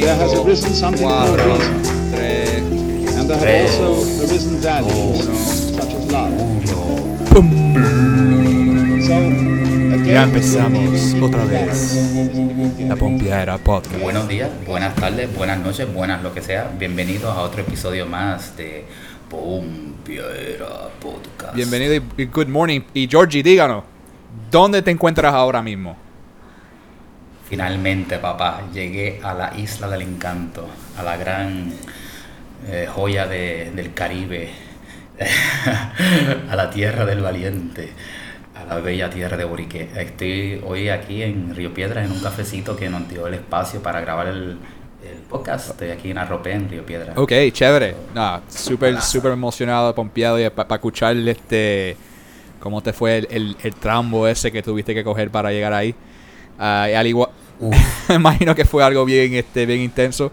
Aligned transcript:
there 0.00 0.14
has 0.16 0.32
arisen 0.34 0.72
something 0.74 1.06
called 1.06 1.38
cuatro, 1.38 1.52
reason. 1.52 1.82
tres, 2.12 2.50
And 3.16 3.28
there 3.30 3.38
have 3.38 3.80
also 3.80 4.24
arisen 4.24 4.60
values, 4.60 5.74
such 5.74 5.94
as 5.94 6.12
love. 6.12 6.32
So, 9.06 9.16
again, 9.16 10.06
Ya 10.06 10.22
empezamos 10.22 11.14
otra 11.20 11.44
vez 11.44 11.96
la 12.88 12.96
Pompiera 12.96 13.58
Podcast. 13.58 14.00
Buenos 14.00 14.28
días, 14.28 14.50
buenas 14.66 14.94
tardes, 14.94 15.34
buenas 15.36 15.58
noches, 15.58 15.92
buenas 15.92 16.22
lo 16.22 16.32
que 16.32 16.42
sea. 16.42 16.70
Bienvenidos 16.78 17.36
a 17.36 17.42
otro 17.42 17.60
episodio 17.62 18.06
más 18.06 18.56
de 18.56 18.84
Pompiera 19.28 20.88
Podcast. 21.00 21.54
Bienvenido 21.54 21.94
y, 21.94 22.02
y 22.22 22.26
good 22.26 22.48
morning. 22.48 22.80
Y 22.94 23.08
Georgie, 23.08 23.42
díganos, 23.42 23.84
¿dónde 24.50 24.82
te 24.82 24.90
encuentras 24.90 25.34
ahora 25.34 25.62
mismo? 25.62 25.96
Finalmente, 27.48 28.18
papá, 28.18 28.62
llegué 28.72 29.20
a 29.22 29.32
la 29.34 29.52
isla 29.56 29.88
del 29.88 30.02
encanto, 30.02 30.66
a 30.98 31.02
la 31.02 31.16
gran 31.16 31.72
eh, 32.68 32.88
joya 32.92 33.26
de- 33.26 33.70
del 33.74 33.94
Caribe, 33.94 34.50
a 36.50 36.56
la 36.56 36.70
tierra 36.70 37.04
del 37.04 37.20
valiente, 37.20 37.90
a 38.54 38.64
la 38.64 38.80
bella 38.80 39.08
tierra 39.10 39.36
de 39.36 39.44
Borique. 39.44 39.88
Estoy 39.96 40.60
hoy 40.66 40.88
aquí 40.88 41.22
en 41.22 41.54
Río 41.54 41.72
Piedras 41.72 42.04
en 42.04 42.12
un 42.12 42.20
cafecito 42.20 42.76
que 42.76 42.88
nos 42.90 43.08
dio 43.08 43.26
el 43.28 43.34
espacio 43.34 43.80
para 43.80 44.00
grabar 44.00 44.26
el, 44.26 44.58
el 45.08 45.18
podcast. 45.28 45.70
Estoy 45.70 45.90
aquí 45.90 46.10
en 46.10 46.18
Arropé, 46.18 46.52
en 46.52 46.68
Río 46.68 46.84
Piedras. 46.84 47.16
Ok, 47.16 47.32
chévere. 47.52 47.94
No, 48.12 48.42
súper, 48.48 49.00
súper 49.00 49.32
emocionado, 49.32 49.94
pompeado 49.94 50.38
para 50.52 50.74
escuchar 50.74 51.16
este, 51.16 51.96
cómo 52.58 52.82
te 52.82 52.92
fue 52.92 53.18
el, 53.18 53.28
el, 53.30 53.56
el 53.62 53.74
trambo 53.76 54.26
ese 54.26 54.50
que 54.50 54.62
tuviste 54.64 54.94
que 54.94 55.04
coger 55.04 55.30
para 55.30 55.52
llegar 55.52 55.72
ahí. 55.72 55.94
Y 56.58 56.62
al 56.94 57.06
igual, 57.06 57.30
Uf, 57.60 57.76
imagino 58.10 58.54
que 58.54 58.64
fue 58.64 58.82
algo 58.84 59.04
bien, 59.04 59.34
este, 59.34 59.66
bien 59.66 59.80
intenso. 59.80 60.30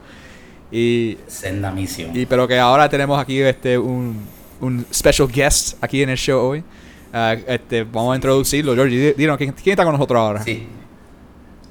Y, 0.72 1.18
senda 1.28 1.72
misión. 1.72 2.12
y 2.16 2.26
pero 2.26 2.48
que 2.48 2.58
ahora 2.60 2.90
tenemos 2.90 3.20
aquí 3.20 3.40
este 3.42 3.78
un, 3.78 4.18
un 4.60 4.86
special 4.92 5.28
guest 5.32 5.78
aquí 5.84 6.02
en 6.02 6.10
el 6.10 6.18
show 6.18 6.40
hoy. 6.42 6.64
Ah, 7.14 7.36
este, 7.48 7.84
vamos 7.84 8.14
a 8.14 8.16
introducirlo, 8.16 8.74
Georgie. 8.74 8.98
di- 9.00 9.14
Dinos, 9.14 9.38
¿quién, 9.38 9.52
quién 9.52 9.74
está 9.74 9.84
con 9.84 9.94
nosotros 9.94 10.20
ahora? 10.20 10.42
Sí. 10.44 10.68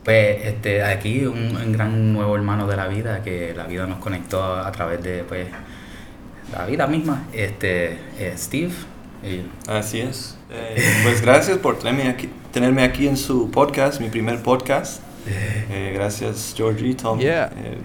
Pues 0.04 0.44
este, 0.46 0.82
aquí 0.84 1.24
un, 1.26 1.56
un 1.56 1.72
gran 1.72 2.12
nuevo 2.12 2.34
hermano 2.36 2.66
de 2.66 2.76
la 2.76 2.86
vida 2.88 3.22
que 3.22 3.52
la 3.56 3.64
vida 3.66 3.86
nos 3.86 3.98
conectó 3.98 4.42
a, 4.42 4.66
a 4.68 4.72
través 4.72 5.02
de 5.02 5.24
pues 5.24 5.48
la 6.56 6.66
vida 6.66 6.86
misma. 6.86 7.24
Este, 7.32 7.98
eh, 8.18 8.34
Steve. 8.36 8.72
eh, 9.24 9.44
Así 9.66 10.00
es. 10.00 10.36
Eh, 10.52 10.76
pues 11.02 11.22
gracias 11.22 11.58
por 11.58 11.78
tenerme 11.78 12.08
aquí, 12.08 12.28
tenerme 12.52 12.82
aquí 12.82 13.08
en 13.08 13.16
su 13.16 13.50
podcast, 13.50 14.00
mi 14.00 14.08
primer 14.08 14.42
podcast. 14.42 15.00
Eh, 15.26 15.92
gracias, 15.94 16.52
Georgie, 16.56 16.94
Tom. 16.94 17.18
Yeah. 17.18 17.50
Eh, 17.56 17.78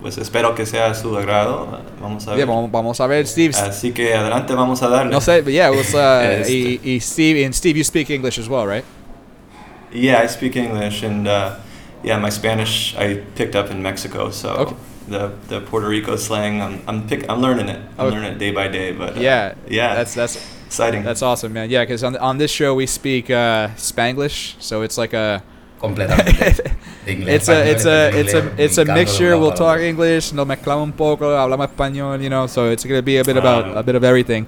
pues 0.00 0.18
espero 0.18 0.54
que 0.54 0.66
sea 0.66 0.90
a 0.90 0.94
su 0.94 1.16
agrado. 1.16 1.80
Vamos 2.00 2.26
a 2.28 2.34
ver. 2.34 2.46
vamos, 2.46 2.70
vamos 2.70 3.00
a 3.00 3.06
ver, 3.06 3.26
Steve. 3.26 3.54
Así 3.56 3.92
que 3.92 4.14
adelante, 4.14 4.54
vamos 4.54 4.82
a 4.82 4.88
darle. 4.88 5.10
No 5.12 5.20
sé, 5.20 5.42
yeah, 5.44 5.70
was, 5.70 5.94
uh, 5.94 6.22
Este. 6.40 6.52
y, 6.52 6.80
y 6.84 7.00
Steve, 7.00 7.44
and 7.44 7.54
Steve, 7.54 7.78
you 7.78 7.84
speak 7.84 8.10
English 8.10 8.38
as 8.38 8.48
well, 8.48 8.66
right? 8.66 8.84
Yeah, 9.92 10.22
I 10.24 10.28
speak 10.28 10.56
English, 10.56 11.02
and 11.04 11.26
uh, 11.28 11.56
yeah, 12.02 12.18
my 12.18 12.30
Spanish 12.30 12.94
I 12.98 13.20
picked 13.36 13.54
up 13.56 13.70
in 13.70 13.82
Mexico, 13.82 14.30
so 14.30 14.48
Okay. 14.54 14.74
the 15.08 15.30
the 15.48 15.60
Puerto 15.60 15.86
Rico 15.88 16.16
slang, 16.16 16.60
I'm 16.62 16.80
I'm 16.88 17.06
pick, 17.06 17.24
I'm 17.28 17.40
learning 17.40 17.68
it. 17.68 17.78
I'm 17.98 18.06
Okay. 18.06 18.16
learning 18.16 18.32
it 18.32 18.38
day 18.38 18.52
by 18.52 18.68
day, 18.68 18.92
but 18.92 19.16
uh, 19.16 19.20
Yeah, 19.20 19.54
yeah, 19.68 19.94
That's 19.94 20.14
that's 20.14 20.38
exciting. 20.72 21.02
that's 21.02 21.22
awesome, 21.22 21.52
man. 21.52 21.70
Yeah, 21.70 21.82
because 21.82 22.02
on 22.02 22.16
on 22.16 22.38
this 22.38 22.50
show 22.50 22.74
we 22.74 22.86
speak 22.86 23.30
uh, 23.30 23.68
Spanglish, 23.76 24.60
so 24.60 24.82
it's 24.82 24.98
like 24.98 25.12
a 25.12 25.42
completamente. 25.78 26.36
de 27.04 27.12
it's 27.34 27.48
a 27.48 27.70
it's 27.70 27.84
a 27.84 28.10
it's 28.18 28.34
a 28.34 28.62
it's 28.62 28.78
a 28.78 28.82
brincando 28.82 28.86
de 28.86 28.90
un 28.90 28.94
mixture. 28.94 29.38
We'll 29.38 29.50
talk 29.50 29.78
otro. 29.78 29.84
English, 29.84 30.32
nos 30.32 30.46
mezclamos 30.46 30.84
un 30.84 30.92
poco, 30.92 31.26
hablamos 31.36 31.68
español, 31.68 32.22
you 32.22 32.30
know. 32.30 32.46
So 32.46 32.70
it's 32.70 32.84
gonna 32.84 33.02
be 33.02 33.18
a 33.18 33.24
bit 33.24 33.36
about 33.36 33.76
a 33.76 33.82
bit 33.82 33.94
of 33.94 34.04
everything. 34.04 34.46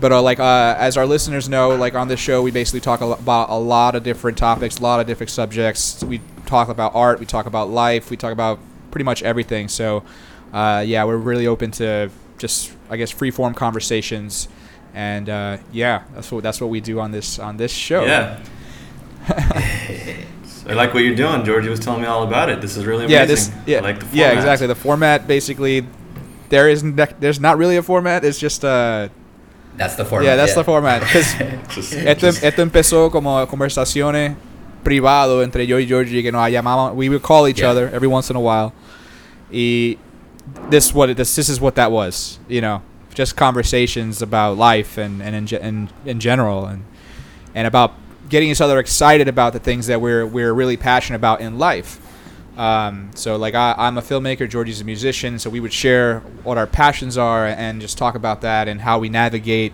But 0.00 0.10
uh, 0.10 0.20
like 0.20 0.40
uh, 0.40 0.74
as 0.78 0.96
our 0.96 1.06
listeners 1.06 1.48
know, 1.48 1.76
like 1.76 1.94
on 1.94 2.08
this 2.08 2.18
show, 2.18 2.42
we 2.42 2.50
basically 2.50 2.80
talk 2.80 3.00
a 3.00 3.06
about 3.06 3.50
a 3.50 3.58
lot 3.58 3.94
of 3.94 4.02
different 4.02 4.36
topics, 4.36 4.78
a 4.78 4.82
lot 4.82 4.98
of 5.00 5.06
different 5.06 5.30
subjects. 5.30 6.02
We 6.02 6.20
talk 6.46 6.68
about 6.68 6.94
art, 6.94 7.20
we 7.20 7.26
talk 7.26 7.46
about 7.46 7.70
life, 7.70 8.10
we 8.10 8.16
talk 8.16 8.32
about 8.32 8.58
pretty 8.90 9.04
much 9.04 9.22
everything. 9.22 9.68
So 9.68 10.02
uh, 10.52 10.82
yeah, 10.84 11.04
we're 11.04 11.18
really 11.18 11.46
open 11.46 11.70
to 11.72 12.10
just 12.38 12.72
I 12.90 12.96
guess 12.96 13.10
free 13.10 13.30
form 13.30 13.54
conversations, 13.54 14.48
and 14.94 15.28
uh, 15.28 15.56
yeah, 15.72 16.02
that's 16.14 16.30
what 16.30 16.42
that's 16.42 16.60
what 16.60 16.70
we 16.70 16.80
do 16.80 17.00
on 17.00 17.10
this 17.12 17.38
on 17.38 17.56
this 17.56 17.72
show. 17.72 18.04
Yeah. 18.04 18.38
I 20.68 20.74
like 20.74 20.94
what 20.94 21.02
you're 21.02 21.14
doing. 21.16 21.44
Georgie 21.44 21.68
was 21.68 21.80
telling 21.80 22.02
me 22.02 22.06
all 22.06 22.22
about 22.22 22.48
it. 22.48 22.60
This 22.60 22.76
is 22.76 22.84
really 22.86 23.04
amazing. 23.04 23.18
yeah, 23.20 23.24
this 23.26 23.50
yeah 23.66 23.78
I 23.78 23.80
like 23.80 23.98
the 24.10 24.16
yeah 24.16 24.30
exactly 24.32 24.66
the 24.66 24.74
format 24.74 25.26
basically 25.26 25.86
there 26.50 26.68
isn't 26.68 26.96
there's 27.20 27.40
not 27.40 27.58
really 27.58 27.76
a 27.76 27.82
format. 27.82 28.24
It's 28.24 28.38
just 28.38 28.64
uh 28.64 29.08
That's 29.76 29.96
the 29.96 30.04
format. 30.04 30.26
yeah 30.26 30.36
that's 30.36 30.54
the 30.54 30.64
format 30.64 31.00
because 31.00 31.34
Just- 31.74 31.92
esto, 31.94 32.30
just- 32.30 32.44
esto 32.44 32.62
empezó 32.62 33.10
como 33.10 33.44
conversaciones 33.46 34.36
privado 34.84 35.42
entre 35.42 35.64
yo 35.66 35.76
y 35.78 35.86
Georgie 35.86 36.22
que 36.22 36.30
nos 36.32 36.48
llamaban 36.50 36.94
we 36.94 37.08
would 37.08 37.22
call 37.22 37.46
each 37.48 37.60
Yeah. 37.60 37.70
other 37.70 37.88
every 37.92 38.08
once 38.08 38.30
in 38.30 38.36
a 38.36 38.40
while 38.40 38.72
y 39.52 39.96
this 40.70 40.92
what 40.92 41.10
it, 41.10 41.16
this 41.16 41.34
this 41.36 41.48
is 41.48 41.60
what 41.60 41.74
that 41.76 41.90
was 41.90 42.38
you 42.48 42.60
know 42.60 42.82
just 43.14 43.36
conversations 43.36 44.22
about 44.22 44.56
life 44.56 44.98
and 44.98 45.22
and 45.22 45.52
in, 45.52 45.62
in 45.62 45.90
in 46.04 46.20
general 46.20 46.66
and 46.66 46.84
and 47.54 47.66
about 47.66 47.94
getting 48.28 48.48
each 48.48 48.60
other 48.60 48.78
excited 48.78 49.28
about 49.28 49.52
the 49.52 49.58
things 49.58 49.86
that 49.86 50.00
we're 50.00 50.26
we're 50.26 50.52
really 50.52 50.76
passionate 50.76 51.16
about 51.16 51.40
in 51.40 51.58
life. 51.58 51.98
Um, 52.56 53.10
so 53.14 53.36
like 53.36 53.54
I, 53.54 53.74
I'm 53.78 53.96
a 53.96 54.02
filmmaker, 54.02 54.48
Georgie's 54.48 54.80
a 54.80 54.84
musician, 54.84 55.38
so 55.38 55.48
we 55.48 55.60
would 55.60 55.72
share 55.72 56.20
what 56.42 56.58
our 56.58 56.66
passions 56.66 57.16
are 57.16 57.46
and 57.46 57.80
just 57.80 57.96
talk 57.96 58.14
about 58.14 58.42
that 58.42 58.68
and 58.68 58.80
how 58.80 58.98
we 58.98 59.08
navigate 59.08 59.72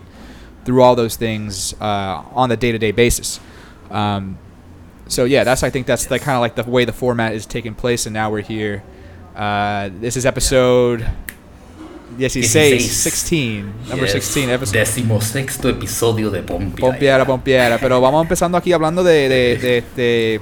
through 0.63 0.81
all 0.81 0.95
those 0.95 1.15
things 1.17 1.73
uh, 1.81 2.23
on 2.33 2.47
the 2.49 2.55
day-to-day 2.55 2.91
basis. 2.91 3.39
Um, 3.89 4.37
so 5.07 5.25
yeah, 5.25 5.43
that's 5.43 5.63
I 5.63 5.69
think 5.69 5.87
that's 5.87 6.03
yes. 6.03 6.09
the 6.09 6.19
kind 6.19 6.35
of 6.35 6.41
like 6.41 6.55
the 6.55 6.69
way 6.69 6.85
the 6.85 6.93
format 6.93 7.33
is 7.33 7.45
taking 7.45 7.75
place, 7.75 8.05
and 8.05 8.13
now 8.13 8.29
we're 8.31 8.41
here. 8.41 8.83
Uh, 9.35 9.89
this 9.99 10.15
is 10.15 10.25
episode. 10.25 11.01
Yeah 11.01 11.28
16, 12.17 12.53
16, 12.53 13.03
16, 13.03 13.63
number 13.89 14.05
yes. 14.05 14.13
16 14.13 14.49
episode. 14.49 15.21
Sexto 15.21 15.69
episodio 15.69 16.29
de 16.29 16.41
pompiera 16.41 16.91
Pompiara, 16.91 17.25
pompiera 17.25 17.77
Pero 17.77 18.01
vamos 18.01 18.23
empezando 18.23 18.57
aquí 18.57 18.73
hablando 18.73 19.03
de, 19.03 19.29
de, 19.29 19.83
de, 19.95 20.41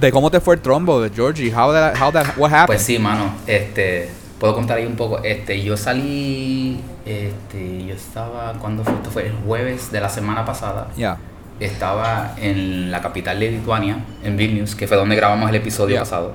de, 0.00 0.12
cómo 0.12 0.30
te 0.30 0.40
fue 0.40 0.56
el 0.56 0.60
trombo 0.60 1.00
de 1.00 1.10
Georgie. 1.10 1.52
How 1.52 1.72
that, 1.72 1.96
how 2.00 2.12
that, 2.12 2.36
what 2.36 2.52
happened? 2.52 2.66
Pues 2.66 2.82
sí, 2.82 2.98
mano. 2.98 3.34
Este, 3.46 4.08
puedo 4.38 4.54
contar 4.54 4.78
ahí 4.78 4.86
un 4.86 4.96
poco. 4.96 5.22
Este, 5.22 5.62
yo 5.62 5.76
salí, 5.76 6.80
este, 7.06 7.86
yo 7.86 7.94
estaba, 7.94 8.54
¿cuándo 8.54 8.84
fue? 8.84 8.94
Esto 8.94 9.10
fue 9.10 9.26
el 9.26 9.34
jueves 9.46 9.92
de 9.92 10.00
la 10.00 10.08
semana 10.08 10.44
pasada. 10.44 10.88
Ya. 10.96 11.18
Estaba 11.60 12.34
en 12.40 12.90
la 12.90 13.00
capital 13.00 13.40
de 13.40 13.50
Lituania, 13.50 14.04
en 14.22 14.36
Vilnius, 14.36 14.74
que 14.74 14.86
fue 14.86 14.96
donde 14.96 15.16
grabamos 15.16 15.48
el 15.50 15.56
episodio 15.56 15.98
pasado. 15.98 16.34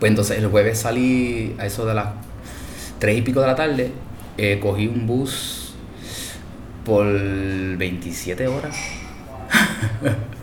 Pues 0.00 0.10
entonces 0.10 0.38
el 0.38 0.48
jueves 0.48 0.78
salí 0.80 1.54
a 1.58 1.66
eso 1.66 1.86
de 1.86 1.94
las 1.94 2.08
tres 3.04 3.18
y 3.18 3.20
pico 3.20 3.42
de 3.42 3.46
la 3.46 3.54
tarde, 3.54 3.92
eh, 4.38 4.58
cogí 4.62 4.86
un 4.86 5.06
bus 5.06 5.74
por 6.86 7.04
27 7.06 8.48
horas. 8.48 8.76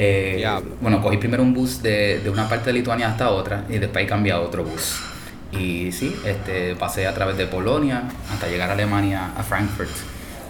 Eh, 0.00 0.46
bueno, 0.80 1.02
cogí 1.02 1.16
primero 1.16 1.42
un 1.42 1.52
bus 1.52 1.82
de, 1.82 2.20
de 2.20 2.30
una 2.30 2.48
parte 2.48 2.66
de 2.66 2.74
Lituania 2.74 3.08
hasta 3.08 3.30
otra 3.30 3.64
y 3.68 3.78
después 3.78 4.08
cambié 4.08 4.30
a 4.30 4.38
otro 4.38 4.62
bus. 4.62 5.00
Y 5.50 5.90
sí, 5.90 6.14
este, 6.24 6.76
pasé 6.76 7.08
a 7.08 7.14
través 7.14 7.36
de 7.36 7.48
Polonia 7.48 8.04
hasta 8.32 8.46
llegar 8.46 8.70
a 8.70 8.74
Alemania, 8.74 9.32
a 9.36 9.42
Frankfurt. 9.42 9.90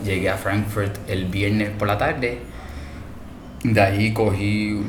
Llegué 0.05 0.29
a 0.29 0.37
Frankfurt 0.37 0.99
el 1.09 1.25
viernes 1.25 1.71
por 1.71 1.89
la 1.89 1.97
tarde. 1.97 2.43
De 3.65 3.81
ahí 3.81 4.13
cogí 4.13 4.83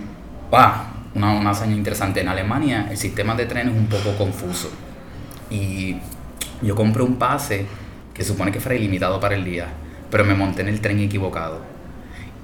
ah, 0.52 0.92
una, 1.16 1.40
una 1.40 1.52
hazaña 1.52 1.78
interesante. 1.78 2.20
En 2.20 2.28
Alemania 2.28 2.88
el 2.92 2.98
sistema 2.98 3.34
de 3.36 3.46
tren 3.46 3.70
es 3.70 3.74
un 3.74 3.88
poco 3.88 4.14
confuso. 4.18 4.70
Y 5.50 5.98
yo 6.62 6.76
compré 6.76 7.04
un 7.04 7.16
pase 7.18 7.66
que 8.14 8.24
supone 8.24 8.52
que 8.52 8.60
fuera 8.60 8.76
ilimitado 8.78 9.20
para 9.20 9.36
el 9.36 9.44
día, 9.46 9.68
pero 10.12 10.26
me 10.26 10.34
monté 10.36 10.62
en 10.62 10.70
el 10.70 10.82
tren 10.82 11.00
equivocado. 11.00 11.62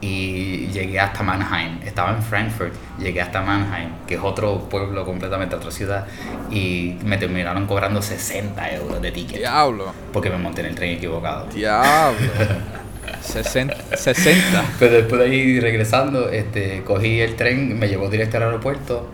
y 0.02 0.68
llegué 0.68 1.00
hasta 1.00 1.24
Mannheim. 1.24 1.80
Estaba 1.84 2.12
en 2.12 2.22
Frankfurt, 2.22 2.74
llegué 3.00 3.22
hasta 3.22 3.42
Mannheim, 3.42 3.90
que 4.06 4.16
es 4.16 4.22
otro 4.22 4.70
pueblo 4.70 5.04
completamente, 5.06 5.56
otra 5.56 5.72
ciudad, 5.72 6.06
y 6.52 6.98
me 7.04 7.18
terminaron 7.18 7.66
cobrando 7.66 8.02
60 8.02 8.72
euros 8.76 9.02
de 9.02 9.12
ticket 9.12 9.38
Diablo. 9.40 9.94
porque 10.14 10.30
me 10.30 10.38
monté 10.38 10.62
en 10.62 10.68
el 10.68 10.76
tren 10.76 10.92
equivocado. 10.92 11.48
Diablo. 11.48 12.30
60. 13.22 13.98
60. 13.98 14.66
Pero 14.78 14.94
después 14.96 15.20
de 15.22 15.28
ahí 15.28 15.60
regresando, 15.60 16.30
este, 16.30 16.84
cogí 16.84 17.22
el 17.22 17.36
tren, 17.36 17.80
me 17.80 17.88
llevó 17.88 18.10
directo 18.10 18.38
al 18.38 18.44
aeropuerto 18.44 19.10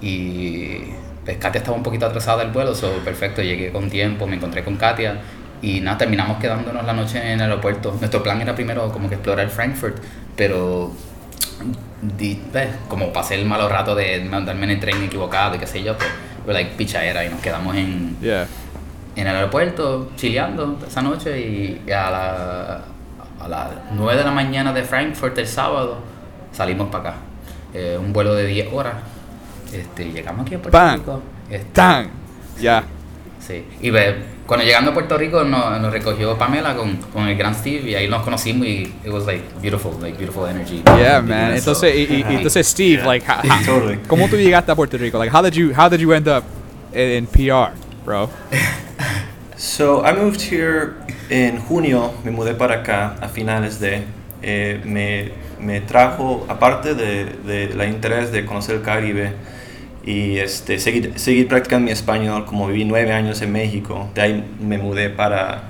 y 0.00 0.82
pues, 1.26 1.36
Katia 1.36 1.58
estaba 1.58 1.76
un 1.76 1.82
poquito 1.82 2.06
atrasada 2.06 2.38
del 2.44 2.52
vuelo, 2.52 2.74
so 2.74 2.90
perfecto, 3.04 3.42
llegué 3.42 3.70
con 3.70 3.90
tiempo, 3.90 4.26
me 4.26 4.36
encontré 4.36 4.64
con 4.64 4.76
Katia 4.76 5.18
y 5.60 5.80
nada, 5.80 5.98
terminamos 5.98 6.38
quedándonos 6.38 6.84
la 6.86 6.92
noche 6.94 7.18
en 7.18 7.40
el 7.40 7.42
aeropuerto. 7.50 7.94
Nuestro 8.00 8.22
plan 8.22 8.40
era 8.40 8.54
primero 8.54 8.90
como 8.90 9.08
que 9.10 9.16
explorar 9.16 9.48
Frankfurt, 9.50 9.98
pero 10.36 10.92
di- 12.18 12.40
pues, 12.52 12.68
como 12.88 13.12
pasé 13.12 13.34
el 13.34 13.44
malo 13.46 13.68
rato 13.68 13.94
de 13.94 14.20
mandarme 14.24 14.64
en 14.64 14.70
el 14.70 14.80
tren 14.80 15.02
equivocado 15.02 15.56
y 15.56 15.58
qué 15.58 15.66
sé 15.66 15.82
yo, 15.82 15.96
pues, 15.96 16.08
fue 16.44 16.54
like 16.54 16.72
pichadera 16.76 17.24
y 17.24 17.28
nos 17.28 17.40
quedamos 17.40 17.74
en, 17.76 18.16
Yeah. 18.20 18.46
en 19.16 19.26
el 19.26 19.34
aeropuerto, 19.34 20.10
chileando 20.16 20.78
esa 20.86 21.02
noche 21.02 21.40
y 21.40 21.90
a, 21.90 22.10
la, 22.10 22.82
a 23.44 23.48
las 23.48 23.68
9 23.92 24.18
de 24.18 24.24
la 24.24 24.30
mañana 24.30 24.72
de 24.72 24.82
Frankfurt 24.84 25.36
el 25.38 25.46
sábado 25.48 25.98
salimos 26.52 26.88
para 26.90 27.08
acá. 27.10 27.18
Eh, 27.74 27.98
un 28.00 28.12
vuelo 28.12 28.34
de 28.34 28.46
10 28.46 28.68
horas. 28.72 28.94
Este, 29.72 30.04
llegamos 30.12 30.46
aquí 30.46 30.54
a 30.54 30.58
Puerto 30.62 30.76
Bang. 30.78 30.98
Rico. 31.00 31.22
Este, 31.50 31.66
Dang. 31.74 32.08
Yeah. 32.60 32.84
Sí. 33.46 33.64
Y 33.80 33.90
ve, 33.90 34.16
cuando 34.46 34.64
llegando 34.64 34.90
a 34.90 34.94
Puerto 34.94 35.16
Rico 35.18 35.44
nos, 35.44 35.80
nos 35.80 35.92
recogió 35.92 36.36
Pamela 36.38 36.74
con, 36.74 36.96
con 37.12 37.28
el 37.28 37.36
gran 37.36 37.54
Steve 37.54 37.90
y 37.90 37.94
ahí 37.94 38.08
nos 38.08 38.22
conocimos 38.22 38.66
y 38.66 38.92
it 39.04 39.10
was 39.10 39.26
like 39.26 39.42
beautiful, 39.60 39.92
like 40.00 40.16
beautiful 40.16 40.46
energy. 40.48 40.82
Yeah, 40.84 41.20
man. 41.20 41.54
Entonces, 41.54 41.94
y, 41.94 42.14
y- 42.14 42.24
y 42.30 42.34
entonces 42.36 42.66
Steve, 42.66 42.96
Yeah. 43.02 43.06
like, 43.06 43.26
how, 43.26 43.36
how- 43.42 43.64
Totally. 43.66 43.98
¿cómo 44.08 44.28
tú 44.28 44.36
llegaste 44.36 44.72
a 44.72 44.74
Puerto 44.74 44.96
Rico? 44.98 45.18
Like, 45.18 45.34
how 45.34 45.42
did 45.42 45.52
you, 45.52 45.72
how 45.76 45.88
did 45.88 46.00
you 46.00 46.12
end 46.12 46.26
up 46.28 46.44
in, 46.92 47.00
in 47.10 47.26
PR, 47.26 47.72
bro? 48.04 48.28
So 49.56 50.02
I 50.04 50.12
moved 50.12 50.40
here 50.40 50.94
en 51.30 51.58
junio, 51.60 52.12
me 52.24 52.30
mudé 52.30 52.54
para 52.54 52.76
acá 52.80 53.16
a 53.20 53.28
finales 53.28 53.80
de, 53.80 54.04
eh, 54.42 54.80
me, 54.84 55.32
me 55.60 55.80
trajo, 55.80 56.44
aparte 56.48 56.94
de, 56.94 57.24
de 57.44 57.74
la 57.74 57.86
interés 57.86 58.30
de 58.32 58.44
conocer 58.44 58.76
el 58.76 58.82
Caribe 58.82 59.32
y 60.06 60.38
este, 60.38 60.78
seguir, 60.78 61.18
seguir 61.18 61.48
practicando 61.48 61.86
mi 61.86 61.90
español, 61.90 62.46
como 62.46 62.68
viví 62.68 62.84
nueve 62.84 63.12
años 63.12 63.42
en 63.42 63.52
México, 63.52 64.08
de 64.14 64.22
ahí 64.22 64.44
me 64.60 64.78
mudé 64.78 65.10
para 65.10 65.64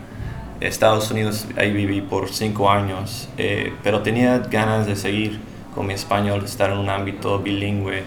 Estados 0.61 1.11
Unidos, 1.11 1.47
ahí 1.57 1.73
viví 1.73 2.03
por 2.03 2.29
cinco 2.29 2.71
años, 2.71 3.31
eh, 3.39 3.73
pero 3.83 4.03
tenía 4.03 4.39
ganas 4.39 4.87
de 4.87 4.95
seguir 4.95 5.41
con 5.75 5.87
mi 5.87 5.95
español, 5.95 6.45
estar 6.45 6.71
en 6.71 6.79
un 6.79 6.91
ámbito 6.91 7.39
bilingüe. 7.39 8.03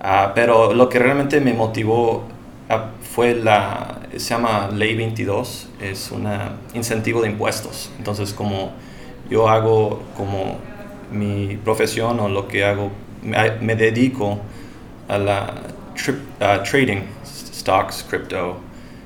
Ah, 0.00 0.32
pero 0.34 0.74
lo 0.74 0.90
que 0.90 0.98
realmente 0.98 1.40
me 1.40 1.54
motivó 1.54 2.24
ah, 2.68 2.90
fue 3.00 3.34
la, 3.34 4.00
se 4.12 4.34
llama 4.34 4.68
Ley 4.70 4.94
22, 4.94 5.68
es 5.80 6.10
un 6.10 6.28
incentivo 6.74 7.22
de 7.22 7.30
impuestos. 7.30 7.90
Entonces, 7.96 8.34
como 8.34 8.72
yo 9.30 9.48
hago 9.48 10.02
como 10.14 10.58
mi 11.10 11.56
profesión 11.56 12.20
o 12.20 12.28
lo 12.28 12.48
que 12.48 12.64
hago, 12.66 12.90
me, 13.22 13.52
me 13.62 13.76
dedico 13.76 14.40
a 15.08 15.18
la 15.18 15.54
ah, 16.40 16.62
trading, 16.62 17.02
stocks, 17.24 18.04
crypto. 18.08 18.60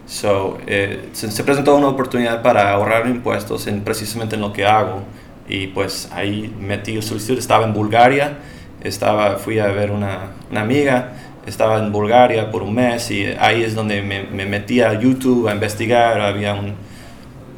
So, 0.07 0.59
eh, 0.67 1.11
se, 1.13 1.31
se 1.31 1.45
presentó 1.45 1.77
una 1.77 1.89
oportunidad 1.89 2.43
para 2.43 2.73
ahorrar 2.73 3.07
impuestos 3.07 3.67
en 3.67 3.83
precisamente 3.83 4.37
en 4.37 4.41
lo 4.41 4.53
que 4.53 4.65
hago. 4.65 5.03
Y 5.49 5.69
pues 5.69 6.09
ahí 6.13 6.55
metí 6.61 7.01
solicitud, 7.01 7.39
estaba 7.39 7.65
en 7.65 7.73
Bulgaria, 7.73 8.39
estaba, 8.83 9.37
fui 9.37 9.59
a 9.59 9.67
ver 9.69 9.91
una, 9.91 10.33
una 10.51 10.61
amiga, 10.61 11.13
estaba 11.47 11.79
en 11.79 11.91
Bulgaria 11.91 12.51
por 12.51 12.63
un 12.63 12.75
mes 12.75 13.11
y 13.11 13.25
ahí 13.39 13.63
es 13.63 13.75
donde 13.75 14.03
me, 14.03 14.25
me 14.25 14.45
metí 14.45 14.81
a 14.81 14.99
YouTube 14.99 15.49
a 15.49 15.55
investigar, 15.55 16.21
había 16.21 16.55
un, 16.55 16.75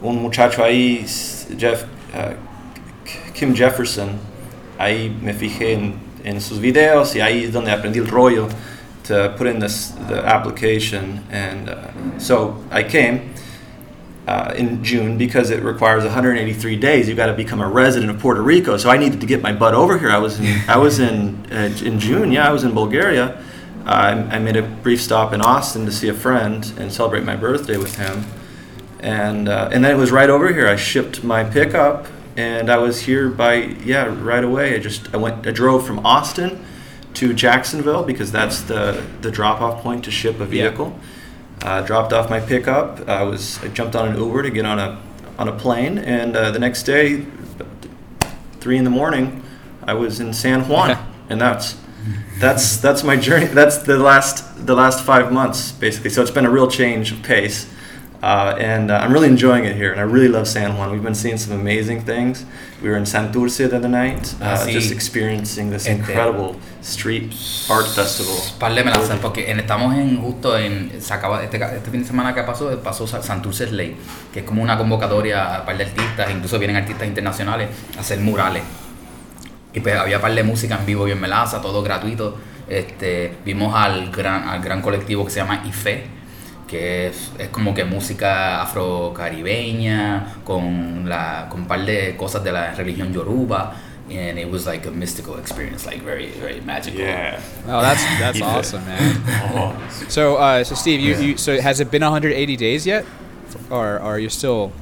un 0.03 0.23
muchacho 0.23 0.65
ahí, 0.65 1.05
Jeff, 1.59 1.85
uh, 2.15 2.35
Kim 3.35 3.55
Jefferson, 3.55 4.11
ahí 4.79 5.15
me 5.23 5.35
fijé 5.35 5.75
en, 5.75 6.10
en 6.25 6.41
sus 6.41 6.59
videos 6.59 7.15
y 7.15 7.21
ahí 7.21 7.45
es 7.45 7.53
donde 7.53 7.71
aprendí 7.71 7.99
el 7.99 8.07
rollo 8.07 8.49
to 9.05 9.35
put 9.37 9.47
in 9.47 9.59
this 9.59 9.93
the 10.09 10.25
application 10.25 11.25
and 11.31 11.69
uh, 11.69 12.19
so 12.19 12.63
I 12.71 12.83
came 12.83 13.35
uh, 14.29 14.55
in 14.57 14.85
June 14.85 15.19
because 15.19 15.51
it 15.51 15.63
requires 15.63 16.05
183 16.05 16.77
days. 16.77 17.09
You've 17.09 17.17
got 17.17 17.27
to 17.27 17.35
become 17.35 17.61
a 17.61 17.69
resident 17.69 18.11
of 18.13 18.21
Puerto 18.21 18.41
Rico. 18.41 18.77
So 18.77 18.89
I 18.89 18.97
needed 18.97 19.21
to 19.21 19.27
get 19.27 19.43
my 19.43 19.53
butt 19.53 19.75
over 19.75 19.99
here. 19.99 20.11
I 20.11 20.19
was 20.19 20.39
in 20.39 20.61
I 20.69 20.77
was 20.77 21.01
in 21.01 21.47
uh, 21.51 21.75
in 21.83 21.99
June. 21.99 22.31
Yeah, 22.31 22.49
I 22.49 22.53
was 22.53 22.63
in 22.63 22.73
Bulgaria. 22.73 23.43
I, 23.87 24.11
I 24.11 24.39
made 24.39 24.57
a 24.57 24.63
brief 24.63 25.01
stop 25.01 25.33
in 25.33 25.41
Austin 25.41 25.87
to 25.87 25.91
see 25.91 26.09
a 26.09 26.15
friend 26.15 26.73
and 26.79 26.93
celebrate 26.93 27.25
my 27.25 27.35
birthday 27.35 27.77
with 27.77 27.97
him. 27.97 28.25
And 29.01 29.49
uh, 29.49 29.71
and 29.73 29.83
then 29.83 29.91
it 29.97 29.99
was 29.99 30.13
right 30.13 30.31
over 30.31 30.53
here. 30.53 30.69
I 30.69 30.77
shipped 30.77 31.25
my 31.25 31.43
pickup 31.43 32.07
and 32.41 32.71
I 32.71 32.79
was 32.79 33.03
here 33.03 33.29
by 33.29 33.55
yeah 33.85 34.05
right 34.21 34.43
away. 34.43 34.75
I 34.75 34.79
just 34.79 35.15
I 35.15 35.19
went 35.19 35.47
I 35.47 35.51
drove 35.51 35.87
from 35.87 36.05
Austin 36.07 36.65
to 37.15 37.35
Jacksonville 37.35 38.03
because 38.03 38.33
that's 38.33 38.63
the 38.63 39.05
the 39.21 39.31
drop 39.31 39.61
off 39.61 39.83
point 39.83 40.05
to 40.05 40.11
ship 40.11 40.41
a 40.41 40.47
vehicle. 40.47 40.99
Uh, 41.63 41.83
dropped 41.83 42.13
off 42.13 42.31
my 42.31 42.41
pickup. 42.41 43.07
I 43.09 43.23
was 43.23 43.63
I 43.63 43.69
jumped 43.69 43.95
on 43.95 44.09
an 44.09 44.17
Uber 44.19 44.43
to 44.45 44.51
get 44.51 44.65
on 44.65 44.79
a 44.79 45.01
on 45.39 45.49
a 45.49 45.53
plane, 45.53 45.99
and 45.99 46.37
uh, 46.37 46.51
the 46.51 46.59
next 46.59 46.85
day, 46.85 47.27
three 48.61 48.79
in 48.79 48.85
the 48.85 48.91
morning, 48.91 49.43
I 49.83 49.95
was 49.95 50.21
in 50.21 50.33
San 50.33 50.69
Juan, 50.69 50.97
and 51.29 51.41
that's 51.41 51.77
that's 52.39 52.79
that's 52.79 53.03
my 53.05 53.17
journey. 53.17 53.47
That's 53.47 53.79
the 53.79 53.99
last 53.99 54.67
the 54.67 54.75
last 54.75 55.05
five 55.05 55.31
months 55.31 55.73
basically. 55.73 56.11
So 56.11 56.23
it's 56.23 56.31
been 56.31 56.47
a 56.47 56.51
real 56.51 56.69
change 56.69 57.13
of 57.13 57.23
pace. 57.23 57.67
Uh, 58.23 58.55
and 58.61 58.91
uh, 58.91 58.97
I'm 59.03 59.13
really 59.15 59.29
enjoying 59.29 59.65
it 59.65 59.77
here, 59.77 59.93
and 59.93 59.99
I 59.99 60.05
really 60.05 60.29
love 60.29 60.47
San 60.47 60.77
Juan. 60.77 60.91
We've 60.93 61.03
been 61.03 61.15
seeing 61.15 61.39
some 61.39 61.55
amazing 61.59 62.03
things. 62.05 62.45
We 62.83 62.91
were 62.91 62.99
in 62.99 63.05
Santurce 63.07 63.57
the 63.71 63.77
other 63.77 63.89
night, 63.89 64.35
uh, 64.43 64.45
Ah, 64.45 64.57
sí. 64.59 64.73
just 64.73 64.93
experiencing 64.93 65.71
this 65.71 65.87
Este- 65.87 65.97
incredible 66.01 66.57
street 66.83 67.33
art 67.71 67.87
festival. 67.87 68.37
Par 68.59 68.75
de 68.75 68.85
melazas, 68.85 69.19
porque 69.23 69.51
en- 69.51 69.59
estamos 69.61 69.95
en 69.95 70.19
justo 70.21 70.59
en. 70.59 70.93
Se 71.01 71.15
acaba, 71.15 71.43
este, 71.43 71.57
este 71.57 71.91
fin 71.91 72.03
de 72.03 72.07
semana 72.07 72.35
que 72.35 72.43
pasó, 72.43 72.79
pasó 72.83 73.07
Sa- 73.07 73.23
Santurce 73.23 73.67
Slay, 73.69 73.97
que 74.35 74.41
es 74.41 74.45
como 74.45 74.63
una 74.63 74.77
convocatoria 74.77 75.57
a 75.57 75.65
par 75.65 75.79
de 75.79 75.85
artistas, 75.85 76.31
incluso 76.31 76.59
vienen 76.59 76.77
artistas 76.77 77.09
internacionales 77.09 77.71
a 77.97 78.01
hacer 78.01 78.21
murales. 78.21 78.63
Y 79.73 79.81
pues 79.81 79.97
había 79.97 80.21
par 80.21 80.35
de 80.35 80.43
música 80.43 80.77
en 80.79 80.85
vivo 80.85 81.09
y 81.09 81.13
en 81.13 81.21
Melaza, 81.21 81.63
todo 81.63 81.83
gratuito. 81.83 82.37
Este, 82.69 83.33
vimos 83.47 83.75
al 83.75 84.11
gran, 84.11 84.47
al 84.47 84.61
gran 84.61 84.83
colectivo 84.83 85.25
que 85.25 85.31
se 85.31 85.41
llama 85.41 85.63
IFE, 85.67 86.20
que 86.71 87.09
es, 87.09 87.31
es 87.39 87.49
como 87.49 87.75
que 87.75 87.85
música 87.85 88.63
afrocaribeña, 88.63 90.35
con 90.45 91.09
la 91.09 91.49
con 91.51 91.63
un 91.63 91.67
par 91.67 91.85
de 91.85 92.17
cosas 92.17 92.43
de 92.45 92.53
la 92.53 92.75
religión 92.75 93.13
yoruba. 93.13 93.75
And 94.11 94.39
it 94.41 94.51
was 94.51 94.67
like 94.67 94.87
a 94.89 94.91
mystical 94.91 95.39
experience, 95.39 95.87
like 95.87 96.03
very, 96.03 96.31
very 96.41 96.61
magical. 96.61 96.99
Yeah. 97.01 97.39
Oh, 97.69 97.81
that's 97.81 98.03
that's 98.19 98.39
Yeah. 98.39 98.57
awesome, 98.59 98.85
man. 98.85 99.77
So, 100.09 100.37
uh, 100.37 100.65
so 100.65 100.75
Steve, 100.75 100.99
you, 101.01 101.15
you 101.17 101.37
so 101.37 101.61
has 101.61 101.79
it 101.81 101.91
been 101.93 102.03
180 102.03 102.57
days 102.57 102.85
yet, 102.87 103.05
or, 103.71 103.99
or 104.01 104.15
are 104.15 104.19
you 104.19 104.29
still? 104.29 104.73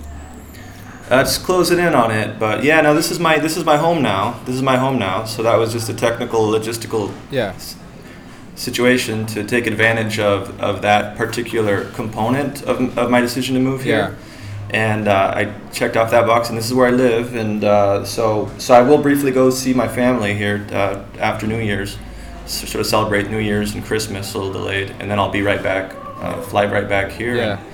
Uh, 1.11 1.23
just 1.25 1.43
closing 1.45 1.79
in 1.79 1.95
on 1.95 2.11
it, 2.11 2.39
but 2.39 2.63
yeah, 2.65 2.81
no, 2.83 2.95
this 2.95 3.11
is 3.11 3.19
my 3.19 3.39
this 3.39 3.57
is 3.57 3.65
my 3.65 3.77
home 3.77 4.03
now. 4.03 4.41
This 4.47 4.55
is 4.55 4.63
my 4.63 4.77
home 4.79 4.99
now. 4.99 5.25
So 5.27 5.43
that 5.43 5.57
was 5.59 5.73
just 5.73 5.89
a 5.91 5.95
technical, 5.95 6.41
logistical 6.51 7.11
Yeah. 7.31 7.53
Situation 8.59 9.25
to 9.25 9.45
take 9.45 9.67
advantage 9.67 10.19
of, 10.19 10.61
of 10.61 10.83
that 10.83 11.17
particular 11.17 11.85
component 11.93 12.63
of, 12.63 12.99
of 12.99 13.09
my 13.11 13.21
decision 13.21 13.55
to 13.55 13.61
move 13.61 13.83
here. 13.83 14.17
And 14.71 15.09
uh, 15.09 15.33
I 15.35 15.55
checked 15.71 15.97
off 15.97 16.11
that 16.11 16.27
box, 16.27 16.51
and 16.51 16.59
this 16.59 16.67
is 16.67 16.75
where 16.75 16.89
I 16.89 16.91
live. 16.91 17.35
And 17.35 17.65
uh, 17.65 18.05
so, 18.05 18.51
so 18.59 18.75
I 18.75 18.83
will 18.83 18.99
briefly 18.99 19.31
go 19.31 19.49
see 19.49 19.73
my 19.73 19.89
family 19.89 20.35
here 20.35 20.67
uh, 20.73 21.03
after 21.19 21.47
New 21.47 21.61
Year's, 21.61 21.97
so 22.47 22.67
sort 22.67 22.81
of 22.81 22.87
celebrate 22.87 23.31
New 23.31 23.39
Year's 23.39 23.75
and 23.75 23.85
Christmas, 23.85 24.35
a 24.35 24.39
little 24.39 24.53
delayed, 24.53 24.91
and 24.99 25.11
then 25.11 25.19
I'll 25.19 25.31
be 25.31 25.43
right 25.43 25.63
back, 25.63 25.95
uh, 26.21 26.43
fly 26.43 26.67
right 26.67 26.89
back 26.89 27.13
here. 27.13 27.37
Yeah. 27.37 27.59
And, 27.59 27.69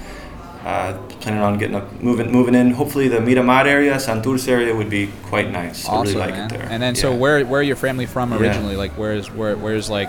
uh, 0.66 0.98
planning 1.20 1.42
on 1.42 1.58
getting 1.58 1.76
up, 1.76 1.92
moving, 2.00 2.30
moving 2.30 2.54
in. 2.54 2.70
Hopefully, 2.70 3.08
the 3.08 3.20
Miramar 3.20 3.66
area, 3.66 3.96
Santurce 3.96 4.48
area 4.48 4.74
would 4.74 4.88
be 4.88 5.10
quite 5.24 5.50
nice. 5.50 5.86
I 5.86 6.00
really 6.00 6.14
like 6.14 6.30
man. 6.30 6.50
it 6.50 6.56
there. 6.56 6.68
And 6.70 6.82
then, 6.82 6.94
so 6.94 7.14
where 7.14 7.44
where 7.44 7.60
are 7.60 7.62
your 7.62 7.76
family 7.76 8.06
from 8.06 8.30
Yeah. 8.30 8.38
originally? 8.38 8.76
Like, 8.76 8.92
where's 8.92 9.30
where 9.30 9.56
where's 9.56 9.90
like 9.90 10.08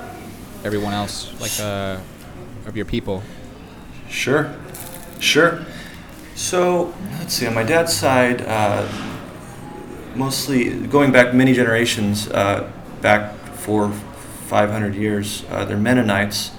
everyone 0.66 0.94
else 0.94 1.32
like 1.40 1.52
uh 1.60 1.98
of 2.68 2.76
your 2.76 2.86
people? 2.86 3.22
Sure, 4.10 4.54
sure. 5.20 5.64
So 6.36 6.94
let's 7.20 7.34
see. 7.34 7.48
On 7.48 7.54
my 7.54 7.64
dad's 7.64 7.94
side, 7.96 8.42
uh, 8.42 8.88
mostly 10.16 10.70
going 10.88 11.12
back 11.12 11.34
many 11.34 11.54
generations, 11.54 12.28
uh, 12.30 12.70
back 13.02 13.34
for 13.56 13.92
500 13.92 14.96
years, 14.96 15.44
uh, 15.50 15.64
they're 15.66 15.78
Mennonites. 15.78 16.52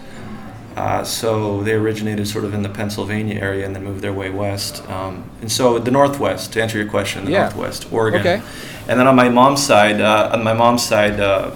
Uh, 0.76 1.02
so 1.02 1.62
they 1.62 1.72
originated 1.72 2.28
sort 2.28 2.44
of 2.44 2.52
in 2.52 2.62
the 2.62 2.68
Pennsylvania 2.68 3.40
area 3.40 3.64
and 3.64 3.75
then 3.75 3.82
moved 3.82 4.02
their 4.02 4.12
way 4.12 4.28
west. 4.30 4.86
Um, 4.90 5.25
and 5.40 5.50
so 5.50 5.78
the 5.78 5.90
Northwest, 5.90 6.52
to 6.52 6.62
answer 6.62 6.76
your 6.78 6.86
question, 6.88 7.25
the 7.25 7.30
Yeah. 7.32 7.42
Northwest, 7.44 7.90
Oregon. 7.90 8.20
Okay. 8.20 8.42
And 8.86 9.00
then 9.00 9.06
on 9.06 9.16
my 9.16 9.28
mom's 9.30 9.62
side, 9.64 10.00
uh, 10.00 10.30
on 10.32 10.44
my 10.44 10.52
mom's 10.52 10.82
side, 10.84 11.18
uh, 11.18 11.52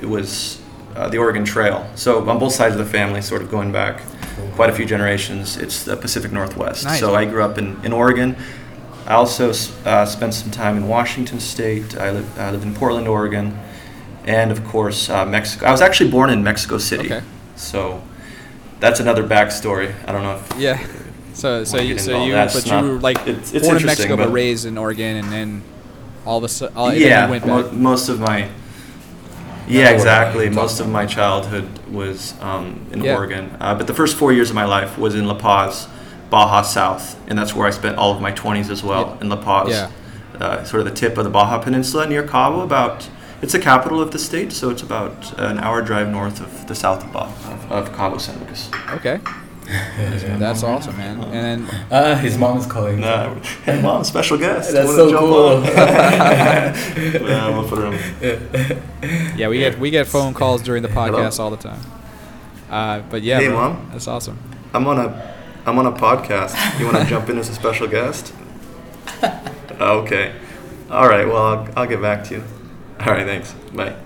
it 0.00 0.06
was 0.08 0.58
uh, 0.96 1.08
the 1.08 1.18
Oregon 1.18 1.44
Trail. 1.44 1.88
So 1.94 2.28
on 2.28 2.38
both 2.38 2.52
sides 2.54 2.74
of 2.74 2.78
the 2.84 2.90
family, 2.90 3.20
sort 3.22 3.42
of 3.42 3.50
going 3.50 3.70
back 3.72 4.02
quite 4.54 4.70
a 4.70 4.72
few 4.72 4.84
generations, 4.86 5.56
it's 5.56 5.84
the 5.84 5.96
Pacific 5.96 6.32
Northwest. 6.32 6.84
Nice. 6.84 7.00
So 7.00 7.14
I 7.14 7.24
grew 7.24 7.42
up 7.44 7.58
in, 7.58 7.82
in 7.84 7.92
Oregon. 7.92 8.36
I 9.06 9.14
also 9.14 9.50
uh, 9.84 10.04
spent 10.06 10.34
some 10.34 10.50
time 10.50 10.76
in 10.76 10.88
Washington 10.88 11.38
State. 11.40 11.96
I 11.96 12.10
lived, 12.10 12.38
I 12.38 12.50
lived 12.50 12.64
in 12.64 12.74
Portland, 12.74 13.06
Oregon, 13.06 13.56
and 14.24 14.50
of 14.50 14.64
course 14.64 15.08
uh, 15.08 15.24
Mexico. 15.26 15.66
I 15.66 15.70
was 15.70 15.80
actually 15.80 16.10
born 16.10 16.30
in 16.30 16.42
Mexico 16.42 16.78
City. 16.78 17.06
Okay. 17.12 17.22
So 17.54 18.02
that's 18.80 18.98
another 19.00 19.22
backstory. 19.22 19.94
I 20.08 20.12
don't 20.12 20.22
know 20.22 20.36
if 20.36 20.58
Yeah. 20.60 20.84
So 21.34 21.64
so 21.64 21.76
you 21.78 21.98
so 21.98 22.24
you 22.24 22.32
that. 22.32 22.48
but 22.48 22.56
It's 22.56 22.66
you 22.66 22.72
not- 22.72 22.84
were 22.84 22.98
like 22.98 23.18
it's- 23.28 23.52
it's 23.54 23.66
born 23.66 23.76
in 23.78 23.86
Mexico 23.86 24.16
but 24.16 24.24
but- 24.26 24.32
raised 24.32 24.64
in 24.66 24.76
Oregon 24.78 25.16
and 25.16 25.30
then 25.30 25.62
all 26.24 26.38
of 26.38 26.44
a 26.44 26.48
sudden 26.48 26.76
all, 26.76 26.92
yeah, 26.92 27.26
you 27.26 27.30
went 27.30 27.46
mo- 27.46 27.62
back. 27.62 27.72
most 27.74 28.08
of 28.08 28.18
my 28.20 28.48
Yeah, 29.68 29.90
exactly. 29.90 30.48
Most 30.48 30.80
of 30.80 30.88
my 30.88 31.06
childhood 31.06 31.68
was 31.88 32.34
um, 32.40 32.86
in 32.92 33.02
Yeah. 33.02 33.14
Oregon, 33.16 33.56
uh, 33.60 33.74
but 33.74 33.86
the 33.86 33.94
first 33.94 34.16
four 34.16 34.32
years 34.32 34.50
of 34.50 34.54
my 34.56 34.64
life 34.64 34.96
was 34.98 35.14
in 35.14 35.26
La 35.26 35.34
Paz, 35.34 35.88
Baja 36.30 36.62
South, 36.62 37.16
and 37.28 37.38
that's 37.38 37.54
where 37.54 37.66
I 37.66 37.70
spent 37.70 37.96
all 37.98 38.12
of 38.14 38.20
my 38.20 38.32
20s 38.32 38.70
as 38.70 38.82
well 38.82 39.02
Yeah. 39.16 39.20
in 39.22 39.28
La 39.28 39.36
Paz, 39.36 39.68
Yeah. 39.70 39.88
uh, 40.40 40.64
sort 40.64 40.80
of 40.80 40.84
the 40.86 40.94
tip 40.94 41.18
of 41.18 41.24
the 41.24 41.30
Baja 41.30 41.58
Peninsula 41.58 42.06
near 42.08 42.22
Cabo. 42.22 42.60
About 42.60 43.08
it's 43.42 43.52
the 43.52 43.58
capital 43.58 44.00
of 44.00 44.10
the 44.12 44.18
state, 44.18 44.52
so 44.52 44.70
it's 44.70 44.82
about 44.82 45.38
an 45.38 45.58
hour 45.58 45.82
drive 45.82 46.08
north 46.08 46.40
of 46.40 46.66
the 46.68 46.74
south 46.74 47.04
of, 47.04 47.12
Baja, 47.12 47.52
of, 47.52 47.72
of 47.72 47.96
Cabo 47.96 48.18
San 48.18 48.38
Lucas. 48.40 48.70
Okay. 48.94 49.18
That's 50.38 50.62
awesome, 50.62 50.96
man. 50.96 51.20
And 51.24 51.32
then 51.68 51.86
Ah, 51.90 52.14
his 52.14 52.38
mom 52.38 52.58
is 52.58 52.66
calling. 52.66 53.00
No, 53.00 53.34
hey 53.64 53.80
mom, 53.82 54.04
special 54.04 54.38
guest. 54.38 54.72
That's 54.72 54.86
Wanna 54.86 54.96
so 55.10 55.18
cool. 55.18 55.62
yeah, 55.64 57.48
we'll 57.58 57.68
put 57.68 57.78
her 57.78 59.36
yeah, 59.36 59.48
we 59.48 59.58
get 59.58 59.78
we 59.78 59.90
get 59.90 60.06
phone 60.06 60.34
calls 60.34 60.62
during 60.62 60.82
the 60.82 60.88
podcast 60.88 61.40
all 61.40 61.50
the 61.50 61.56
time. 61.56 61.80
Uh, 62.70 63.00
but 63.10 63.22
yeah, 63.22 63.40
Hey, 63.40 63.48
bro, 63.48 63.56
Mom. 63.72 63.88
that's 63.92 64.06
awesome. 64.08 64.38
I'm 64.72 64.86
on 64.86 64.98
a 64.98 65.34
I'm 65.66 65.78
on 65.78 65.86
a 65.86 65.92
podcast. 65.92 66.54
You 66.78 66.86
want 66.86 66.98
to 66.98 67.04
jump 67.04 67.28
in 67.28 67.38
as 67.38 67.48
a 67.48 67.54
special 67.54 67.88
guest? 67.88 68.32
Okay. 69.80 70.32
All 70.90 71.08
right. 71.08 71.26
Well, 71.26 71.36
I'll, 71.36 71.68
I'll 71.76 71.86
get 71.86 72.00
back 72.00 72.22
to 72.24 72.34
you. 72.36 72.44
All 73.00 73.06
right. 73.06 73.26
Thanks. 73.26 73.52
Bye. 73.74 73.96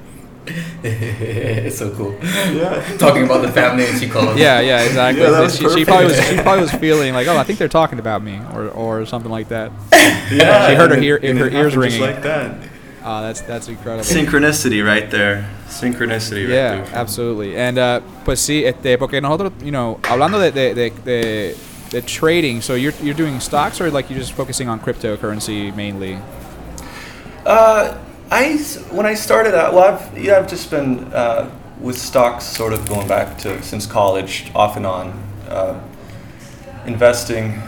It's 0.83 1.78
so 1.83 1.90
cool. 1.95 2.14
Yeah. 2.23 2.83
Talking 2.99 3.25
about 3.25 3.42
the 3.42 3.52
family 3.52 3.87
and 3.87 3.99
she 3.99 4.09
called. 4.09 4.38
Yeah, 4.38 4.61
yeah, 4.61 4.83
exactly. 4.83 5.23
Yeah, 5.23 5.30
that 5.30 5.40
was 5.40 5.57
she, 5.57 5.69
she 5.71 5.85
probably 5.85 6.07
was 6.07 6.21
she 6.28 6.37
probably 6.42 6.62
was 6.62 6.73
feeling 6.73 7.12
like, 7.14 7.26
oh, 7.28 7.37
I 7.37 7.45
think 7.45 7.59
they're 7.59 7.69
talking 7.69 7.99
about 7.99 8.23
me, 8.23 8.40
or 8.54 8.69
or 8.69 9.07
something 9.07 9.30
like 9.30 9.49
that. 9.49 9.71
Yeah. 9.92 10.69
She 10.69 10.75
heard 10.75 10.90
her 10.90 10.97
it- 10.97 11.04
ear- 11.04 11.21
and 11.23 11.38
her 11.38 11.49
ears 11.49 11.52
happened 11.52 11.73
just 11.73 11.76
ringing. 11.76 12.00
like 12.00 12.23
that. 12.23 12.57
Oh, 13.02 13.23
that's 13.23 13.40
that's 13.42 13.69
incredible. 13.69 14.04
Synchronicity 14.04 14.85
right 14.85 15.11
there. 15.11 15.49
Synchronicity 15.69 16.45
right 16.45 16.54
Yeah, 16.54 16.83
there. 16.83 16.95
absolutely. 16.95 17.57
And 17.57 17.78
uh, 17.78 18.00
pues 18.25 18.40
sí, 18.40 18.64
este, 18.66 18.99
porque 18.99 19.21
nosotros, 19.23 19.52
you 19.62 19.71
know, 19.73 19.99
hablando 20.02 20.38
de, 20.38 20.50
de, 20.52 20.75
de, 20.75 20.90
de, 20.90 21.57
de 21.90 22.02
trading, 22.02 22.61
so 22.61 22.75
you're, 22.75 22.92
you're 23.02 23.14
doing 23.14 23.40
stocks 23.40 23.80
or 23.80 23.90
like 23.90 24.11
you're 24.11 24.19
just 24.19 24.33
focusing 24.33 24.69
on 24.69 24.80
cryptocurrency 24.80 25.75
mainly? 25.75 26.19
Uh, 27.47 27.97
I 28.30 28.56
when 28.92 29.06
I 29.06 29.14
started 29.14 29.54
out, 29.54 29.75
well, 29.75 29.94
I've 29.94 30.16
yeah, 30.16 30.38
I've 30.38 30.49
just 30.49 30.70
been 30.70 31.12
uh, 31.12 31.50
with 31.80 31.99
stocks, 31.99 32.44
sort 32.44 32.72
of 32.72 32.88
going 32.88 33.08
back 33.08 33.37
to 33.38 33.60
since 33.62 33.87
college, 33.87 34.52
off 34.54 34.76
and 34.76 34.87
on, 34.87 35.08
uh, 35.49 35.80
investing, 36.87 37.60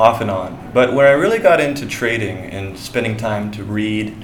off 0.00 0.20
and 0.20 0.28
on. 0.28 0.72
But 0.74 0.92
where 0.92 1.06
I 1.06 1.12
really 1.12 1.38
got 1.38 1.60
into 1.60 1.86
trading 1.86 2.36
and 2.36 2.76
spending 2.76 3.16
time 3.16 3.52
to 3.52 3.62
read, 3.62 4.16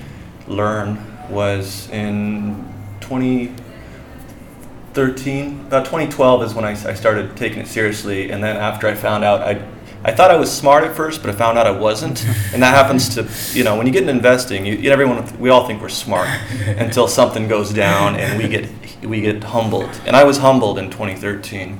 learn, 0.48 0.98
was 1.30 1.88
in 1.90 2.56
2013. 3.00 5.60
About 5.66 5.84
2012 5.84 6.42
is 6.42 6.54
when 6.54 6.64
I, 6.64 6.70
I 6.70 6.94
started 6.94 7.36
taking 7.36 7.60
it 7.60 7.68
seriously, 7.68 8.32
and 8.32 8.42
then 8.42 8.56
after 8.56 8.88
I 8.88 8.94
found 8.94 9.22
out 9.22 9.42
I. 9.42 9.64
I 10.04 10.12
thought 10.12 10.30
I 10.30 10.36
was 10.36 10.50
smart 10.50 10.84
at 10.84 10.94
first, 10.94 11.22
but 11.22 11.30
I 11.30 11.32
found 11.34 11.58
out 11.58 11.66
I 11.66 11.72
wasn't, 11.72 12.24
and 12.52 12.62
that 12.62 12.74
happens 12.74 13.08
to 13.16 13.26
you 13.56 13.64
know 13.64 13.76
when 13.76 13.86
you 13.86 13.92
get 13.92 14.02
into 14.02 14.12
investing, 14.12 14.64
you, 14.66 14.74
you- 14.74 14.90
everyone 14.90 15.24
we 15.38 15.50
all 15.50 15.66
think 15.66 15.80
we're 15.82 15.88
smart 15.88 16.28
until 16.78 17.08
something 17.08 17.48
goes 17.48 17.72
down 17.72 18.16
and 18.16 18.38
we 18.38 18.48
get 18.48 18.68
we 19.04 19.20
get 19.20 19.42
humbled. 19.44 19.90
And 20.06 20.14
I 20.16 20.24
was 20.24 20.38
humbled 20.38 20.78
in 20.78 20.90
2013 20.90 21.78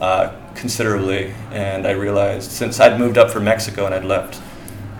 uh, 0.00 0.32
considerably, 0.54 1.32
and 1.52 1.86
I 1.86 1.92
realized 1.92 2.50
since 2.50 2.80
I'd 2.80 2.98
moved 2.98 3.18
up 3.18 3.30
from 3.30 3.44
Mexico 3.44 3.86
and 3.86 3.94
I'd 3.94 4.04
left 4.04 4.40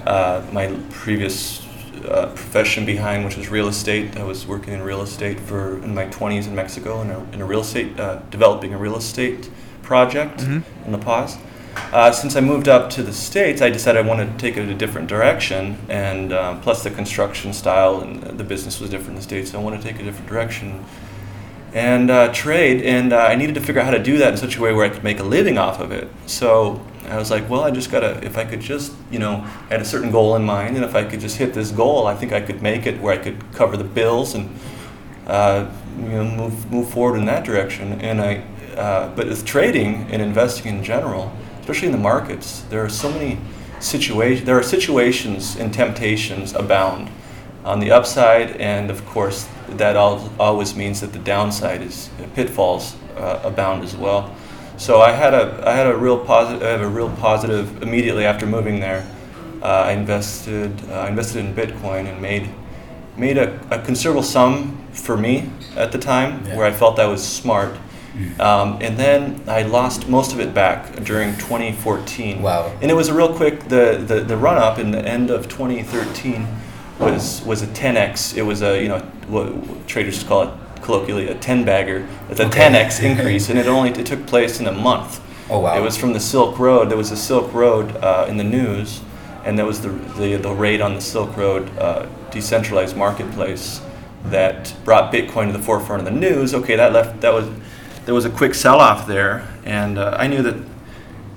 uh, 0.06 0.42
my 0.52 0.66
previous 0.90 1.62
uh, 2.06 2.26
profession 2.34 2.84
behind, 2.84 3.24
which 3.24 3.36
was 3.36 3.48
real 3.48 3.68
estate. 3.68 4.16
I 4.18 4.22
was 4.24 4.46
working 4.46 4.74
in 4.74 4.82
real 4.82 5.02
estate 5.02 5.40
for 5.40 5.78
in 5.82 5.94
my 5.94 6.06
20s 6.06 6.46
in 6.46 6.54
Mexico 6.54 7.00
in 7.02 7.10
a, 7.10 7.18
in 7.32 7.40
a 7.40 7.44
real 7.46 7.60
estate 7.60 7.98
uh, 7.98 8.20
developing 8.30 8.74
a 8.74 8.78
real 8.78 8.96
estate 8.96 9.50
project 9.82 10.38
Mhm. 10.40 10.62
in 10.86 10.92
La 10.92 10.98
Paz. 10.98 11.38
Uh, 11.76 12.10
since 12.10 12.36
I 12.36 12.40
moved 12.40 12.68
up 12.68 12.90
to 12.90 13.02
the 13.02 13.12
States, 13.12 13.62
I 13.62 13.70
decided 13.70 14.04
I 14.04 14.08
wanted 14.08 14.32
to 14.32 14.38
take 14.38 14.56
it 14.56 14.68
a 14.68 14.74
different 14.74 15.08
direction, 15.08 15.78
and 15.88 16.32
uh, 16.32 16.58
plus 16.60 16.82
the 16.82 16.90
construction 16.90 17.52
style 17.52 18.00
and 18.00 18.22
the 18.22 18.44
business 18.44 18.80
was 18.80 18.90
different 18.90 19.10
in 19.10 19.16
the 19.16 19.22
States. 19.22 19.52
So 19.52 19.60
I 19.60 19.62
wanted 19.62 19.82
to 19.82 19.88
take 19.88 20.00
a 20.00 20.02
different 20.02 20.28
direction 20.28 20.84
and 21.72 22.08
uh, 22.08 22.32
trade, 22.32 22.82
and 22.82 23.12
uh, 23.12 23.18
I 23.18 23.34
needed 23.34 23.56
to 23.56 23.60
figure 23.60 23.80
out 23.80 23.86
how 23.86 23.90
to 23.90 24.02
do 24.02 24.18
that 24.18 24.30
in 24.32 24.36
such 24.36 24.56
a 24.56 24.60
way 24.60 24.72
where 24.72 24.86
I 24.86 24.88
could 24.88 25.02
make 25.02 25.18
a 25.18 25.24
living 25.24 25.58
off 25.58 25.80
of 25.80 25.90
it. 25.90 26.08
So 26.26 26.80
I 27.08 27.16
was 27.16 27.32
like, 27.32 27.50
well, 27.50 27.62
I 27.62 27.72
just 27.72 27.90
gotta, 27.90 28.24
if 28.24 28.38
I 28.38 28.44
could 28.44 28.60
just, 28.60 28.92
you 29.10 29.18
know, 29.18 29.44
I 29.68 29.72
had 29.74 29.80
a 29.80 29.84
certain 29.84 30.12
goal 30.12 30.36
in 30.36 30.44
mind, 30.44 30.76
and 30.76 30.84
if 30.84 30.94
I 30.94 31.04
could 31.04 31.18
just 31.18 31.36
hit 31.36 31.52
this 31.52 31.72
goal, 31.72 32.06
I 32.06 32.14
think 32.14 32.32
I 32.32 32.40
could 32.40 32.62
make 32.62 32.86
it 32.86 33.00
where 33.00 33.12
I 33.12 33.18
could 33.18 33.52
cover 33.52 33.76
the 33.76 33.84
bills 33.84 34.34
and, 34.34 34.56
uh, 35.26 35.68
you 35.98 36.10
know, 36.10 36.24
move 36.24 36.70
move 36.70 36.88
forward 36.90 37.18
in 37.18 37.24
that 37.26 37.44
direction. 37.44 38.00
And 38.00 38.20
I, 38.20 38.44
uh, 38.76 39.14
but 39.14 39.26
with 39.26 39.44
trading 39.44 40.06
and 40.12 40.22
investing 40.22 40.76
in 40.76 40.84
general, 40.84 41.32
especially 41.64 41.86
in 41.86 41.92
the 41.92 41.98
markets, 41.98 42.60
there 42.68 42.84
are 42.84 42.90
so 42.90 43.10
many 43.10 43.38
situations. 43.80 44.44
There 44.44 44.58
are 44.58 44.62
situations 44.62 45.56
and 45.56 45.72
temptations 45.72 46.52
abound 46.54 47.10
on 47.64 47.80
the 47.80 47.90
upside, 47.90 48.50
and 48.60 48.90
of 48.90 49.06
course, 49.06 49.48
that 49.70 49.96
al- 49.96 50.30
always 50.38 50.76
means 50.76 51.00
that 51.00 51.14
the 51.14 51.18
downside 51.20 51.80
is 51.80 52.10
pitfalls 52.34 52.96
uh, 53.16 53.40
abound 53.42 53.82
as 53.82 53.96
well. 53.96 54.36
So 54.76 55.00
I 55.00 55.12
had 55.12 55.32
a 55.32 55.62
I 55.66 55.72
had 55.72 55.86
a 55.86 55.96
real 55.96 56.18
positive 56.18 56.62
I 56.62 56.70
have 56.72 56.82
a 56.82 56.88
real 56.88 57.08
positive 57.16 57.82
immediately 57.82 58.26
after 58.26 58.44
moving 58.46 58.80
there. 58.80 59.02
Uh, 59.62 59.66
I 59.88 59.92
invested 59.92 60.70
uh, 60.90 61.04
I 61.04 61.08
invested 61.08 61.38
in 61.46 61.54
Bitcoin 61.54 62.06
and 62.12 62.20
made 62.20 62.50
made 63.16 63.38
a, 63.38 63.58
a 63.70 63.78
considerable 63.80 64.22
sum 64.22 64.76
for 64.92 65.16
me 65.16 65.48
at 65.76 65.92
the 65.92 65.98
time 65.98 66.44
Yeah. 66.46 66.56
where 66.56 66.66
I 66.66 66.72
felt 66.72 66.98
I 66.98 67.06
was 67.06 67.26
smart. 67.26 67.74
Um, 68.38 68.78
and 68.80 68.96
then 68.96 69.42
I 69.46 69.62
lost 69.62 70.08
most 70.08 70.32
of 70.32 70.40
it 70.40 70.54
back 70.54 70.94
during 71.04 71.32
2014. 71.36 72.42
Wow. 72.42 72.72
And 72.80 72.90
it 72.90 72.94
was 72.94 73.08
a 73.08 73.14
real 73.14 73.34
quick 73.34 73.68
the 73.68 74.02
the, 74.06 74.20
the 74.20 74.36
run 74.36 74.56
up 74.58 74.78
in 74.78 74.90
the 74.90 75.04
end 75.04 75.30
of 75.30 75.48
2013 75.48 76.46
was 76.98 77.42
was 77.42 77.62
a 77.62 77.66
10x. 77.66 78.36
It 78.36 78.42
was 78.42 78.62
a 78.62 78.80
you 78.80 78.88
know 78.88 79.00
what 79.28 79.88
traders 79.88 80.22
call 80.22 80.42
it 80.44 80.50
colloquially 80.82 81.28
a 81.28 81.34
10 81.34 81.64
bagger. 81.64 82.06
It's 82.28 82.40
a 82.40 82.46
Okay. 82.46 82.60
10x 82.70 83.02
increase, 83.10 83.48
and 83.48 83.58
it 83.58 83.66
only 83.66 83.90
it 83.90 84.06
took 84.06 84.26
place 84.26 84.60
in 84.60 84.66
a 84.66 84.72
month. 84.72 85.20
Oh, 85.50 85.60
wow. 85.60 85.76
It 85.76 85.82
was 85.82 85.96
from 85.96 86.12
the 86.12 86.20
Silk 86.20 86.58
Road. 86.58 86.88
There 86.90 86.96
was 86.96 87.10
a 87.10 87.16
Silk 87.16 87.52
Road 87.52 87.96
uh, 87.96 88.26
in 88.28 88.36
the 88.38 88.44
news, 88.44 89.00
and 89.44 89.58
there 89.58 89.66
was 89.66 89.80
the 89.80 89.88
the, 90.18 90.36
the 90.36 90.52
raid 90.52 90.80
on 90.80 90.94
the 90.94 91.00
Silk 91.00 91.36
Road 91.36 91.76
uh, 91.78 92.06
decentralized 92.30 92.96
marketplace 92.96 93.80
that 94.26 94.74
brought 94.84 95.12
Bitcoin 95.12 95.46
to 95.48 95.52
the 95.52 95.62
forefront 95.64 96.00
of 96.00 96.06
the 96.06 96.18
news. 96.18 96.54
Okay, 96.54 96.76
that 96.76 96.92
left 96.92 97.20
that 97.20 97.32
was 97.32 97.46
there 98.04 98.14
was 98.14 98.24
a 98.24 98.30
quick 98.30 98.54
sell 98.54 98.80
off 98.80 99.06
there, 99.06 99.48
and 99.64 99.98
uh, 99.98 100.16
I 100.18 100.26
knew 100.26 100.42
that 100.42 100.56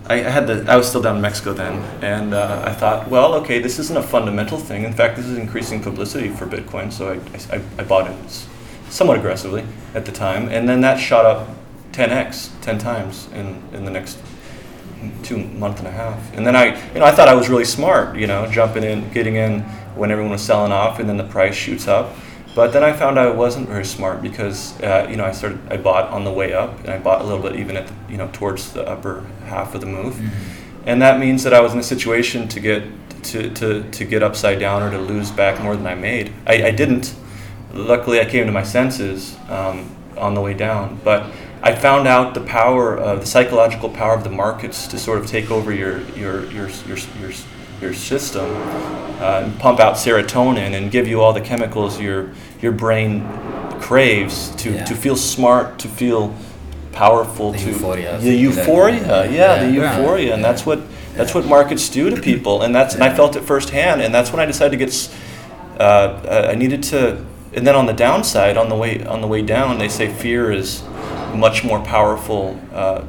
I 0.07 0.17
had 0.17 0.47
the 0.47 0.71
I 0.71 0.77
was 0.77 0.87
still 0.87 1.01
down 1.01 1.17
in 1.17 1.21
Mexico 1.21 1.53
then, 1.53 1.81
and 2.03 2.33
uh, 2.33 2.63
I 2.65 2.73
thought, 2.73 3.09
well, 3.09 3.33
okay, 3.35 3.59
this 3.59 3.77
isn't 3.79 3.97
a 3.97 4.03
fundamental 4.03 4.57
thing. 4.57 4.83
In 4.83 4.93
fact, 4.93 5.17
this 5.17 5.25
is 5.25 5.37
increasing 5.37 5.81
publicity 5.81 6.29
for 6.29 6.45
Bitcoin, 6.45 6.91
so 6.91 7.09
I, 7.11 7.55
I, 7.55 7.61
I 7.77 7.83
bought 7.83 8.09
it 8.09 8.45
somewhat 8.89 9.17
aggressively 9.17 9.65
at 9.93 10.05
the 10.05 10.11
time, 10.11 10.49
and 10.49 10.67
then 10.67 10.81
that 10.81 10.97
shot 10.97 11.25
up 11.25 11.49
10x, 11.91 12.51
10 12.61 12.77
times 12.77 13.27
in, 13.33 13.61
in 13.73 13.83
the 13.83 13.91
next 13.91 14.19
two 15.23 15.37
month 15.37 15.79
and 15.79 15.87
a 15.87 15.91
half. 15.91 16.33
And 16.35 16.45
then 16.45 16.55
I, 16.55 16.77
you 16.93 16.99
know, 16.99 17.05
I 17.05 17.11
thought 17.11 17.27
I 17.27 17.33
was 17.33 17.49
really 17.49 17.65
smart, 17.65 18.15
you 18.15 18.27
know, 18.27 18.49
jumping 18.49 18.83
in, 18.83 19.11
getting 19.11 19.35
in 19.35 19.61
when 19.95 20.11
everyone 20.11 20.31
was 20.31 20.41
selling 20.41 20.71
off, 20.71 20.99
and 20.99 21.09
then 21.09 21.17
the 21.17 21.23
price 21.23 21.55
shoots 21.55 21.87
up. 21.87 22.13
But 22.57 22.73
then 22.73 22.83
I 22.83 22.91
found 22.91 23.19
I 23.19 23.29
wasn't 23.29 23.69
very 23.69 23.85
smart 23.85 24.23
because, 24.23 24.81
uh, 24.81 25.05
you 25.07 25.15
know, 25.15 25.25
I 25.25 25.31
started, 25.31 25.59
I 25.69 25.77
bought 25.77 26.09
on 26.09 26.23
the 26.23 26.33
way 26.33 26.53
up, 26.53 26.79
and 26.79 26.89
I 26.89 26.97
bought 26.97 27.21
a 27.21 27.23
little 27.23 27.43
bit 27.43 27.55
even 27.59 27.77
at, 27.77 27.85
the, 27.85 27.93
you 28.09 28.17
know, 28.17 28.31
towards 28.33 28.73
the 28.73 28.83
upper 28.89 29.23
half 29.45 29.75
of 29.75 29.81
the 29.81 29.85
move, 29.85 30.19
and 30.87 30.99
that 31.03 31.19
means 31.19 31.43
that 31.43 31.53
I 31.53 31.61
was 31.61 31.73
in 31.73 31.79
a 31.79 31.83
situation 31.83 32.47
to 32.47 32.59
get 32.59 32.83
to, 33.25 33.51
to, 33.51 33.83
to 33.91 34.05
get 34.05 34.23
upside 34.23 34.57
down 34.57 34.81
or 34.81 34.89
to 34.89 34.97
lose 34.97 35.29
back 35.29 35.61
more 35.61 35.75
than 35.75 35.85
I 35.85 35.93
made. 35.93 36.33
I, 36.47 36.69
I 36.69 36.71
didn't. 36.71 37.13
Luckily, 37.73 38.19
I 38.21 38.25
came 38.25 38.47
to 38.47 38.51
my 38.51 38.63
senses 38.63 39.37
um, 39.49 39.95
on 40.17 40.33
the 40.33 40.41
way 40.41 40.55
down, 40.55 40.99
but 41.03 41.27
I 41.61 41.75
found 41.75 42.07
out 42.07 42.33
the 42.33 42.41
power 42.41 42.97
of 42.97 43.19
the 43.19 43.27
psychological 43.27 43.89
power 43.89 44.15
of 44.15 44.23
the 44.23 44.31
markets 44.31 44.87
to 44.87 44.97
sort 44.97 45.19
of 45.19 45.27
take 45.27 45.51
over 45.51 45.71
your 45.71 45.99
your 46.15 46.51
your 46.51 46.69
your 46.87 46.97
your, 47.21 47.31
your 47.81 47.93
system 47.93 48.49
uh, 49.19 49.43
and 49.43 49.59
pump 49.59 49.79
out 49.79 49.93
serotonin 49.93 50.73
and 50.73 50.89
give 50.89 51.07
you 51.07 51.21
all 51.21 51.33
the 51.33 51.41
chemicals 51.41 52.01
your 52.01 52.31
your 52.61 52.71
brain 52.71 53.23
craves 53.79 54.49
to, 54.57 54.71
Yeah. 54.71 54.83
to 54.85 54.95
feel 54.95 55.15
smart, 55.15 55.79
to 55.79 55.87
feel 55.87 56.33
powerful, 56.91 57.51
The 57.51 57.59
to 57.59 57.65
euphoria. 57.69 58.17
the 58.19 58.33
euphoria, 58.35 59.29
yeah, 59.31 59.63
the 59.65 59.71
euphoria, 59.71 60.33
and 60.33 60.43
that's 60.43 60.65
what 60.65 60.79
that's 61.15 61.33
what 61.33 61.45
markets 61.45 61.89
do 61.89 62.09
to 62.11 62.21
people, 62.21 62.61
and 62.61 62.75
that's 62.75 62.93
and 62.95 63.03
I 63.03 63.13
felt 63.13 63.35
it 63.35 63.43
firsthand, 63.43 64.01
and 64.01 64.13
that's 64.13 64.31
when 64.31 64.39
I 64.39 64.45
decided 64.45 64.77
to 64.79 64.85
get. 64.85 65.09
Uh, 65.79 66.47
I 66.51 66.55
needed 66.55 66.81
to, 66.83 67.17
and 67.53 67.65
then 67.67 67.75
on 67.75 67.85
the 67.85 67.93
downside, 67.93 68.57
on 68.57 68.69
the 68.69 68.75
way 68.75 69.03
on 69.05 69.21
the 69.21 69.27
way 69.27 69.41
down, 69.43 69.77
they 69.77 69.89
say 69.89 70.07
fear 70.07 70.51
is 70.51 70.81
much 71.35 71.63
more 71.63 71.79
powerful 71.79 72.59
uh, 72.73 73.01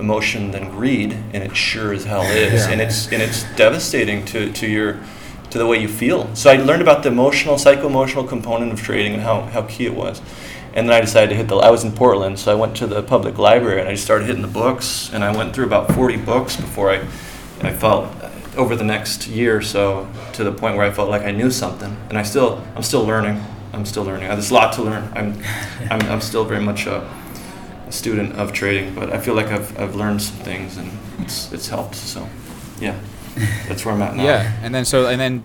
emotion 0.00 0.50
than 0.50 0.70
greed, 0.70 1.14
and 1.34 1.42
it 1.42 1.54
sure 1.56 1.92
as 1.92 2.04
hell 2.04 2.22
is, 2.22 2.64
Yeah. 2.66 2.72
and 2.72 2.80
it's 2.80 3.06
and 3.12 3.22
it's 3.22 3.44
devastating 3.56 4.24
to 4.26 4.50
to 4.52 4.66
your 4.66 4.96
to 5.56 5.62
the 5.62 5.66
way 5.66 5.78
you 5.78 5.88
feel. 5.88 6.32
So 6.34 6.50
I 6.50 6.56
learned 6.56 6.82
about 6.82 7.02
the 7.02 7.08
emotional, 7.08 7.58
psycho-emotional 7.58 8.24
component 8.24 8.72
of 8.72 8.80
trading 8.82 9.14
and 9.14 9.22
how, 9.22 9.42
how 9.42 9.62
key 9.62 9.86
it 9.86 9.94
was. 9.94 10.20
And 10.74 10.88
then 10.88 10.96
I 10.96 11.00
decided 11.00 11.30
to 11.30 11.36
hit 11.36 11.48
the. 11.48 11.56
I 11.56 11.70
was 11.70 11.84
in 11.84 11.92
Portland, 11.92 12.38
so 12.38 12.52
I 12.52 12.54
went 12.54 12.76
to 12.76 12.86
the 12.86 13.02
public 13.02 13.38
library 13.38 13.80
and 13.80 13.88
I 13.88 13.92
just 13.92 14.04
started 14.04 14.26
hitting 14.26 14.42
the 14.42 14.48
books. 14.48 15.10
And 15.12 15.24
I 15.24 15.34
went 15.34 15.54
through 15.54 15.64
about 15.64 15.92
40 15.92 16.18
books 16.18 16.56
before 16.56 16.90
I, 16.90 16.96
I 17.62 17.72
felt 17.72 18.14
uh, 18.22 18.30
over 18.56 18.76
the 18.76 18.84
next 18.84 19.26
year 19.26 19.56
or 19.56 19.62
so 19.62 20.06
to 20.34 20.44
the 20.44 20.52
point 20.52 20.76
where 20.76 20.84
I 20.84 20.90
felt 20.90 21.08
like 21.08 21.22
I 21.22 21.30
knew 21.30 21.50
something. 21.50 21.96
And 22.10 22.18
I 22.18 22.22
still, 22.22 22.62
I'm 22.74 22.82
still 22.82 23.04
learning. 23.04 23.42
I'm 23.72 23.86
still 23.86 24.04
learning. 24.04 24.28
There's 24.28 24.50
a 24.50 24.54
lot 24.54 24.74
to 24.74 24.82
learn. 24.82 25.10
I'm, 25.14 25.42
I'm, 25.90 26.02
I'm 26.10 26.20
still 26.20 26.44
very 26.44 26.62
much 26.62 26.86
a, 26.86 27.08
a 27.86 27.92
student 27.92 28.34
of 28.34 28.52
trading, 28.52 28.94
but 28.94 29.12
I 29.12 29.18
feel 29.18 29.34
like 29.34 29.46
I've, 29.46 29.78
I've 29.80 29.94
learned 29.94 30.20
some 30.20 30.36
things 30.44 30.76
and 30.76 30.90
it's, 31.20 31.50
it's 31.52 31.68
helped. 31.68 31.94
So, 31.94 32.28
yeah, 32.80 32.98
that's 33.68 33.84
where 33.84 33.94
I'm 33.94 34.02
at 34.02 34.16
now. 34.16 34.24
Yeah, 34.24 34.52
and 34.62 34.74
then 34.74 34.84
so 34.84 35.06
and 35.06 35.20
then 35.20 35.44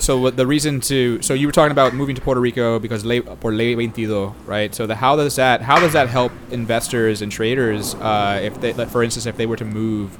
so 0.00 0.30
the 0.30 0.46
reason 0.46 0.80
to 0.80 1.20
so 1.22 1.34
you 1.34 1.46
were 1.46 1.52
talking 1.52 1.72
about 1.72 1.94
moving 1.94 2.14
to 2.16 2.22
Puerto 2.22 2.40
Rico 2.40 2.78
because 2.78 3.04
ley, 3.04 3.20
por 3.20 3.52
ley 3.52 3.74
22, 3.74 4.34
right? 4.44 4.74
So 4.74 4.86
the 4.86 4.96
how 4.96 5.16
does 5.16 5.36
that 5.36 5.62
how 5.62 5.78
does 5.78 5.92
that 5.92 6.08
help 6.08 6.32
investors 6.50 7.22
and 7.22 7.30
traders 7.30 7.94
uh, 7.96 8.40
if 8.42 8.60
they 8.60 8.72
for 8.86 9.02
instance 9.02 9.26
if 9.26 9.36
they 9.36 9.46
were 9.46 9.56
to 9.56 9.64
move 9.64 10.18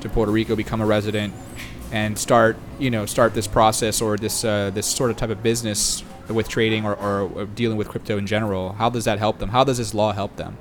to 0.00 0.08
Puerto 0.08 0.32
Rico, 0.32 0.54
become 0.54 0.80
a 0.80 0.86
resident, 0.86 1.34
and 1.92 2.18
start 2.18 2.56
you 2.78 2.90
know 2.90 3.06
start 3.06 3.34
this 3.34 3.46
process 3.46 4.00
or 4.00 4.16
this 4.16 4.44
uh, 4.44 4.70
this 4.70 4.86
sort 4.86 5.10
of 5.10 5.16
type 5.16 5.30
of 5.30 5.42
business 5.42 6.02
with 6.28 6.48
trading 6.48 6.84
or, 6.84 6.94
or 6.96 7.46
dealing 7.46 7.76
with 7.76 7.88
crypto 7.88 8.18
in 8.18 8.26
general? 8.26 8.72
How 8.72 8.90
does 8.90 9.04
that 9.04 9.18
help 9.18 9.38
them? 9.38 9.50
How 9.50 9.64
does 9.64 9.78
this 9.78 9.94
law 9.94 10.12
help 10.12 10.36
them? 10.36 10.58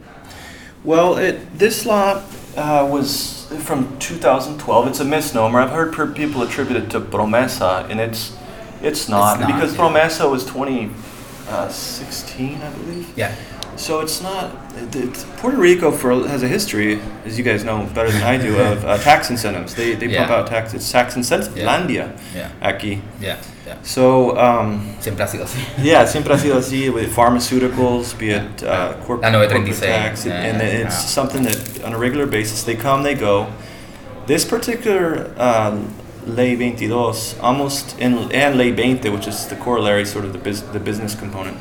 Well, 0.86 1.18
it, 1.18 1.58
this 1.58 1.86
law 1.86 2.24
uh, 2.56 2.88
was 2.90 3.48
from 3.64 3.98
2012. 4.00 4.88
It's 4.88 5.00
a 5.00 5.06
misnomer. 5.06 5.60
I've 5.60 5.72
heard 5.72 5.94
per 5.94 6.08
people 6.08 6.44
attribute 6.44 6.78
it 6.84 6.90
to 6.92 7.00
Promesa, 7.00 7.90
and 7.90 8.00
it's 8.00 8.36
it's 8.82 9.10
not, 9.10 9.40
not, 9.40 9.48
because 9.48 9.74
yeah. 9.74 9.80
Promesa 9.82 10.30
was 10.30 10.44
2016, 10.46 12.62
I 12.62 12.70
believe. 12.70 13.18
Yeah. 13.18 13.34
So 13.78 14.00
it's 14.02 14.22
not. 14.22 14.52
It, 14.78 14.96
it- 14.96 15.26
Puerto 15.38 15.58
Rico 15.58 15.92
for 15.92 16.28
has 16.28 16.44
a 16.44 16.48
history, 16.48 17.02
as 17.26 17.38
you 17.38 17.44
guys 17.44 17.64
know 17.64 17.86
better 17.94 18.12
than 18.12 18.24
I 18.24 18.38
do, 18.38 18.58
of 18.60 18.86
uh, 18.86 18.98
tax 19.00 19.30
incentives. 19.32 19.74
They, 19.76 19.96
they 19.96 20.16
pump 20.16 20.30
out 20.30 20.48
tax. 20.48 20.74
It's 20.74 20.92
tax 20.92 21.16
incentive. 21.16 21.58
Yeah. 21.58 21.66
Landia, 21.66 22.16
Yeah. 22.34 22.52
aquí. 22.62 23.02
Yeah. 23.20 23.38
Yeah. 23.66 23.82
So 23.82 24.38
um, 24.38 24.96
Siempre 25.00 25.24
ha 25.26 25.28
sido 25.28 25.44
así. 25.46 25.60
yeah, 25.84 26.06
siempre 26.06 26.34
ha 26.34 26.38
sido 26.38 26.58
así 26.58 26.94
with 26.94 27.10
pharmaceuticals, 27.16 28.18
be 28.18 28.30
it 28.32 28.64
uh, 28.64 28.94
corp- 29.06 29.22
La 29.24 29.32
corporate 29.32 29.64
936, 29.64 29.80
tax, 29.82 30.26
and, 30.26 30.34
and 30.34 30.58
yeah, 30.60 30.86
it's 30.86 31.02
yeah. 31.02 31.08
something 31.08 31.44
that 31.44 31.84
on 31.84 31.94
a 31.94 31.98
regular 31.98 32.28
basis 32.28 32.64
they 32.64 32.76
come, 32.76 33.02
they 33.04 33.16
go. 33.16 33.48
This 34.28 34.46
particular 34.46 35.34
uh, 35.38 35.80
Ley 36.26 36.56
22, 36.56 36.94
almost 37.42 37.98
in, 38.00 38.32
and 38.32 38.58
Ley 38.58 38.72
20, 38.72 39.10
which 39.10 39.28
is 39.28 39.48
the 39.48 39.56
corollary, 39.56 40.06
sort 40.06 40.26
of 40.26 40.34
the, 40.34 40.40
bus- 40.40 40.62
the 40.62 40.80
business 40.80 41.16
component, 41.16 41.58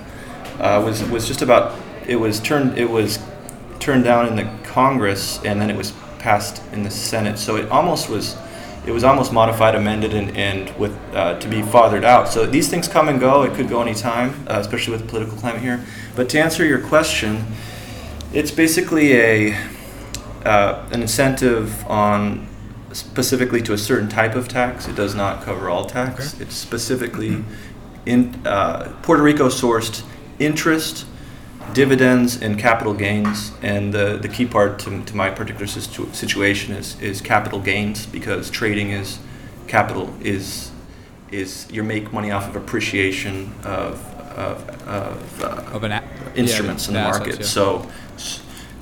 uh, 0.59 0.83
was 0.85 1.03
was 1.05 1.27
just 1.27 1.43
about 1.43 1.75
it 2.07 2.17
was 2.17 2.39
turned 2.41 2.79
it 2.79 2.91
was 2.91 3.19
turned 3.81 4.05
down 4.05 4.27
in 4.27 4.37
the 4.37 4.49
Congress 4.65 5.41
and 5.45 5.61
then 5.61 5.69
it 5.71 5.77
was 5.77 5.93
passed 6.19 6.63
in 6.73 6.83
the 6.83 6.91
Senate. 6.91 7.39
So 7.39 7.57
it 7.57 7.71
almost 7.71 8.09
was 8.09 8.37
it 8.87 8.93
was 8.93 9.05
almost 9.05 9.33
modified, 9.33 9.75
amended, 9.75 10.13
and, 10.15 10.37
and 10.37 10.77
with 10.79 10.99
uh, 11.15 11.39
to 11.39 11.49
be 11.49 11.63
fathered 11.63 12.05
out. 12.05 12.29
So 12.29 12.47
these 12.47 12.69
things 12.69 12.87
come 12.89 13.09
and 13.09 13.19
go. 13.19 13.43
It 13.43 13.55
could 13.55 13.69
go 13.69 13.81
any 13.81 13.95
time, 13.95 14.47
uh, 14.47 14.59
especially 14.59 14.93
with 14.93 15.03
the 15.03 15.09
political 15.09 15.39
climate 15.39 15.63
here. 15.63 15.85
But 16.15 16.29
to 16.31 16.39
answer 16.39 16.65
your 16.65 16.81
question, 16.81 17.45
it's 18.33 18.51
basically 18.51 19.15
a 19.15 19.57
uh, 20.45 20.87
an 20.93 21.01
incentive 21.01 21.87
on 21.87 22.47
specifically 22.93 23.63
to 23.63 23.73
a 23.73 23.79
certain 23.79 24.09
type 24.09 24.35
of 24.35 24.49
tax. 24.49 24.87
It 24.87 24.95
does 24.95 25.15
not 25.15 25.43
cover 25.43 25.69
all 25.69 25.85
tax. 25.85 26.39
It's 26.41 26.55
specifically 26.55 27.45
in 28.07 28.35
uh, 28.47 28.95
Puerto 29.03 29.23
Rico 29.23 29.49
sourced 29.49 30.05
interest, 30.39 31.07
dividends, 31.73 32.41
and 32.43 32.59
capital 32.59 32.95
gains. 32.95 33.53
And 33.63 33.93
the, 33.93 34.19
the 34.21 34.29
key 34.29 34.47
part 34.47 34.79
to, 34.81 35.03
to 35.05 35.17
my 35.17 35.31
particular 35.31 35.67
situ- 35.67 36.13
situation 36.13 36.75
is, 36.75 37.01
is 37.01 37.21
capital 37.21 37.61
gains 37.61 38.07
because 38.07 38.51
trading 38.51 38.91
is 38.91 39.19
capital 39.67 40.13
is 40.21 40.71
is 41.33 41.67
you 41.73 41.83
make 41.83 42.13
money 42.13 42.31
off 42.31 42.47
of 42.49 42.55
appreciation 42.55 43.53
of 43.65 43.99
of, 44.37 44.69
of 44.87 45.43
uh, 45.45 45.77
Of 45.77 45.85
an 45.85 45.93
a- 45.93 46.03
instruments 46.35 46.85
yeah, 46.85 46.89
in 46.89 46.95
the 46.95 47.01
assets, 47.01 47.19
market. 47.19 47.41
yeah. 47.41 47.47
So, 47.47 47.87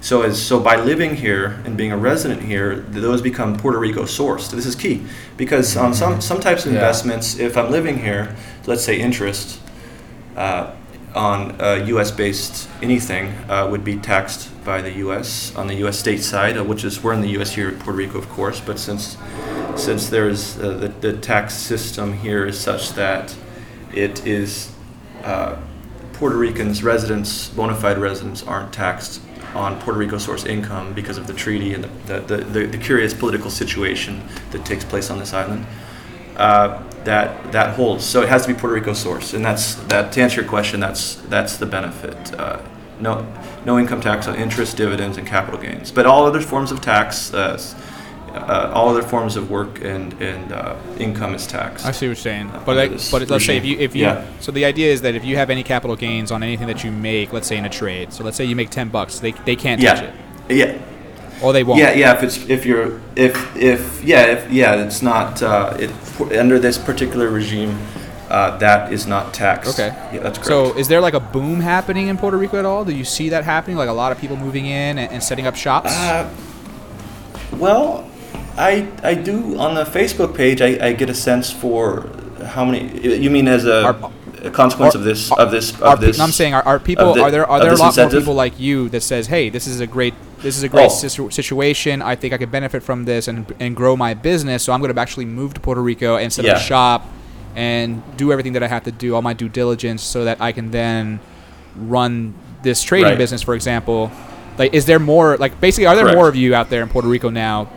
so 0.01 0.23
as 0.23 0.43
so 0.43 0.59
by 0.59 0.77
living 0.77 1.15
here 1.15 1.61
and 1.65 1.77
being 1.77 1.93
a 1.93 1.97
resident 1.97 2.43
here, 2.43 2.77
those 2.77 3.23
become 3.23 3.57
Puerto 3.57 3.79
Rico 3.79 4.03
sourced. 4.05 4.51
This 4.51 4.67
is 4.67 4.75
key 4.75 5.03
because 5.37 5.77
on 5.77 5.95
some 5.95 6.21
some 6.21 6.41
types 6.41 6.67
of 6.67 6.73
Yeah. 6.73 6.79
investments, 6.81 7.39
if 7.39 7.57
I'm 7.57 7.71
living 7.71 7.99
here, 7.99 8.35
let's 8.67 8.83
say 8.85 8.99
interest 8.99 9.61
uh, 10.37 10.73
on 11.15 11.61
uh, 11.61 11.85
U.S. 11.89 12.11
based 12.11 12.69
anything 12.81 13.29
uh, 13.49 13.69
would 13.71 13.85
be 13.85 13.97
taxed 13.97 14.51
by 14.65 14.81
the 14.81 14.93
U.S. 14.99 15.55
on 15.57 15.67
the 15.67 15.75
U.S. 15.77 15.99
state 15.99 16.23
side, 16.23 16.57
uh, 16.57 16.65
which 16.65 16.85
is 16.85 17.03
we're 17.03 17.13
in 17.13 17.21
the 17.21 17.31
U.S. 17.31 17.53
here, 17.53 17.69
at 17.69 17.79
Puerto 17.79 17.99
Rico, 17.99 18.19
of 18.19 18.29
course. 18.29 18.61
But 18.61 18.79
since 18.79 19.17
since 19.77 20.09
there's 20.09 20.59
uh, 20.59 20.73
the, 20.75 20.89
the 20.89 21.13
tax 21.15 21.55
system 21.55 22.13
here 22.13 22.47
is 22.47 22.59
such 22.59 22.91
that 22.91 23.35
it 23.95 24.27
is 24.27 24.73
uh, 25.25 25.57
Puerto 26.15 26.37
Ricans, 26.37 26.83
residents, 26.83 27.49
bona 27.49 27.75
fide 27.75 27.99
residents, 27.99 28.43
aren't 28.43 28.73
taxed 28.73 29.21
on 29.55 29.79
Puerto 29.81 29.99
Rico 29.99 30.19
source 30.19 30.45
income 30.45 30.93
because 30.95 31.19
of 31.19 31.27
the 31.27 31.35
treaty 31.35 31.75
and 31.75 31.85
the, 32.07 32.21
the, 32.21 32.37
the, 32.39 32.67
the 32.67 32.79
curious 32.79 33.13
political 33.13 33.51
situation 33.51 34.23
that 34.51 34.65
takes 34.65 34.85
place 34.85 35.11
on 35.11 35.19
this 35.19 35.33
island. 35.35 35.67
Uh, 36.37 36.83
that 37.05 37.53
that 37.53 37.75
holds. 37.75 38.05
So 38.05 38.23
it 38.23 38.29
has 38.29 38.47
to 38.47 38.53
be 38.53 38.59
Puerto 38.59 38.75
Rico 38.75 38.93
source, 38.93 39.35
and 39.35 39.45
that's 39.45 39.75
that. 39.87 40.13
To 40.13 40.23
answer 40.23 40.41
your 40.41 40.49
question, 40.51 40.81
that's 40.81 41.17
that's 41.29 41.57
the 41.57 41.67
benefit. 41.67 42.39
Uh, 42.39 42.61
no 43.01 43.27
no 43.65 43.79
income 43.79 44.01
tax 44.01 44.27
on 44.29 44.37
interest, 44.37 44.77
dividends, 44.77 45.19
and 45.19 45.27
capital 45.27 45.61
gains. 45.61 45.91
But 45.91 46.07
all 46.07 46.25
other 46.27 46.41
forms 46.41 46.73
of 46.73 46.81
tax, 46.81 47.33
uh, 47.35 47.59
uh, 48.35 48.73
all 48.75 48.89
other 48.89 49.03
forms 49.03 49.37
of 49.37 49.51
work 49.51 49.83
and 49.85 50.13
and 50.21 50.53
uh, 50.53 50.77
income 50.99 51.35
is 51.35 51.47
taxed. 51.47 51.85
I 51.85 51.93
see 51.93 52.07
what 52.07 52.09
you're 52.09 52.17
saying. 52.17 52.51
Uh, 52.51 52.63
But 52.65 52.77
like, 52.77 52.91
but 53.11 53.29
let's 53.29 53.45
say 53.45 53.57
if 53.57 53.65
you 53.65 53.79
if 53.79 53.95
you 53.95 54.03
Yeah. 54.03 54.25
so 54.41 54.53
the 54.53 54.65
idea 54.65 54.93
is 54.93 55.03
that 55.03 55.15
if 55.15 55.25
you 55.25 55.37
have 55.37 55.51
any 55.51 55.63
capital 55.63 55.97
gains 55.97 56.31
on 56.31 56.43
anything 56.43 56.67
that 56.69 56.85
you 56.85 56.91
make, 56.91 57.33
let's 57.33 57.47
say 57.47 57.57
in 57.57 57.65
a 57.65 57.71
trade. 57.71 58.13
So 58.13 58.25
let's 58.25 58.37
say 58.37 58.45
you 58.45 58.57
make 58.57 58.71
10 58.71 58.89
bucks, 58.89 59.19
they, 59.19 59.33
they 59.33 59.57
can't 59.57 59.81
touch 59.81 60.01
yeah, 60.01 60.13
it. 60.49 60.57
yeah. 60.57 60.92
Or 61.43 61.53
they 61.53 61.65
won't. 61.65 61.79
Yeah, 61.81 61.93
yeah. 61.93 62.15
If 62.15 62.23
it's 62.23 62.49
if 62.49 62.65
you're 62.65 63.01
if 63.17 63.57
if 63.57 64.03
yeah 64.05 64.27
if 64.27 64.51
yeah, 64.51 64.75
it's 64.85 65.03
not 65.03 65.43
uh, 65.43 65.77
it 65.79 65.91
under 66.39 66.59
this 66.59 66.79
particular 66.79 67.29
regime, 67.31 67.79
uh, 68.31 68.57
that 68.59 68.93
is 68.93 69.07
not 69.07 69.35
taxed. 69.35 69.79
Okay. 69.79 69.89
Yeah, 70.13 70.21
that's 70.21 70.39
correct. 70.39 70.47
So 70.47 70.77
is 70.79 70.89
there 70.89 71.01
like 71.01 71.15
a 71.15 71.21
boom 71.21 71.61
happening 71.61 72.09
in 72.09 72.17
Puerto 72.17 72.37
Rico 72.37 72.59
at 72.59 72.65
all? 72.65 72.85
Do 72.85 72.93
you 72.93 73.05
see 73.05 73.29
that 73.31 73.45
happening? 73.45 73.77
Like 73.77 73.89
a 73.89 73.93
lot 73.93 74.13
of 74.13 74.19
people 74.19 74.37
moving 74.37 74.67
in 74.67 74.99
and, 74.99 75.13
and 75.13 75.23
setting 75.23 75.47
up 75.47 75.57
shops? 75.57 75.91
Uh, 75.93 76.29
well, 77.59 78.09
I 78.57 78.89
I 79.03 79.15
do 79.15 79.59
on 79.59 79.75
the 79.75 79.85
Facebook 79.85 80.35
page. 80.35 80.61
I, 80.61 80.89
I 80.89 80.93
get 80.93 81.11
a 81.11 81.15
sense 81.15 81.51
for 81.51 82.09
how 82.47 82.65
many. 82.65 83.01
You 83.19 83.31
mean 83.31 83.49
as 83.49 83.65
a, 83.65 83.85
Are- 83.85 84.11
a 84.43 84.51
consequence 84.51 84.95
are- 84.95 84.99
of 84.99 85.05
this 85.05 85.31
of 85.33 85.51
this 85.51 85.81
of 85.81 86.01
this? 86.01 86.19
no, 86.19 86.25
I'm 86.25 86.33
saying 86.33 86.55
are, 86.55 86.63
are 86.63 86.79
people 86.79 87.21
are 87.21 87.31
there 87.31 87.47
are 87.47 87.61
there 87.61 87.73
a 87.73 87.77
lot 87.77 87.89
incentive? 87.89 88.13
more 88.15 88.21
people 88.21 88.35
like 88.35 88.59
you 88.59 88.89
that 88.91 89.03
says, 89.03 89.27
"Hey, 89.27 89.49
this 89.51 89.67
is 89.67 89.81
a 89.81 89.87
great 89.87 90.15
this 90.43 90.57
is 90.57 90.63
a 90.63 90.69
great 90.69 90.87
Oh. 90.87 90.89
situ- 90.89 91.31
situation. 91.31 92.03
I 92.03 92.15
think 92.17 92.33
I 92.35 92.39
could 92.39 92.51
benefit 92.51 92.83
from 92.83 93.05
this 93.05 93.29
and 93.29 93.47
and 93.61 93.75
grow 93.77 93.97
my 93.97 94.15
business. 94.15 94.63
So 94.65 94.73
I'm 94.73 94.81
going 94.81 94.95
to 94.95 95.01
actually 95.01 95.27
move 95.27 95.55
to 95.55 95.61
Puerto 95.61 95.81
Rico 95.83 96.17
and 96.17 96.33
set 96.33 96.45
up 96.45 96.57
Yeah. 96.57 96.59
shop 96.63 97.09
and 97.55 98.03
do 98.17 98.33
everything 98.33 98.55
that 98.55 98.63
I 98.63 98.69
have 98.69 98.85
to 98.85 98.91
do, 98.93 99.15
all 99.15 99.23
my 99.23 99.35
due 99.35 99.49
diligence, 99.49 100.03
so 100.03 100.25
that 100.25 100.39
I 100.41 100.53
can 100.53 100.71
then 100.71 101.21
run 101.77 102.35
this 102.63 102.83
trading 102.83 103.11
Right. 103.11 103.19
business, 103.19 103.43
for 103.43 103.55
example." 103.55 104.11
Like, 104.59 104.75
is 104.75 104.85
there 104.85 104.99
more? 104.99 105.37
Like, 105.39 105.61
basically, 105.61 105.87
are 105.87 105.95
there 105.95 106.05
Correct. 106.05 106.17
more 106.19 106.29
of 106.29 106.37
you 106.37 106.55
out 106.55 106.69
there 106.71 106.83
in 106.83 106.89
Puerto 106.89 107.09
Rico 107.09 107.31
now? 107.31 107.69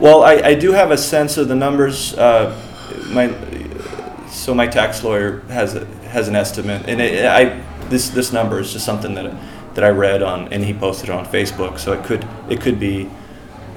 Well, 0.00 0.24
I, 0.24 0.32
I 0.44 0.54
do 0.54 0.72
have 0.72 0.90
a 0.90 0.96
sense 0.98 1.36
of 1.36 1.46
the 1.48 1.54
numbers. 1.54 2.14
Uh, 2.14 2.52
my 3.12 3.30
so 4.30 4.52
my 4.54 4.66
tax 4.66 5.02
lawyer 5.04 5.42
has 5.48 5.74
a, 5.74 5.86
has 6.10 6.28
an 6.28 6.36
estimate, 6.36 6.82
and 6.88 7.00
it, 7.00 7.24
I 7.24 7.60
this 7.88 8.08
this 8.10 8.32
number 8.32 8.58
is 8.60 8.72
just 8.72 8.84
something 8.84 9.14
that 9.14 9.32
that 9.76 9.84
I 9.84 9.90
read 9.90 10.22
on, 10.22 10.52
and 10.52 10.64
he 10.64 10.74
posted 10.74 11.08
it 11.10 11.12
on 11.12 11.24
Facebook. 11.26 11.78
So 11.78 11.92
it 11.92 12.04
could 12.04 12.26
it 12.50 12.60
could 12.60 12.80
be 12.80 13.08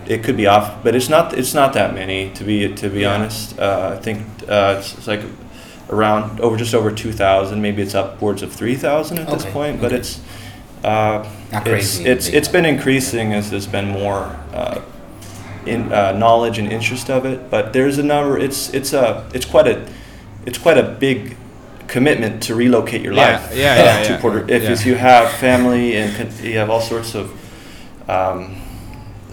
it 0.07 0.23
could 0.23 0.35
be 0.38 0.47
off, 0.47 0.83
but 0.83 0.95
it's 0.95 1.09
not 1.09 1.38
it's 1.38 1.53
not 1.53 1.73
that 1.73 1.93
many 1.93 2.31
to 2.31 2.43
be 2.43 2.73
to 2.73 2.89
be 2.89 3.01
Yeah. 3.01 3.13
honest. 3.15 3.59
Uh, 3.59 3.95
I 3.97 4.01
think 4.01 4.25
uh, 4.47 4.75
it's, 4.79 4.97
it's 4.97 5.07
like 5.07 5.21
around 5.89 6.39
over 6.39 6.57
just 6.57 6.73
over 6.73 6.91
two 6.91 7.12
thousand. 7.13 7.62
Maybe 7.62 7.81
it's 7.83 7.93
upwards 7.95 8.41
of 8.41 8.51
three 8.51 8.75
thousand 8.75 9.19
at 9.19 9.27
this 9.27 9.43
Okay, 9.43 9.53
point, 9.53 9.81
but 9.81 9.91
it's. 9.91 10.19
Uh, 10.83 11.27
Not 11.51 11.67
it's, 11.67 11.97
crazy, 11.97 12.05
it's 12.05 12.27
it's 12.29 12.47
been 12.47 12.65
increasing 12.65 13.33
as 13.33 13.49
there's 13.51 13.67
been 13.67 13.89
more 13.89 14.38
uh, 14.53 14.79
in 15.65 15.91
uh, 15.91 16.13
knowledge 16.13 16.57
and 16.57 16.71
interest 16.71 17.09
of 17.09 17.25
it. 17.25 17.51
But 17.51 17.73
there's 17.73 17.97
a 17.97 18.03
number. 18.03 18.38
It's 18.39 18.73
it's 18.73 18.93
a 18.93 19.29
it's 19.33 19.45
quite 19.45 19.67
a 19.67 19.85
it's 20.45 20.57
quite 20.57 20.77
a 20.77 20.83
big 20.83 21.35
commitment 21.91 22.41
to 22.43 22.56
relocate 22.56 23.02
your 23.02 23.13
Yeah, 23.13 23.32
life 23.32 23.56
yeah, 23.56 23.71
uh, 23.73 23.84
yeah, 23.84 24.04
to 24.04 24.12
yeah. 24.13 24.19
Puerto. 24.21 24.45
If 24.47 24.63
Yeah. 24.63 24.86
you 24.86 24.95
have 24.95 25.32
family 25.39 25.95
and 25.97 26.15
con- 26.15 26.32
you 26.43 26.58
have 26.60 26.69
all 26.69 26.82
sorts 26.82 27.15
of 27.15 27.25
um, 28.08 28.56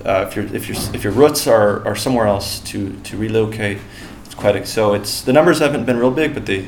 uh, 0.05 0.25
if 0.29 0.37
your 0.37 0.45
if 0.55 0.69
your 0.69 0.77
if 0.95 1.03
your 1.05 1.13
roots 1.13 1.47
are, 1.47 1.85
are 1.87 1.97
somewhere 1.97 2.27
else 2.27 2.61
to, 2.71 2.79
to 3.05 3.17
relocate, 3.17 3.79
it's 4.25 4.35
quite 4.35 4.57
a, 4.57 4.65
so 4.67 4.95
it's 4.95 5.23
the 5.23 5.33
numbers 5.33 5.59
haven't 5.59 5.85
been 5.85 5.99
real 5.99 6.11
big, 6.13 6.33
but 6.35 6.45
they 6.47 6.65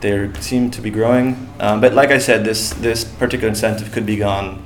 they 0.00 0.28
seem 0.40 0.70
to 0.70 0.80
be 0.80 0.90
growing. 0.90 1.36
Um, 1.60 1.80
but 1.80 1.92
like 1.94 2.10
I 2.10 2.18
said, 2.18 2.44
this 2.44 2.70
this 2.80 3.04
particular 3.04 3.48
incentive 3.48 3.92
could 3.92 4.06
be 4.06 4.16
gone 4.16 4.62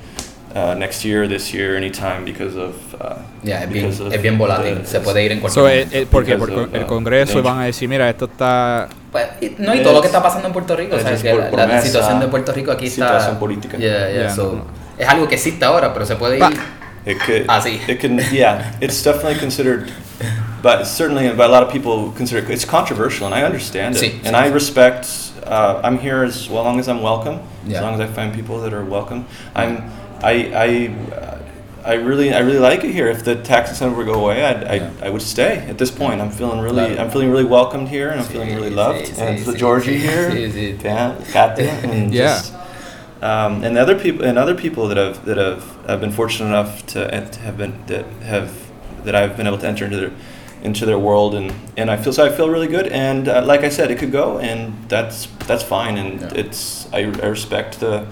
uh, 0.55 0.73
next 0.73 1.03
year, 1.05 1.27
this 1.27 1.53
year, 1.53 1.75
anytime 1.77 2.23
because 2.25 2.55
of 2.55 2.73
uh, 2.99 3.21
Ya, 3.43 3.57
es 3.61 3.69
bien, 3.69 3.83
because 3.83 3.99
of 3.99 4.13
es 4.13 4.21
bien 4.21 4.37
volátil, 4.37 4.79
the- 4.81 4.87
se 4.87 4.99
puede 5.01 5.23
ir 5.25 5.31
en 5.31 5.39
cualquier 5.39 5.51
So, 5.53 5.61
momento. 5.63 5.95
eh, 5.97 6.05
porque 6.09 6.31
Because 6.35 6.51
por 6.51 6.63
of, 6.63 6.73
el 6.73 6.83
uh, 6.83 6.87
Congreso 6.87 7.33
danger. 7.33 7.43
van 7.43 7.59
a 7.59 7.65
decir, 7.65 7.87
mira, 7.89 8.09
esto 8.09 8.25
está... 8.25 8.87
Pues, 9.15 9.59
no, 9.59 9.73
y 9.73 9.81
todo 9.81 9.93
lo 9.93 10.01
que 10.01 10.07
está 10.07 10.21
pasando 10.21 10.47
en 10.47 10.53
Puerto 10.53 10.75
Rico, 10.75 10.97
o 10.97 10.99
sea, 10.99 11.15
que 11.15 11.33
la, 11.33 11.65
la 11.67 11.81
situación 11.81 12.19
de 12.19 12.27
Puerto 12.27 12.51
Rico 12.51 12.71
aquí 12.71 12.87
está... 12.87 13.07
situación 13.07 13.39
política. 13.39 13.77
Yeah, 13.77 14.09
yeah, 14.09 14.21
Yeah, 14.23 14.29
so, 14.29 14.55
no. 14.55 14.65
Es 14.97 15.07
algo 15.07 15.25
que 15.29 15.35
existe 15.35 15.63
ahora, 15.63 15.93
pero 15.93 16.05
se 16.05 16.17
puede 16.17 16.37
ir... 16.37 16.43
It 17.05 17.19
could. 17.19 17.45
Ah, 17.47 17.61
sí. 17.61 17.79
It 17.87 18.01
can. 18.01 18.19
Yeah, 18.33 18.73
it's 18.81 19.01
definitely 19.03 19.39
considered, 19.39 19.91
but 20.63 20.85
certainly 20.85 21.29
by 21.29 21.45
a 21.45 21.47
lot 21.47 21.61
of 21.63 21.71
people 21.71 22.11
consider 22.17 22.41
it's 22.51 22.65
controversial, 22.65 23.27
and 23.27 23.35
I 23.35 23.43
understand 23.43 23.95
it, 23.95 23.99
Sí, 24.01 24.19
and 24.25 24.35
sí, 24.35 24.39
I 24.39 24.49
sí. 24.49 24.53
respect. 24.53 25.07
Uh, 25.45 25.79
I'm 25.83 25.99
here 25.99 26.23
as 26.25 26.49
well 26.49 26.63
long 26.63 26.79
as 26.79 26.87
I'm 26.87 27.03
welcome. 27.03 27.39
Yeah. 27.67 27.77
As 27.77 27.83
long 27.83 27.93
as 27.93 27.99
I 27.99 28.07
find 28.07 28.33
people 28.33 28.59
that 28.61 28.73
are 28.73 28.83
welcome. 28.83 29.27
I'm. 29.53 29.83
I. 30.23 30.51
I. 30.51 30.89
Uh, 31.13 31.34
I 31.85 31.93
really, 31.93 32.33
I 32.33 32.39
really 32.39 32.57
like 32.59 32.83
it 32.83 32.91
here. 32.91 33.07
If 33.07 33.23
the 33.23 33.35
tax 33.35 33.69
incentive 33.69 33.97
would 33.97 34.07
go 34.07 34.15
away, 34.23 34.43
I'd, 34.43 34.63
I, 34.63 34.75
Yeah. 34.75 34.89
I 35.03 35.09
would 35.09 35.21
stay. 35.21 35.57
At 35.69 35.77
this 35.77 35.91
point, 35.91 36.19
I'm 36.21 36.31
feeling 36.31 36.59
really. 36.59 36.97
I'm 36.97 37.09
feeling 37.11 37.29
really 37.29 37.45
welcomed 37.45 37.89
here, 37.89 38.09
and 38.09 38.19
I'm 38.19 38.25
feeling 38.25 38.55
really 38.55 38.71
loved. 38.71 39.13
and 39.19 39.37
the 39.45 39.53
Georgie 39.55 39.97
here, 39.97 40.31
sí. 40.31 40.81
Dan, 40.81 41.15
and 41.91 42.13
Yeah. 42.13 42.23
just, 42.27 42.53
um, 43.21 43.63
and 43.63 43.77
other 43.77 43.95
people 43.97 44.25
and 44.25 44.37
other 44.37 44.55
people 44.55 44.87
that 44.87 44.97
have 44.97 45.25
that 45.25 45.37
have 45.37 45.63
I've 45.87 46.01
been 46.01 46.11
fortunate 46.11 46.47
enough 46.47 46.85
to, 46.87 47.07
to 47.31 47.39
have 47.41 47.57
been 47.57 47.73
that 47.87 48.05
have 48.23 48.49
that 49.05 49.15
I've 49.15 49.37
been 49.37 49.47
able 49.47 49.59
to 49.59 49.67
enter 49.67 49.85
into 49.85 49.97
their 49.97 50.11
into 50.63 50.85
their 50.85 50.99
world 50.99 51.35
and 51.35 51.53
and 51.77 51.89
I 51.91 51.97
feel 51.97 52.11
so 52.13 52.25
I 52.25 52.29
feel 52.29 52.49
really 52.49 52.67
good 52.67 52.87
and 52.87 53.27
uh, 53.27 53.43
like 53.45 53.61
I 53.63 53.69
said 53.69 53.89
it 53.91 53.99
could 53.99 54.11
go 54.11 54.39
and 54.39 54.73
that's 54.89 55.27
that's 55.47 55.63
fine 55.63 55.97
and 55.97 56.21
Yeah. 56.21 56.41
it's 56.41 56.87
I, 56.91 56.99
I 57.23 57.27
respect 57.27 57.79
the 57.79 58.05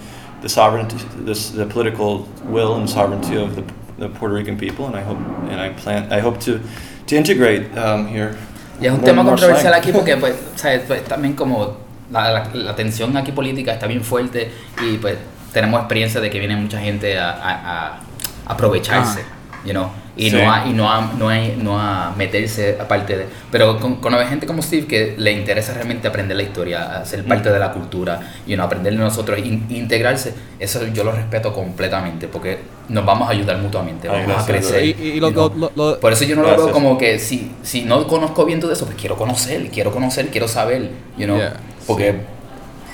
the 0.44 0.50
sovereignty 0.50 0.98
this 1.26 1.50
the 1.52 1.66
political 1.66 2.28
will 2.52 2.76
and 2.76 2.88
sovereignty 2.88 3.36
of 3.36 3.56
the, 3.56 3.64
the 3.98 4.08
Puerto 4.10 4.36
Rican 4.36 4.58
people 4.58 4.86
and 4.86 4.96
I 4.96 5.02
hope 5.02 5.18
and 5.50 5.60
I 5.60 5.70
plan 5.70 6.12
I 6.12 6.20
hope 6.22 6.40
to 6.42 6.60
to 7.08 7.16
integrate 7.16 7.76
um, 7.78 8.08
here 8.08 8.36
Y 8.80 8.86
es 8.88 8.92
un 8.92 8.98
more- 9.00 9.06
tema 9.06 9.24
controversial 9.24 9.72
slang. 9.74 9.82
aquí 9.82 9.92
porque 9.92 10.18
pues, 10.22 10.36
¿sabes? 10.56 10.82
Pues, 10.88 11.04
también 11.06 11.34
como 11.36 11.78
la, 12.12 12.32
la, 12.32 12.50
la 12.54 12.76
tensión 12.76 13.16
aquí 13.18 13.32
política 13.32 13.72
está 13.74 13.88
bien 13.88 14.04
fuerte 14.04 14.52
y 14.86 14.98
pues 14.98 15.18
tenemos 15.54 15.80
experiencia 15.80 16.20
de 16.22 16.30
que 16.30 16.40
viene 16.40 16.56
mucha 16.56 16.80
gente 16.80 17.18
a, 17.18 17.30
a, 17.32 17.88
a 17.88 18.00
aprovecharse, 18.48 19.24
you 19.66 19.72
know, 19.72 19.90
y 20.16 20.30
Sí. 20.30 20.36
no 20.36 20.52
a, 20.54 20.68
y 20.68 20.74
no 20.74 20.92
a, 20.92 21.12
no 21.18 21.30
a, 21.30 21.38
no 21.58 21.80
a 21.80 22.14
meterse 22.16 22.78
aparte 22.80 23.18
de... 23.18 23.26
Pero 23.52 23.80
con, 23.80 23.96
con 23.96 24.14
gente 24.28 24.46
como 24.46 24.62
Steve 24.62 24.86
que 24.86 25.16
le 25.18 25.32
interesa 25.32 25.74
realmente 25.74 26.08
aprender 26.08 26.38
la 26.38 26.44
historia, 26.44 27.04
ser 27.04 27.24
parte 27.26 27.50
Mm. 27.50 27.54
de 27.54 27.60
la 27.60 27.72
cultura, 27.72 28.20
y 28.46 28.56
no 28.56 28.64
aprender 28.64 28.94
de 28.94 29.00
nosotros, 29.00 29.40
in- 29.40 29.66
integrarse, 29.70 30.34
eso 30.60 30.86
yo 30.94 31.04
lo 31.04 31.12
respeto 31.14 31.52
completamente 31.52 32.28
porque 32.28 32.60
nos 32.90 33.04
vamos 33.06 33.28
a 33.28 33.32
ayudar 33.32 33.58
mutuamente, 33.58 34.08
Ay, 34.08 34.26
vamos 34.28 34.44
a 34.44 34.46
crecer. 34.46 34.84
Y, 34.86 34.90
y 35.02 35.20
lo, 35.20 35.30
you 35.30 35.34
know. 35.34 35.50
lo- 35.56 35.72
lo- 35.76 35.92
lo- 35.94 36.00
Por 36.00 36.14
eso 36.14 36.26
yo 36.26 36.36
no 36.36 36.44
lo 36.44 36.56
veo 36.58 36.72
como 36.72 36.98
que 36.98 37.18
si, 37.18 37.52
si 37.64 37.82
no 37.84 38.06
conozco 38.08 38.46
bien 38.46 38.60
todo 38.60 38.72
eso, 38.72 38.86
pues 38.86 38.98
quiero 39.00 39.16
conocer, 39.18 39.70
quiero 39.72 39.92
conocer, 39.92 40.28
quiero 40.28 40.48
saber, 40.48 40.92
you 41.18 41.26
know, 41.26 41.38
Yeah. 41.38 41.54
porque, 41.88 42.16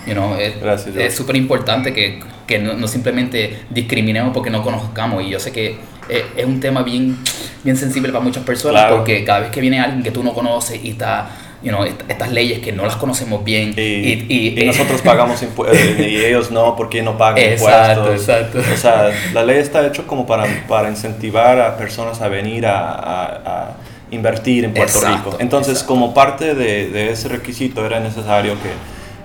you 0.07 0.13
know, 0.13 0.35
es 0.37 1.13
súper 1.15 1.35
importante 1.35 1.91
que, 1.93 2.19
que 2.47 2.59
no, 2.59 2.73
no 2.75 2.87
simplemente 2.87 3.59
discriminemos 3.69 4.33
porque 4.33 4.49
no 4.49 4.63
conozcamos 4.63 5.23
y 5.23 5.29
yo 5.29 5.39
sé 5.39 5.51
que 5.51 5.77
es, 6.09 6.23
es 6.37 6.45
un 6.45 6.59
tema 6.59 6.83
bien, 6.83 7.17
bien 7.63 7.77
sensible 7.77 8.09
para 8.11 8.23
muchas 8.23 8.43
personas 8.43 8.81
Claro. 8.83 8.97
porque 8.97 9.23
cada 9.23 9.39
vez 9.41 9.51
que 9.51 9.61
viene 9.61 9.79
alguien 9.79 10.03
que 10.03 10.11
tú 10.11 10.23
no 10.23 10.33
conoces 10.33 10.79
y 10.83 10.91
está, 10.91 11.29
you 11.61 11.69
know, 11.69 11.83
est- 11.83 12.01
estas 12.09 12.31
leyes 12.31 12.59
que 12.59 12.71
no 12.71 12.85
las 12.85 12.95
conocemos 12.95 13.43
bien 13.43 13.73
y, 13.77 13.81
y, 13.81 14.25
y- 14.29 14.61
y 14.61 14.65
nosotros 14.65 15.01
pagamos 15.01 15.41
impuestos 15.43 15.79
y 15.99 16.23
ellos 16.25 16.51
no 16.51 16.75
porque 16.75 17.01
no 17.01 17.17
pagan 17.17 17.37
Exacto, 17.43 18.01
impuestos. 18.01 18.29
exacto. 18.53 18.59
O 18.73 18.77
sea, 18.77 19.11
la 19.33 19.43
ley 19.43 19.57
está 19.57 19.85
hecha 19.85 20.03
como 20.03 20.25
para, 20.25 20.45
para 20.67 20.89
incentivar 20.89 21.59
a 21.59 21.77
personas 21.77 22.21
a 22.21 22.27
venir 22.29 22.65
a, 22.65 22.79
a- 22.89 23.25
a 23.45 23.71
invertir 24.11 24.65
en 24.65 24.73
Puerto 24.73 24.97
Exacto, 24.97 25.29
Rico. 25.31 25.37
Entonces, 25.39 25.83
como 25.83 26.13
parte 26.15 26.55
de, 26.55 26.89
de 26.89 27.11
ese 27.11 27.27
requisito 27.27 27.85
era 27.85 27.99
necesario 27.99 28.53
que, 28.55 28.69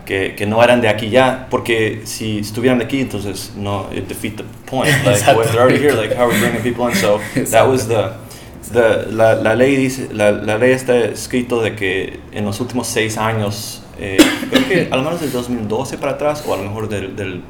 que, 0.04 0.34
que 0.34 0.46
no 0.46 0.62
eran 0.62 0.80
de 0.80 0.88
aquí 0.88 1.10
ya, 1.10 1.46
porque 1.50 2.02
si 2.04 2.38
estuvieran 2.38 2.78
de 2.78 2.84
aquí, 2.84 3.00
entonces 3.00 3.52
no, 3.56 3.88
it 3.92 4.06
defeat 4.08 4.36
the 4.36 4.44
point. 4.70 4.90
Like, 5.04 5.26
well, 5.26 5.46
they're 5.46 5.60
already 5.60 5.78
here, 5.78 5.94
like, 5.94 6.14
how 6.14 6.24
are 6.24 6.32
we 6.32 6.38
bringing 6.38 6.62
people 6.62 6.86
in? 6.88 6.94
So, 6.94 7.20
that 7.50 7.66
was 7.66 7.88
the... 7.88 8.12
The, 8.72 9.12
la, 9.12 9.34
la 9.34 9.54
ley 9.54 9.76
dice, 9.76 10.08
la, 10.12 10.30
la 10.30 10.56
ley 10.56 10.72
está 10.72 10.96
escrito 10.96 11.60
de 11.60 11.76
que 11.76 12.18
en 12.32 12.46
los 12.46 12.60
últimos 12.60 12.86
seis 12.86 13.18
años, 13.18 13.82
eh, 13.98 14.16
creo 14.50 14.66
que 14.66 14.88
a 14.90 14.96
lo 14.96 15.02
menos 15.02 15.20
del 15.20 15.30
2012 15.30 15.98
para 15.98 16.12
atrás, 16.12 16.42
o 16.46 16.54
a 16.54 16.56
lo 16.56 16.62
mejor 16.62 16.88
del, 16.88 17.14
del 17.14 17.42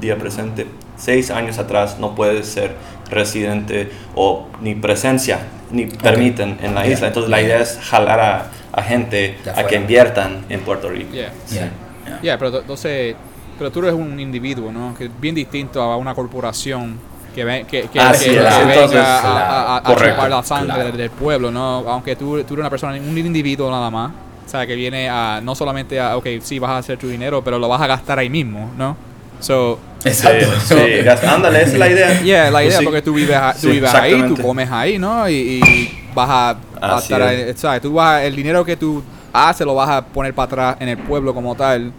día 0.00 0.16
presente, 0.16 0.66
seis 0.96 1.32
años 1.32 1.58
atrás 1.58 1.98
no 1.98 2.14
puedes 2.14 2.46
ser 2.46 2.76
residente 3.10 3.90
o 4.14 4.46
ni 4.60 4.76
presencia, 4.76 5.40
ni 5.72 5.86
permiten 5.86 6.58
en 6.62 6.76
la 6.76 6.86
isla. 6.86 7.08
Entonces 7.08 7.28
la 7.28 7.42
idea 7.42 7.60
es 7.60 7.78
jalar 7.82 8.20
a, 8.20 8.50
a 8.72 8.82
gente 8.82 9.38
a 9.54 9.64
que 9.64 9.76
inviertan 9.76 10.44
en 10.48 10.60
Puerto 10.60 10.88
Rico. 10.88 11.12
Yeah. 11.12 11.32
Yeah, 11.50 11.70
yeah. 12.06 12.18
Yeah, 12.22 12.38
pero 12.38 12.50
to- 12.52 12.60
entonces, 12.60 13.14
pero 13.58 13.70
tú 13.70 13.80
eres 13.80 13.92
un 13.94 14.18
individuo, 14.18 14.72
¿no? 14.72 14.94
Que 14.96 15.04
es 15.06 15.10
bien 15.20 15.34
distinto 15.34 15.82
a 15.82 15.96
una 15.96 16.14
corporación 16.14 16.98
que 17.34 17.44
ve, 17.44 17.64
que, 17.68 17.82
que, 17.82 17.88
que- 17.88 17.88
que 17.90 17.98
entonces, 18.00 18.28
venga 18.34 19.18
a, 19.18 19.20
a- 19.20 19.74
a- 19.74 19.76
a 19.78 19.82
correcto, 19.82 20.14
chupar 20.16 20.30
la 20.30 20.42
sangre 20.42 20.66
claro. 20.74 20.84
del, 20.88 20.96
del 20.96 21.10
pueblo, 21.10 21.50
¿no? 21.50 21.84
Aunque 21.88 22.16
tú, 22.16 22.42
tú 22.44 22.54
eres 22.54 22.60
una 22.60 22.70
persona, 22.70 22.94
un 22.96 23.16
individuo 23.18 23.70
nada 23.70 23.90
más, 23.90 24.10
o 24.44 24.48
sea, 24.48 24.66
que 24.66 24.74
viene 24.74 25.08
a 25.08 25.40
no 25.42 25.54
solamente 25.54 25.98
a, 26.00 26.16
ok, 26.16 26.26
sí, 26.42 26.58
vas 26.58 26.70
a 26.72 26.78
hacer 26.78 26.98
tu 26.98 27.08
dinero, 27.08 27.42
pero 27.42 27.58
lo 27.58 27.68
vas 27.68 27.80
a 27.80 27.86
gastar 27.86 28.18
ahí 28.18 28.28
mismo, 28.28 28.70
¿no? 28.76 28.96
So, 29.40 29.78
Exacto. 30.04 30.46
Sí, 30.64 30.74
sí, 30.76 31.26
ándale, 31.26 31.62
esa 31.62 31.72
es 31.72 31.78
la 31.78 31.88
idea. 31.90 32.20
yeah, 32.22 32.44
la 32.44 32.50
Pues 32.58 32.66
idea 32.68 32.78
sí. 32.78 32.84
porque 32.84 33.02
tú 33.02 33.14
vives, 33.14 33.36
a- 33.36 33.52
tú 33.54 33.58
Sí, 33.60 33.68
vives 33.68 33.94
ahí, 33.94 34.22
tú 34.34 34.36
comes 34.42 34.70
ahí, 34.70 34.98
¿no? 34.98 35.28
Y, 35.28 35.34
y 35.34 36.08
vas 36.14 36.28
a 36.30 36.56
Así 36.82 37.12
estar 37.12 37.32
es. 37.32 37.48
ahí, 37.48 37.54
¿sabes? 37.56 37.82
Tú 37.82 37.92
vas 37.94 38.14
a- 38.20 38.24
el 38.24 38.34
dinero 38.36 38.64
que 38.64 38.76
tú 38.76 39.02
haces 39.32 39.66
lo 39.66 39.74
vas 39.74 39.88
a 39.88 40.04
poner 40.04 40.34
para 40.34 40.46
atrás 40.46 40.76
en 40.80 40.88
el 40.88 40.98
pueblo 40.98 41.32
como 41.34 41.54
tal. 41.54 41.92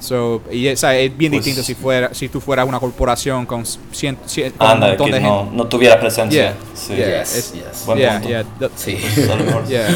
So, 0.00 0.42
y 0.50 0.68
o 0.68 0.76
sea, 0.76 0.94
es 0.98 1.16
bien 1.16 1.32
Pues- 1.32 1.44
distinto 1.44 1.64
si 1.64 1.74
fuera 1.74 2.12
si 2.12 2.28
tú 2.28 2.38
fueras 2.38 2.68
una 2.68 2.78
corporación 2.78 3.46
con, 3.46 3.64
cien, 3.64 4.18
cien- 4.26 4.52
con 4.52 4.66
Ándale, 4.68 4.92
un 4.92 4.98
montón 4.98 5.10
de 5.12 5.20
no, 5.20 5.38
gente. 5.44 5.56
no 5.56 5.66
tuviera 5.66 5.98
presencia. 5.98 6.42
Yeah. 6.42 6.54
Sí. 6.74 6.94
Yes, 6.96 7.36
es- 7.36 7.52
yes. 7.54 7.86
Buen 7.86 7.98
yeah, 7.98 8.12
punto. 8.14 8.28
yeah, 8.28 8.44
that- 8.60 8.70
Sí. 8.76 8.98
Yeah, 9.68 9.86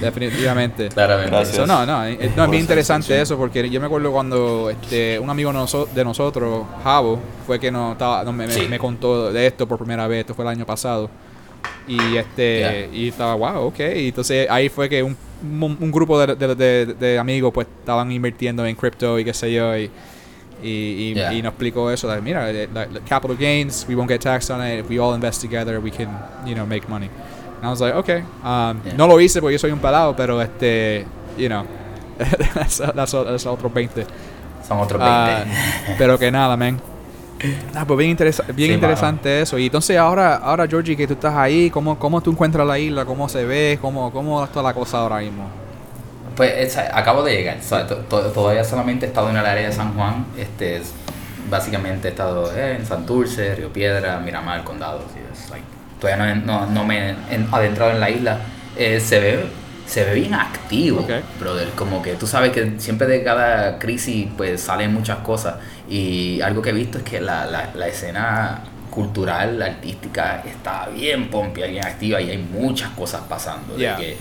definitivamente. 0.00 0.88
Claramente. 0.88 1.30
Gracias. 1.30 1.56
So, 1.56 1.66
no, 1.66 1.84
no, 1.84 2.04
eh, 2.06 2.16
no, 2.36 2.44
es 2.44 2.50
bien 2.50 2.54
esa 2.54 2.56
interesante 2.56 3.20
eso 3.20 3.36
porque 3.36 3.68
yo 3.68 3.80
me 3.80 3.86
acuerdo 3.86 4.10
cuando 4.12 4.70
este, 4.70 5.18
un 5.18 5.28
amigo 5.28 5.52
noso- 5.52 5.86
de 5.94 6.04
nosotros, 6.04 6.64
Javo, 6.82 7.18
fue 7.46 7.58
que 7.60 7.70
nos, 7.70 7.92
estaba, 7.92 8.24
nos- 8.24 8.34
me, 8.34 8.46
me- 8.46 8.52
Sí. 8.54 8.66
me 8.68 8.78
contó 8.78 9.30
de 9.32 9.46
esto 9.46 9.66
por 9.66 9.78
primera 9.78 10.06
vez, 10.06 10.20
esto 10.20 10.34
fue 10.34 10.44
el 10.44 10.50
año 10.50 10.64
pasado. 10.64 11.10
Y 11.88 12.16
este 12.16 12.58
Yeah. 12.58 12.86
y 12.92 13.08
estaba, 13.08 13.34
wow, 13.34 13.66
ok. 13.66 13.80
Y 13.96 14.08
entonces 14.08 14.48
ahí 14.50 14.68
fue 14.68 14.88
que 14.88 15.02
un, 15.02 15.16
un, 15.42 15.76
un 15.80 15.90
grupo 15.90 16.18
de, 16.24 16.34
de- 16.36 16.54
de- 16.54 16.94
de 16.94 17.18
amigos 17.18 17.52
pues 17.52 17.66
estaban 17.80 18.12
invirtiendo 18.12 18.64
en 18.64 18.76
cripto 18.76 19.18
y 19.18 19.24
qué 19.24 19.34
sé 19.34 19.52
yo. 19.52 19.76
Y, 19.76 19.90
y, 20.62 20.68
y, 20.68 21.14
Yeah. 21.14 21.32
y 21.32 21.42
nos 21.42 21.50
explicó 21.52 21.90
eso, 21.90 22.06
de, 22.08 22.20
mira, 22.20 22.50
eh, 22.50 22.68
like, 22.72 22.92
like, 22.92 23.08
capital 23.08 23.36
gains, 23.36 23.86
we 23.88 23.94
won't 23.96 24.10
get 24.10 24.20
taxed 24.20 24.50
on 24.50 24.64
it. 24.64 24.80
If 24.84 24.90
we 24.90 24.98
all 25.00 25.14
invest 25.14 25.40
together, 25.40 25.80
we 25.80 25.90
can, 25.90 26.08
you 26.46 26.54
know, 26.54 26.66
make 26.66 26.86
money. 26.88 27.08
And 27.56 27.64
I 27.66 27.68
was 27.70 27.80
like, 27.80 27.94
okay. 27.94 28.22
Um, 28.44 28.80
Yeah. 28.84 28.94
No 28.96 29.06
lo 29.06 29.18
hice 29.20 29.40
porque 29.40 29.54
yo 29.54 29.58
soy 29.58 29.70
un 29.72 29.80
pelado, 29.80 30.14
pero 30.14 30.40
este, 30.40 31.06
you 31.38 31.48
know, 31.48 31.64
that's, 32.54 32.78
that's, 32.78 33.12
that's 33.12 33.46
otros 33.46 33.72
20. 33.72 34.04
Son 34.68 34.78
otros 34.78 35.00
20. 35.00 35.02
Ah, 35.02 35.44
pero 35.98 36.18
que 36.18 36.30
nada, 36.30 36.56
man. 36.56 36.78
Ah, 37.74 37.84
pues 37.86 37.98
bien, 37.98 38.10
interesa- 38.10 38.44
bien 38.54 38.68
Sí, 38.70 38.74
interesante 38.74 39.40
eso. 39.42 39.58
Y 39.58 39.66
entonces 39.66 39.96
ahora, 39.96 40.36
ahora 40.36 40.66
Georgie, 40.66 40.96
que 40.96 41.06
tú 41.06 41.14
estás 41.14 41.34
ahí, 41.34 41.70
¿cómo, 41.70 41.98
cómo 41.98 42.20
tú 42.20 42.30
encuentras 42.32 42.66
la 42.66 42.78
isla? 42.78 43.04
¿Cómo 43.04 43.28
se 43.28 43.44
ve? 43.44 43.78
¿Cómo, 43.80 44.12
cómo 44.12 44.44
está 44.44 44.62
la 44.62 44.74
cosa 44.74 44.98
ahora 44.98 45.18
mismo? 45.18 45.44
Pues 46.36 46.52
es- 46.56 46.76
acabo 46.76 47.22
de 47.22 47.36
llegar, 47.36 47.58
o 47.58 47.62
sea, 47.62 47.86
to- 47.86 47.96
to- 47.96 48.30
todavía 48.32 48.64
solamente 48.64 49.06
he 49.06 49.08
estado 49.08 49.30
en 49.30 49.36
el 49.36 49.44
área 49.46 49.66
de 49.66 49.72
San 49.72 49.94
Juan, 49.94 50.26
este, 50.38 50.76
es- 50.78 50.92
básicamente 51.50 52.08
he 52.08 52.10
estado 52.12 52.50
eh, 52.56 52.76
en 52.78 52.86
Santurce, 52.86 53.54
Río 53.56 53.72
Piedra, 53.72 54.18
Miramar, 54.20 54.62
Condado. 54.64 55.02
sí, 55.12 55.20
like- 55.50 55.64
todavía 56.00 56.34
no, 56.36 56.66
no, 56.66 56.66
no 56.66 56.84
me 56.84 56.98
he 56.98 57.10
en- 57.30 57.48
adentrado 57.52 57.90
en 57.92 58.00
la 58.00 58.10
isla. 58.10 58.38
Eh, 58.76 59.00
se 59.00 59.18
ve 59.20 59.46
se 59.86 60.04
ve 60.04 60.14
bien 60.14 60.34
activo, 60.34 61.00
Ok. 61.00 61.10
brother. 61.40 61.68
Como 61.70 62.00
que 62.00 62.12
tú 62.14 62.24
sabes 62.28 62.52
que 62.52 62.74
siempre 62.78 63.08
de 63.08 63.24
cada 63.24 63.80
crisis 63.80 64.28
pues 64.36 64.60
salen 64.60 64.94
muchas 64.94 65.18
cosas. 65.18 65.56
Y 65.90 66.40
algo 66.40 66.62
que 66.62 66.70
he 66.70 66.72
visto 66.72 66.98
es 66.98 67.04
que 67.04 67.20
la, 67.20 67.44
la, 67.46 67.70
la 67.74 67.88
escena 67.88 68.62
cultural, 68.90 69.58
la 69.58 69.66
artística 69.66 70.42
está 70.44 70.88
bien 70.88 71.28
pompia, 71.30 71.66
bien 71.66 71.84
activa 71.84 72.20
y 72.20 72.30
hay 72.30 72.38
muchas 72.38 72.90
cosas 72.90 73.20
pasando. 73.28 73.74
de 73.74 73.80
Yeah. 73.80 73.96
que, 73.96 74.16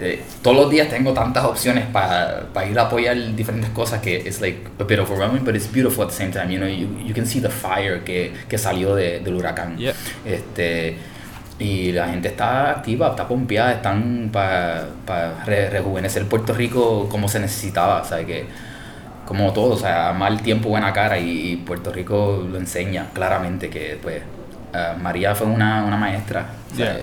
eh, 0.00 0.22
todos 0.42 0.56
los 0.56 0.70
días 0.70 0.88
tengo 0.88 1.12
tantas 1.12 1.44
opciones 1.44 1.86
para 1.86 2.44
ir 2.68 2.76
a 2.78 2.82
apoyar 2.82 3.16
diferentes 3.36 3.70
cosas 3.70 4.00
que 4.00 4.16
es 4.28 4.40
like 4.40 4.66
a 4.80 4.84
bit 4.84 4.98
overwhelming, 4.98 5.44
but 5.44 5.54
it's 5.54 5.70
beautiful 5.72 6.02
at 6.04 6.08
the 6.10 6.16
same 6.16 6.30
time. 6.32 6.52
You 6.52 6.58
know, 6.58 6.68
you, 6.68 6.88
you 7.06 7.14
can 7.14 7.24
see 7.26 7.40
the 7.40 7.48
fire 7.50 8.02
que, 8.04 8.32
que 8.48 8.58
salió 8.58 8.94
de- 8.96 9.20
del 9.20 9.34
huracán. 9.34 9.76
Yeah. 9.78 9.94
Este, 10.24 10.96
y 11.60 11.92
la 11.92 12.08
gente 12.08 12.28
está 12.28 12.70
activa, 12.70 13.10
está 13.10 13.28
pompeada, 13.28 13.74
están 13.74 14.30
para 14.32 14.88
rejuvenecer 15.44 16.24
Puerto 16.26 16.52
Rico 16.52 17.08
como 17.08 17.28
se 17.28 17.38
necesitaba, 17.38 18.02
sea, 18.04 18.24
que 18.26 18.44
como 19.26 19.52
todo, 19.52 19.74
o 19.74 19.76
sea, 19.76 20.12
mal 20.12 20.42
tiempo, 20.42 20.68
buena 20.68 20.92
cara 20.92 21.18
y, 21.18 21.56
Puerto 21.56 21.92
Rico 21.92 22.46
lo 22.50 22.58
enseña 22.58 23.06
claramente 23.12 23.70
que 23.70 23.98
pues 24.02 24.22
eh, 24.74 24.92
María 25.00 25.34
fue 25.34 25.46
una, 25.46 25.84
una 25.84 25.96
maestra, 25.96 26.46
o 26.72 26.76
sea, 26.76 26.96
eh, 26.96 27.02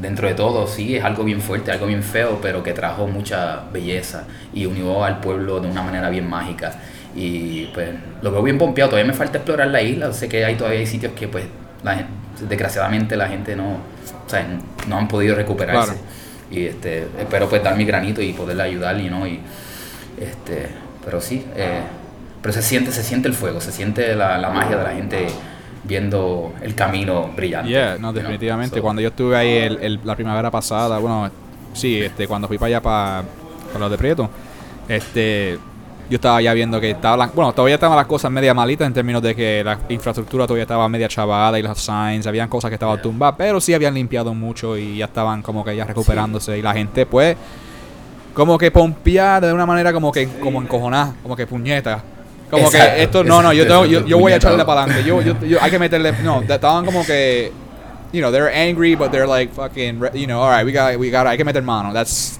dentro 0.00 0.28
de 0.28 0.34
todo 0.34 0.66
sí, 0.66 0.96
es 0.96 1.04
algo 1.04 1.24
bien 1.24 1.40
fuerte, 1.40 1.70
algo 1.72 1.86
bien 1.86 2.02
feo, 2.02 2.38
pero 2.42 2.62
que 2.62 2.72
trajo 2.72 3.06
mucha 3.06 3.62
belleza 3.72 4.24
y 4.52 4.66
unió 4.66 5.04
al 5.04 5.20
pueblo 5.20 5.60
de 5.60 5.68
una 5.68 5.82
manera 5.82 6.10
bien 6.10 6.28
mágica. 6.28 6.72
Y 7.14 7.66
pues 7.74 7.90
lo 8.22 8.32
veo 8.32 8.42
bien 8.42 8.58
pompeado, 8.58 8.90
todavía 8.90 9.10
me 9.12 9.16
falta 9.16 9.38
explorar 9.38 9.68
la 9.68 9.82
isla, 9.82 10.12
sé 10.12 10.28
que 10.28 10.44
hay 10.44 10.54
todavía 10.56 10.80
hay 10.80 10.86
sitios 10.86 11.12
que 11.12 11.28
pues 11.28 11.44
la 11.82 11.96
gen- 11.96 12.06
desgraciadamente 12.48 13.16
la 13.16 13.28
gente 13.28 13.54
no, 13.54 13.64
o 13.74 14.28
sea, 14.28 14.46
no 14.88 14.98
han 14.98 15.08
podido 15.08 15.34
recuperarse. 15.34 15.92
Claro. 15.92 16.06
Y 16.50 16.66
este, 16.66 17.06
espero 17.18 17.48
pues 17.48 17.62
dar 17.62 17.76
mi 17.76 17.84
granito 17.84 18.20
y 18.20 18.32
poderle 18.32 18.62
ayudar, 18.62 18.96
you 18.98 19.08
know, 19.08 19.26
y 19.26 19.40
este, 20.20 20.68
pero 21.04 21.20
sí, 21.20 21.44
eh, 21.56 21.80
pero 22.40 22.52
se 22.52 22.62
siente, 22.62 22.92
se 22.92 23.02
siente 23.02 23.28
el 23.28 23.34
fuego, 23.34 23.60
se 23.60 23.72
siente 23.72 24.14
la, 24.14 24.38
la 24.38 24.50
magia 24.50 24.76
de 24.76 24.84
la 24.84 24.90
gente 24.92 25.26
viendo 25.84 26.52
el 26.62 26.74
camino 26.74 27.30
brillante. 27.36 27.70
Yeah, 27.70 27.96
no, 27.98 28.12
definitivamente. 28.12 28.76
So, 28.76 28.82
Cuando 28.82 29.02
yo 29.02 29.08
estuve 29.08 29.36
ahí 29.36 29.50
el, 29.52 29.78
el- 29.82 30.00
la 30.04 30.14
primavera 30.16 30.50
pasada, 30.50 30.98
bueno, 30.98 31.30
sí, 31.72 32.00
este, 32.00 32.26
cuando 32.28 32.46
fui 32.48 32.58
para 32.58 32.68
allá 32.68 32.80
para, 32.82 33.22
para 33.68 33.78
los 33.80 33.90
de 33.90 33.98
Prieto, 33.98 34.30
este, 34.88 35.58
yo 36.10 36.16
estaba 36.16 36.40
ya 36.42 36.52
viendo 36.52 36.80
que 36.80 36.90
estaba, 36.90 37.16
la- 37.16 37.26
bueno, 37.28 37.52
todavía 37.52 37.74
estaban 37.76 37.96
las 37.96 38.06
cosas 38.06 38.30
media 38.30 38.54
malitas 38.54 38.86
en 38.86 38.92
términos 38.92 39.22
de 39.22 39.34
que 39.34 39.62
la 39.64 39.78
infraestructura 39.88 40.46
todavía 40.46 40.62
estaba 40.64 40.88
media 40.88 41.08
chavada 41.08 41.58
y 41.58 41.62
los 41.62 41.78
signs, 41.78 42.26
habían 42.26 42.48
cosas 42.48 42.68
que 42.70 42.74
estaban 42.74 43.00
tumbadas, 43.02 43.34
pero 43.38 43.60
sí 43.60 43.72
habían 43.74 43.94
limpiado 43.94 44.34
mucho 44.34 44.76
y 44.76 44.98
ya 44.98 45.06
estaban 45.06 45.42
como 45.42 45.64
que 45.64 45.74
ya 45.74 45.84
recuperándose 45.84 46.58
y 46.58 46.62
la 46.62 46.74
gente 46.74 47.06
pues 47.06 47.36
como 48.34 48.56
que 48.58 48.70
pompear 48.70 49.44
de 49.44 49.52
una 49.52 49.66
manera 49.66 49.92
como 49.92 50.10
que 50.12 50.26
como 50.40 50.60
encojonada, 50.62 51.14
como 51.22 51.36
que 51.36 51.46
puñeta. 51.46 52.02
Como 52.50 52.66
Exacto, 52.66 52.94
que 52.96 53.02
esto, 53.02 53.24
no, 53.24 53.42
no, 53.42 53.52
yo, 53.54 53.66
tengo, 53.66 53.86
yo, 53.86 54.04
yo 54.06 54.18
voy 54.18 54.32
a 54.32 54.36
echarle 54.36 54.62
para 54.66 54.82
adelante. 54.82 55.08
Yo, 55.08 55.22
yo, 55.22 55.34
yo- 55.40 55.58
hay 55.62 55.70
que 55.70 55.78
meterle, 55.78 56.12
no, 56.22 56.42
estaban 56.42 56.84
como 56.84 57.02
que, 57.04 57.50
you 58.12 58.20
know, 58.20 58.30
they're 58.30 58.52
angry, 58.54 58.94
but 58.94 59.10
they're 59.10 59.26
like 59.26 59.50
fucking, 59.54 60.02
you 60.12 60.26
know, 60.26 60.42
all 60.42 60.50
right, 60.50 60.64
we 60.66 60.70
got, 60.72 60.98
we 60.98 61.10
got, 61.10 61.26
hay 61.26 61.38
que 61.38 61.46
meter 61.46 61.62
mano. 61.62 61.94
That's, 61.94 62.38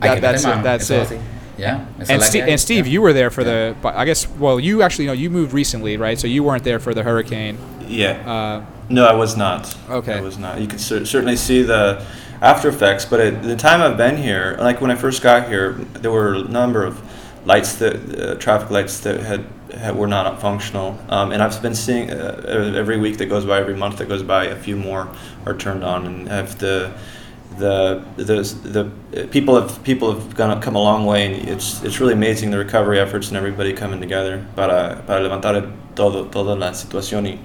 that- 0.00 0.20
that's 0.20 0.44
it, 0.44 0.62
that's 0.64 0.90
it. 0.90 1.20
Yeah, 1.56 1.84
And, 2.08 2.18
la 2.20 2.24
Steve, 2.26 2.48
and 2.48 2.58
Steve, 2.58 2.84
yeah. 2.88 2.92
you 2.94 3.00
were 3.00 3.12
there 3.12 3.30
for 3.30 3.42
Yeah. 3.42 3.74
the, 3.80 3.96
I 3.96 4.04
guess, 4.04 4.26
well, 4.40 4.58
you 4.58 4.82
actually, 4.82 5.06
no, 5.06 5.12
you 5.12 5.30
moved 5.30 5.52
recently, 5.52 5.96
right? 5.96 6.18
So 6.18 6.26
you 6.26 6.42
weren't 6.42 6.64
there 6.64 6.80
for 6.80 6.92
the 6.94 7.04
hurricane. 7.04 7.56
Yeah. 7.86 8.16
Uh, 8.26 8.62
No, 8.88 9.06
I 9.06 9.12
was 9.14 9.36
not. 9.36 9.72
Okay. 9.88 10.14
I 10.14 10.20
was 10.20 10.36
not. 10.36 10.60
You 10.60 10.66
could 10.66 10.80
cer- 10.80 11.06
certainly 11.06 11.36
see 11.36 11.62
the 11.62 12.02
after 12.40 12.68
effects, 12.68 13.04
but 13.04 13.20
at 13.20 13.42
the 13.42 13.56
time 13.56 13.80
I've 13.80 13.96
been 13.96 14.16
here, 14.16 14.56
like 14.60 14.80
when 14.80 14.90
I 14.90 14.96
first 14.96 15.22
got 15.22 15.48
here, 15.48 15.72
there 15.94 16.10
were 16.10 16.34
a 16.34 16.44
number 16.44 16.84
of 16.84 17.00
lights 17.44 17.76
that 17.76 17.94
uh, 17.94 18.34
traffic 18.36 18.70
lights 18.70 19.00
that 19.00 19.20
had, 19.20 19.44
had 19.74 19.96
were 19.96 20.06
not 20.06 20.40
functional, 20.40 20.98
um, 21.08 21.32
and 21.32 21.42
I've 21.42 21.60
been 21.62 21.74
seeing 21.74 22.10
uh, 22.10 22.74
every 22.76 22.98
week 22.98 23.18
that 23.18 23.26
goes 23.26 23.44
by, 23.44 23.60
every 23.60 23.76
month 23.76 23.98
that 23.98 24.08
goes 24.08 24.22
by, 24.22 24.46
a 24.46 24.56
few 24.56 24.76
more 24.76 25.08
are 25.46 25.56
turned 25.56 25.84
on, 25.84 26.06
and 26.06 26.28
have 26.28 26.58
the 26.58 26.92
the 27.58 28.04
the 28.16 28.42
the 29.12 29.22
uh, 29.22 29.26
people 29.28 29.60
have 29.60 29.82
people 29.84 30.12
have 30.12 30.34
gone 30.34 30.60
come 30.60 30.74
a 30.74 30.82
long 30.82 31.06
way, 31.06 31.26
and 31.26 31.48
it's 31.48 31.82
it's 31.82 32.00
really 32.00 32.14
amazing 32.14 32.50
the 32.50 32.58
recovery 32.58 32.98
efforts 32.98 33.28
and 33.28 33.36
everybody 33.36 33.72
coming 33.72 34.00
together 34.00 34.44
para 34.56 35.02
para 35.06 35.20
levantar 35.20 35.72
todo 35.94 36.26
toda 36.26 36.54
la 36.54 36.70
situación 36.70 37.26
y. 37.26 37.38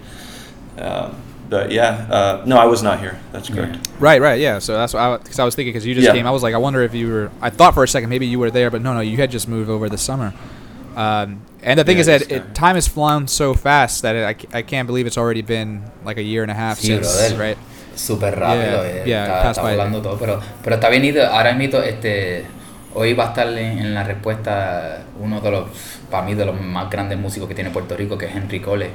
Um, 0.82 1.15
but 1.49 1.71
yeah, 1.71 2.07
uh, 2.09 2.43
no, 2.45 2.57
I 2.57 2.65
was 2.65 2.81
not 2.83 2.99
here. 2.99 3.17
That's 3.31 3.49
correct. 3.49 3.77
Right, 3.99 4.21
right, 4.21 4.39
yeah. 4.39 4.59
So 4.59 4.73
that's 4.73 4.93
what 4.93 5.01
I, 5.01 5.17
cause 5.17 5.39
I 5.39 5.43
was 5.45 5.55
thinking, 5.55 5.73
because 5.73 5.85
you 5.85 5.93
just 5.95 6.05
Yeah. 6.05 6.13
came. 6.13 6.27
I 6.27 6.31
was 6.31 6.43
like, 6.43 6.53
I 6.53 6.57
wonder 6.59 6.81
if 6.83 6.93
you 6.93 7.07
were. 7.12 7.31
I 7.41 7.49
thought 7.49 7.73
for 7.73 7.83
a 7.83 7.88
second 7.88 8.09
maybe 8.09 8.27
you 8.27 8.39
were 8.39 8.51
there, 8.51 8.69
but 8.69 8.81
no, 8.81 8.93
no, 8.93 9.01
you 9.01 9.17
had 9.17 9.31
just 9.31 9.47
moved 9.47 9.69
over 9.69 9.89
the 9.89 9.97
summer. 9.97 10.33
Um, 10.95 11.41
and 11.63 11.77
the 11.79 11.83
thing 11.83 11.97
Yeah, 11.97 12.01
is 12.01 12.07
that 12.07 12.31
it, 12.31 12.55
time 12.55 12.75
has 12.75 12.88
flown 12.88 13.27
so 13.27 13.53
fast 13.53 14.01
that 14.03 14.15
it, 14.15 14.47
I, 14.53 14.59
I 14.59 14.62
can't 14.63 14.88
believe 14.88 15.07
it's 15.07 15.17
already 15.17 15.41
been 15.41 15.83
like 16.05 16.17
a 16.17 16.23
year 16.23 16.41
and 16.43 16.51
a 16.51 16.55
half 16.55 16.79
Sí, 16.79 16.88
since, 16.88 17.07
brother. 17.31 17.38
right? 17.38 17.57
Súper 17.95 18.31
rápido, 18.39 18.83
Yeah, 18.83 18.83
eh, 18.83 19.03
yeah, 19.05 19.25
está, 19.27 19.41
passed 19.43 19.57
está 19.59 19.63
by. 19.63 19.75
volando 19.75 20.01
todo, 20.01 20.17
pero, 20.17 20.39
pero 20.63 20.75
está 20.77 20.89
bien 20.89 21.01
nítido. 21.01 21.27
Ahora 21.27 21.53
mismo, 21.53 21.79
este, 21.79 22.45
hoy 22.95 23.13
va 23.13 23.25
a 23.25 23.29
estar 23.29 23.47
en, 23.49 23.79
en 23.79 23.93
la 23.93 24.03
respuesta 24.03 25.03
uno 25.19 25.41
de 25.41 25.51
los, 25.51 25.67
para 26.09 26.23
mí, 26.25 26.33
de 26.33 26.45
los 26.45 26.59
más 26.59 26.89
grandes 26.89 27.17
músicos 27.17 27.47
que 27.49 27.55
tiene 27.55 27.71
Puerto 27.71 27.95
Rico, 27.97 28.17
que 28.17 28.25
es 28.27 28.35
Henry 28.35 28.59
Cole. 28.62 28.89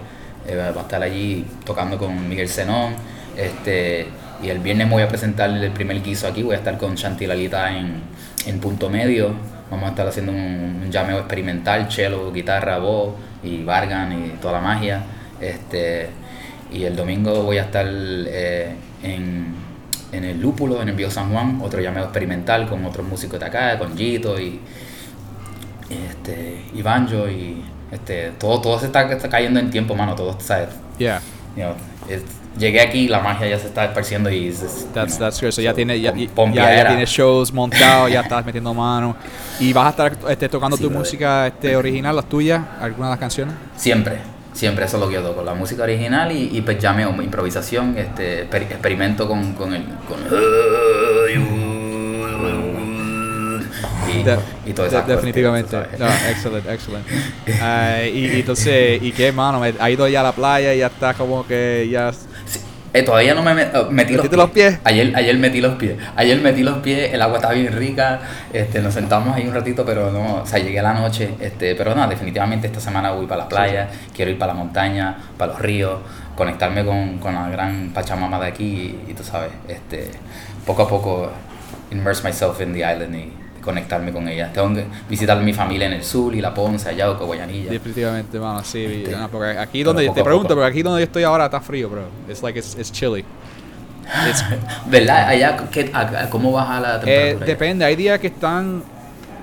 Eh, 0.47 0.57
va 0.57 0.81
a 0.81 0.83
estar 0.83 1.03
allí 1.03 1.45
tocando 1.65 1.99
con 1.99 2.29
Miguel 2.29 2.49
Zenón. 2.49 2.95
Este, 3.37 4.07
y 4.43 4.49
el 4.49 4.59
viernes 4.59 4.91
voy 4.91 5.03
a 5.03 5.09
presentar 5.09 5.51
el 5.51 5.71
primer 5.73 6.03
guiso 6.03 6.27
aquí, 6.29 6.43
voy 6.43 6.55
a 6.55 6.59
estar 6.59 6.77
con 6.77 6.95
Chanti 6.95 7.27
Lalita 7.27 7.77
en, 7.77 8.03
en 8.47 8.61
punto 8.61 8.91
medio. 8.91 9.33
Vamos 9.71 9.87
a 9.87 9.91
estar 9.91 10.07
haciendo 10.07 10.33
un, 10.33 10.83
un 10.85 10.91
llameo 10.91 11.19
experimental, 11.19 11.91
cello, 11.91 12.31
guitarra, 12.33 12.79
voz 12.79 13.15
y 13.43 13.65
Vargan 13.65 14.13
y 14.13 14.29
toda 14.41 14.55
la 14.55 14.61
magia. 14.61 15.03
Este, 15.41 16.09
y 16.73 16.85
el 16.85 16.95
domingo 16.95 17.43
voy 17.43 17.59
a 17.59 17.63
estar 17.63 17.87
eh, 17.89 18.75
en, 19.03 19.55
en 20.13 20.25
el 20.25 20.41
Lúpulo, 20.41 20.83
en 20.83 20.89
el 20.89 20.95
Bio 20.95 21.11
San 21.11 21.31
Juan, 21.33 21.61
otro 21.63 21.81
llameo 21.81 22.05
experimental 22.05 22.69
con 22.69 22.85
otros 22.85 23.07
músicos 23.07 23.41
de 23.41 23.47
acá, 23.47 23.79
con 23.79 23.97
Gito 23.97 24.39
y, 24.41 24.61
este, 25.89 26.65
y 26.75 26.83
Banjo 26.83 27.29
y 27.29 27.63
este, 27.95 28.33
todo, 28.39 28.61
todo 28.61 28.79
se 28.79 28.87
está, 28.87 29.11
está 29.11 29.29
cayendo 29.29 29.59
en 29.61 29.71
tiempo, 29.71 29.95
mano, 29.95 30.15
todo, 30.15 30.37
¿sabes? 30.41 30.69
Yeah, 30.99 31.21
You 31.57 31.63
know, 31.63 31.75
es- 32.09 32.23
llegué 32.59 32.81
aquí, 32.81 33.09
la 33.09 33.21
magia 33.21 33.49
ya 33.49 33.59
se 33.59 33.67
está 33.69 33.85
esparciendo 33.85 34.31
y 34.31 34.51
that's 34.93 35.19
know, 35.19 35.31
that's. 35.31 35.55
So 35.55 35.61
ya 35.63 35.73
tiene 35.75 36.01
ya, 36.01 36.13
ya, 36.15 36.75
ya 36.77 36.87
tienes 36.89 37.09
shows 37.11 37.53
montados, 37.53 38.11
ya 38.13 38.21
estás 38.21 38.45
metiendo 38.45 38.73
mano 38.75 39.17
y 39.59 39.73
vas 39.73 39.87
a 39.87 39.91
estar 39.91 40.31
este, 40.31 40.49
tocando 40.49 40.77
Sí, 40.77 40.83
tu 40.85 40.91
música 40.91 41.47
este 41.49 41.77
original, 41.77 42.15
las 42.17 42.29
tuyas, 42.29 42.63
algunas 42.81 43.09
de 43.09 43.13
las 43.13 43.19
canciones. 43.19 43.55
Siempre, 43.77 44.19
siempre 44.53 44.85
eso 44.85 44.97
es 44.97 45.03
lo 45.03 45.09
que 45.09 45.15
yo 45.15 45.23
toco, 45.23 45.43
la 45.43 45.55
música 45.55 45.83
original 45.85 46.31
y, 46.31 46.51
y 46.57 46.61
pues 46.61 46.79
llameo, 46.79 47.11
improvisación, 47.23 47.97
este, 47.99 48.49
exper- 48.49 48.63
experimento 48.71 49.27
con, 49.29 49.53
con 49.55 49.73
el... 49.75 49.85
Con 50.09 50.19
De- 54.25 54.71
y 54.71 54.73
todo 54.73 54.89
de- 54.89 54.97
eso. 54.97 55.07
definitivamente. 55.07 55.77
No, 55.99 56.07
excelente, 56.31 56.73
excelente. 56.73 57.11
Ah, 57.61 57.99
y, 58.05 58.27
y 58.27 58.41
entonces, 58.41 59.03
¿y 59.03 59.13
qué, 59.13 59.33
mano? 59.33 59.63
¿Ha 59.79 59.91
ido 59.91 60.07
ya 60.09 60.21
a 60.21 60.25
la 60.25 60.33
playa 60.33 60.75
y 60.75 60.79
ya 60.79 60.87
está 60.87 61.15
como 61.15 61.47
que 61.47 61.89
ya... 61.91 62.13
Sí. 62.13 62.61
Eh, 62.97 63.03
todavía 63.03 63.35
no 63.35 63.43
me 63.43 63.51
met- 63.55 63.71
eh, 63.75 63.87
metí 63.91 64.13
los 64.15 64.23
¿Metiste 64.23 64.29
pies. 64.29 64.37
los 64.39 64.51
pies? 64.51 64.79
Ayer, 64.85 65.17
ayer 65.17 65.37
metí 65.37 65.61
los 65.61 65.75
pies. 65.75 65.97
Ayer 66.15 66.41
metí 66.41 66.63
los 66.63 66.79
pies, 66.79 67.13
el 67.13 67.21
agua 67.23 67.39
estaba 67.39 67.53
bien 67.55 67.73
rica. 67.73 68.21
Este, 68.53 68.81
nos 68.81 68.95
sentamos 68.95 69.35
ahí 69.35 69.45
un 69.49 69.53
ratito, 69.53 69.85
pero 69.85 70.13
no, 70.13 70.43
o 70.43 70.47
sea, 70.47 70.61
llegué 70.61 70.79
a 70.79 70.85
la 70.85 70.95
noche. 70.95 71.31
Este, 71.41 71.75
pero 71.75 71.93
no, 71.97 72.07
definitivamente 72.07 72.69
esta 72.69 72.79
semana 72.79 73.11
voy 73.11 73.27
para 73.27 73.43
la 73.43 73.49
playa, 73.49 73.89
quiero 74.15 74.31
ir 74.31 74.39
para 74.39 74.53
la 74.53 74.59
montaña, 74.61 75.17
para 75.37 75.55
los 75.55 75.61
ríos, 75.61 75.99
conectarme 76.37 76.85
con, 76.85 77.19
con 77.19 77.35
la 77.35 77.49
gran 77.49 77.91
Pachamama 77.93 78.39
de 78.39 78.47
aquí 78.47 78.65
y, 79.09 79.11
y 79.11 79.15
tú 79.15 79.25
sabes, 79.25 79.51
este, 79.67 80.13
poco 80.65 80.83
a 80.83 80.89
poco 80.89 81.33
immerse 81.91 82.23
myself 82.23 82.61
in 82.61 82.73
the 82.73 82.79
island 82.79 83.13
y 83.17 83.33
conectarme 83.65 84.13
con 84.13 84.29
ella. 84.29 84.53
Tengo 84.53 84.75
que 84.75 84.85
visitar 85.09 85.39
a 85.39 85.41
mi 85.41 85.53
familia 85.55 85.87
en 85.87 85.95
el 85.95 86.05
sur 86.05 86.35
y 86.35 86.41
la 86.41 86.53
Ponce, 86.53 86.89
allá, 86.91 87.09
Guayanilla. 87.09 87.71
Definitivamente, 87.71 88.39
mano, 88.39 88.63
sí. 88.63 88.85
Este, 88.85 89.17
no, 89.17 89.29
porque 89.29 89.59
aquí 89.59 89.79
pero 89.81 89.93
donde, 89.93 90.07
poco 90.07 90.15
te 90.17 90.25
pregunto, 90.25 90.55
porque 90.55 90.67
aquí 90.71 90.83
donde 90.83 91.01
yo 91.01 91.05
estoy 91.05 91.23
ahora 91.25 91.47
está 91.47 91.61
frío, 91.61 91.89
bro. 91.89 92.03
It's 92.29 92.43
like, 92.43 92.59
it's, 92.59 92.77
it's 92.79 92.93
chilly. 92.93 93.25
It's- 94.29 94.45
¿Verdad? 94.87 95.29
Allá, 95.29 95.57
¿qué, 95.71 95.91
a- 95.93 96.01
a- 96.25 96.31
¿cómo 96.31 96.53
baja 96.53 96.79
la 96.81 96.89
eh, 96.97 96.99
temperatura? 97.01 97.37
allá? 97.37 97.47
depende, 97.47 97.85
hay 97.87 97.97
días 97.97 98.19
que 98.21 98.27
están 98.27 98.83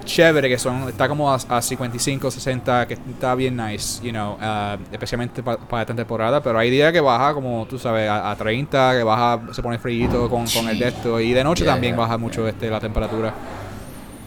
chévere, 0.03 0.49
que 0.49 0.57
son, 0.57 0.89
está 0.89 1.07
como 1.07 1.31
a, 1.31 1.35
a 1.35 1.61
55, 1.61 2.31
60, 2.31 2.87
que 2.87 2.95
está 2.95 3.35
bien 3.35 3.55
nice, 3.55 4.01
you 4.03 4.09
know, 4.11 4.35
ah, 4.41 4.75
especialmente 4.91 5.43
pa- 5.43 5.57
para 5.57 5.83
esta 5.83 5.93
temporada, 5.95 6.41
pero 6.41 6.57
hay 6.57 6.69
días 6.71 6.91
que 6.91 6.99
baja 6.99 7.33
como, 7.35 7.65
tú 7.69 7.77
sabes, 7.77 8.09
a, 8.09 8.31
a 8.31 8.35
30, 8.35 8.93
que 8.97 9.03
baja, 9.03 9.39
se 9.53 9.61
pone 9.61 9.77
frío 9.77 10.09
con, 10.29 10.45
con 10.47 10.67
el 10.69 10.79
de 10.79 10.87
esto, 10.87 11.19
y 11.19 11.33
de 11.33 11.43
noche 11.43 11.63
Yeah, 11.63 11.73
también 11.73 11.93
yeah, 11.93 12.01
baja 12.01 12.17
mucho 12.17 12.41
yeah. 12.41 12.49
este, 12.49 12.69
la 12.69 12.79
temperatura. 12.79 13.33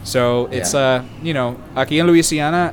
So, 0.05 0.49
it's, 0.53 0.75
uh, 0.75 1.03
you 1.23 1.33
know, 1.33 1.57
aquí 1.75 1.99
en 1.99 2.07
Louisiana 2.07 2.73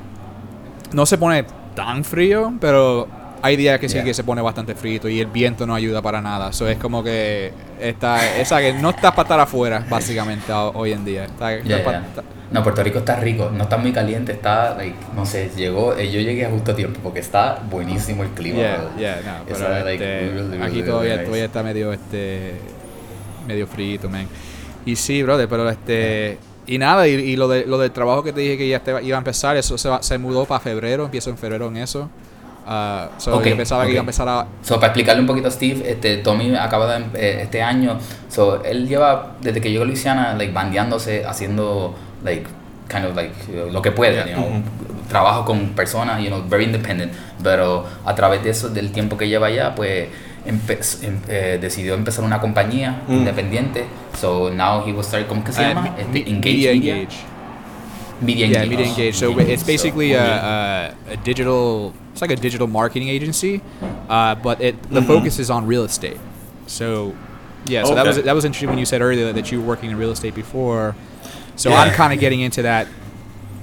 no 0.94 1.06
se 1.06 1.18
pone 1.18 1.46
tan 1.76 2.04
frío, 2.04 2.54
pero 2.60 3.08
hay 3.42 3.56
días 3.56 3.80
que 3.80 3.88
sí 3.90 3.96
Yeah. 3.96 4.04
que 4.04 4.14
se 4.14 4.24
pone 4.24 4.42
bastante 4.42 4.76
frito 4.76 5.08
y 5.10 5.20
el 5.20 5.28
viento 5.28 5.66
no 5.66 5.74
ayuda 5.74 6.02
para 6.02 6.22
nada. 6.22 6.50
Eso 6.50 6.68
es 6.68 6.78
como 6.78 7.04
que 7.04 7.52
está, 7.80 8.38
esa 8.38 8.60
que 8.60 8.74
no 8.74 8.90
estás 8.92 9.12
para 9.12 9.24
estar 9.24 9.40
afuera, 9.40 9.84
básicamente, 9.90 10.52
ho- 10.52 10.72
hoy 10.76 10.92
en 10.92 11.06
día. 11.06 11.24
Está- 11.26 11.56
está- 11.56 12.04
No, 12.52 12.62
Puerto 12.64 12.84
Rico 12.84 13.00
está 13.00 13.16
rico, 13.16 13.50
no 13.50 13.64
está 13.64 13.78
muy 13.78 13.94
caliente, 13.94 14.34
está, 14.34 14.76
like, 14.76 14.98
no 15.16 15.26
sé, 15.26 15.50
llegó, 15.56 15.96
eh, 15.96 16.12
yo 16.12 16.20
llegué 16.20 16.46
a 16.46 16.50
justo 16.50 16.76
tiempo 16.76 17.00
porque 17.02 17.22
está 17.22 17.62
buenísimo 17.72 18.24
el 18.24 18.30
clima. 18.32 18.60
Yeah, 18.98 19.22
no, 19.26 19.46
pero 19.48 19.70
like, 19.86 19.94
este, 19.94 20.20
really, 20.34 20.50
really, 20.58 20.62
aquí 20.64 20.84
todavía, 20.84 21.14
nice. 21.14 21.24
todavía 21.24 21.46
está 21.46 21.64
medio 21.64 21.94
este 21.94 22.56
medio 23.48 23.66
frito, 23.68 24.10
man. 24.10 24.28
Y 24.86 24.98
sí, 24.98 25.24
brother, 25.24 25.48
pero 25.48 25.70
este 25.70 26.38
y 26.68 26.78
nada, 26.78 27.08
y, 27.08 27.12
y 27.14 27.36
lo 27.36 27.48
de 27.48 27.66
lo 27.66 27.78
del 27.78 27.92
trabajo 27.92 28.24
que 28.24 28.34
te 28.34 28.42
dije 28.42 28.58
que 28.58 28.68
ya 28.70 28.80
te, 28.80 28.92
iba 29.04 29.18
a 29.18 29.20
empezar, 29.20 29.58
eso 29.58 29.78
se, 29.78 29.90
va- 29.90 30.02
se 30.04 30.18
mudó 30.18 30.46
para 30.46 30.60
febrero, 30.60 31.06
empiezo 31.06 31.30
en 31.30 31.38
febrero 31.38 31.68
en 31.68 31.78
eso. 31.78 32.10
Ah, 32.68 33.10
so 33.18 33.44
yo 33.44 33.58
pensaba 33.58 33.86
que 33.86 33.92
iba 33.92 34.00
a 34.00 34.02
empezar 34.02 34.30
a 34.30 34.46
So, 34.62 34.76
para 34.76 34.88
explicarle 34.88 35.22
un 35.22 35.28
poquito 35.28 35.48
a 35.48 35.52
Steve, 35.52 35.82
este, 35.90 36.18
Tommy 36.18 36.56
acaba 36.56 36.96
de, 37.00 37.06
eh, 37.16 37.40
este 37.44 37.62
año, 37.64 37.98
so, 38.30 38.64
él 38.64 38.88
lleva, 38.88 39.32
desde 39.42 39.60
que 39.62 39.72
llegó 39.72 39.84
a 39.84 39.88
Luisiana, 39.88 40.36
like, 40.36 40.54
bandeándose, 40.54 41.26
haciendo, 41.26 41.96
like, 42.24 42.46
kind 42.88 43.06
of, 43.06 43.16
like, 43.16 43.34
uh, 43.52 43.72
lo 43.72 43.82
que 43.82 43.92
puede, 43.92 44.14
Yeah. 44.14 44.28
you 44.28 44.34
know, 44.36 44.62
trabajo 45.10 45.44
con 45.44 45.70
personas, 45.70 46.22
you 46.22 46.28
know, 46.28 46.44
very 46.48 46.66
independent, 46.66 47.12
pero 47.44 47.84
a 48.06 48.14
través 48.14 48.44
de 48.44 48.52
eso, 48.52 48.70
del 48.70 48.92
tiempo 48.92 49.18
que 49.18 49.28
lleva 49.28 49.48
allá, 49.48 49.74
pues, 49.76 50.08
empe- 50.46 51.04
em- 51.04 51.22
eh, 51.28 51.58
decidió 51.62 51.94
empezar 51.94 52.24
una 52.26 52.40
compañía 52.40 53.02
Mm. 53.08 53.14
independiente, 53.14 53.86
so, 54.20 54.50
now 54.50 54.82
he 54.86 54.92
will 54.92 55.04
start, 55.04 55.28
¿cómo 55.28 55.44
que 55.44 55.52
se 55.52 55.64
Ah, 55.64 55.74
llama? 55.74 55.96
Este, 56.00 56.30
Engage 56.30 56.54
Media 56.56 56.72
Media? 56.74 56.96
Engage. 56.96 57.18
Media 58.22 58.48
Yeah, 58.48 58.66
Media 58.66 58.86
Engage. 58.86 59.14
So 59.16 59.34
Media 59.34 59.54
it's 59.54 59.64
basically 59.64 60.12
So, 60.14 60.20
a, 60.20 60.92
a, 61.10 61.14
a 61.14 61.18
digital. 61.24 61.92
It's 62.12 62.22
like 62.22 62.30
a 62.32 62.36
digital 62.36 62.68
marketing 62.68 63.10
agency, 63.10 63.62
uh, 64.10 64.36
but 64.36 64.62
it 64.62 64.76
the 64.92 65.00
Mhm. 65.02 65.08
focus 65.08 65.40
is 65.40 65.50
on 65.50 65.66
real 65.66 65.84
estate. 65.86 66.20
So 66.68 67.14
yeah, 67.66 67.84
so 67.84 67.96
that 67.96 68.06
was 68.06 68.22
that 68.22 68.36
was 68.36 68.46
interesting 68.46 68.70
when 68.70 68.78
you 68.78 68.86
said 68.86 69.02
earlier 69.02 69.34
that 69.34 69.52
you 69.52 69.60
were 69.60 69.66
working 69.68 69.90
in 69.90 69.98
real 69.98 70.12
estate 70.12 70.36
before. 70.36 70.94
So 71.56 71.70
Yeah. 71.72 71.80
I'm 71.82 71.92
kind 71.94 72.14
of 72.14 72.20
getting 72.20 72.42
into 72.42 72.62
that 72.62 72.86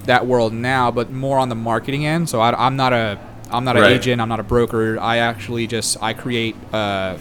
that 0.06 0.26
world 0.26 0.52
now, 0.52 0.90
but 0.90 1.12
more 1.12 1.38
on 1.38 1.48
the 1.50 1.54
marketing 1.54 2.04
end. 2.04 2.28
So 2.28 2.40
I, 2.40 2.50
I'm 2.58 2.74
not 2.76 2.92
a 2.92 3.16
I'm 3.50 3.64
not 3.64 3.76
an 3.76 3.82
Right. 3.82 3.92
agent. 3.92 4.20
I'm 4.20 4.28
not 4.28 4.40
a 4.40 4.44
broker. 4.44 4.98
I 5.00 5.18
actually 5.18 5.66
just 5.66 5.96
I 6.02 6.12
create 6.12 6.54
uh, 6.72 7.16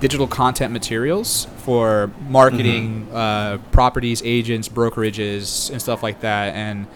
digital 0.00 0.26
content 0.28 0.72
materials 0.72 1.46
for 1.58 2.10
marketing 2.28 3.08
uh, 3.12 3.58
properties, 3.72 4.22
agents, 4.24 4.68
brokerages, 4.68 5.70
and 5.70 5.80
stuff 5.82 6.02
like 6.02 6.20
that, 6.20 6.54
and 6.54 6.86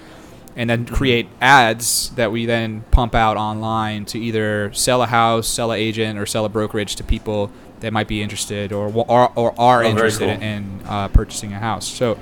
and 0.55 0.69
then 0.69 0.85
create 0.85 1.29
ads 1.41 2.11
that 2.11 2.31
we 2.31 2.45
then 2.45 2.85
pump 2.91 3.15
out 3.15 3.37
online 3.39 4.05
to 4.05 4.19
either 4.19 4.71
sell 4.75 5.03
a 5.03 5.07
house, 5.07 5.49
sell 5.49 5.73
an 5.73 5.79
agent, 5.79 6.19
or 6.19 6.27
sell 6.27 6.45
a 6.45 6.49
brokerage 6.51 6.95
to 6.97 7.03
people 7.03 7.51
that 7.81 7.91
might 7.93 8.07
be 8.07 8.23
interested 8.23 8.71
or 8.73 8.93
or, 9.09 9.33
or 9.35 9.55
are 9.59 9.83
Oh, 9.83 9.89
interested 9.89 10.29
cool. 10.39 10.43
in 10.43 10.81
uh, 10.87 11.09
purchasing 11.09 11.53
a 11.53 11.59
house. 11.59 11.87
So 11.89 12.19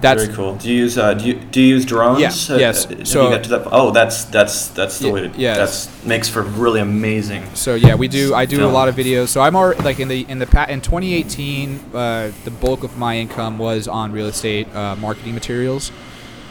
that's 0.00 0.24
Very 0.24 0.34
cool. 0.36 0.56
Do 0.56 0.68
you 0.70 0.80
use 0.80 0.98
uh, 0.98 1.14
do 1.14 1.24
you 1.26 1.34
do 1.34 1.60
you 1.60 1.68
use 1.76 1.84
drones? 1.84 2.20
Yeah, 2.20 2.54
Uh, 2.54 2.58
yes. 2.58 2.86
So- 3.10 3.24
you 3.24 3.30
got 3.34 3.44
to 3.44 3.50
that? 3.50 3.68
Oh, 3.72 3.90
that's 3.90 4.24
that's 4.26 4.68
that's 4.68 4.98
the 4.98 5.06
Ye- 5.06 5.12
way 5.12 5.20
to. 5.28 5.30
yes. 5.38 5.56
That's 5.86 6.04
makes 6.06 6.28
for 6.28 6.42
really 6.42 6.80
amazing. 6.80 7.44
So 7.54 7.74
yeah, 7.74 7.94
we 7.94 8.08
do. 8.08 8.34
I 8.34 8.44
do 8.46 8.64
a 8.64 8.68
lot 8.68 8.88
of 8.88 8.94
videos. 8.96 9.28
So 9.28 9.40
I'm 9.40 9.56
already 9.56 9.82
like 9.82 10.00
in 10.00 10.08
the 10.08 10.26
in 10.28 10.38
the 10.38 10.46
pa- 10.46 10.66
in 10.68 10.80
2018, 10.80 11.80
uh, 11.94 12.30
the 12.44 12.50
bulk 12.50 12.82
of 12.84 12.96
my 12.98 13.16
income 13.18 13.58
was 13.58 13.88
on 13.88 14.12
real 14.12 14.26
estate 14.26 14.66
uh, 14.74 14.96
marketing 14.96 15.34
materials. 15.34 15.90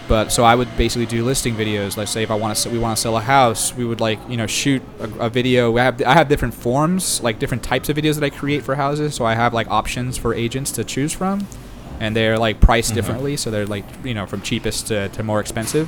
But 0.06 0.34
so 0.34 0.44
I 0.44 0.54
would 0.56 0.68
basically 0.76 1.06
do 1.06 1.24
listing 1.24 1.56
videos. 1.56 1.96
Let's 1.96 2.12
say 2.12 2.24
if 2.24 2.30
I 2.32 2.36
want 2.36 2.58
to, 2.58 2.70
we 2.70 2.78
want 2.78 2.98
to 2.98 3.02
sell 3.02 3.16
a 3.16 3.22
house, 3.22 3.74
we 3.74 3.86
would 3.86 4.02
like 4.02 4.20
you 4.28 4.36
know 4.36 4.48
shoot 4.48 4.82
a, 5.00 5.26
a 5.26 5.30
video. 5.30 5.78
I 5.78 5.84
have 5.84 6.02
I 6.02 6.14
have 6.14 6.28
different 6.28 6.54
forms, 6.54 7.22
like 7.24 7.40
different 7.40 7.64
types 7.64 7.88
of 7.88 7.96
videos 7.96 8.16
that 8.20 8.24
I 8.26 8.30
create 8.30 8.64
for 8.64 8.76
houses. 8.76 9.16
So 9.16 9.24
I 9.24 9.34
have 9.36 9.54
like 9.54 9.70
options 9.72 10.18
for 10.18 10.34
agents 10.34 10.72
to 10.72 10.84
choose 10.84 11.14
from, 11.14 11.48
and 12.00 12.16
they're 12.16 12.38
like 12.38 12.60
priced 12.60 12.92
Mhm. 12.92 12.96
differently. 12.96 13.38
So 13.38 13.52
they're 13.52 13.66
like 13.68 13.86
you 14.04 14.14
know 14.14 14.26
from 14.26 14.42
cheapest 14.42 14.88
to, 14.88 15.10
to 15.10 15.24
more 15.24 15.40
expensive. 15.40 15.88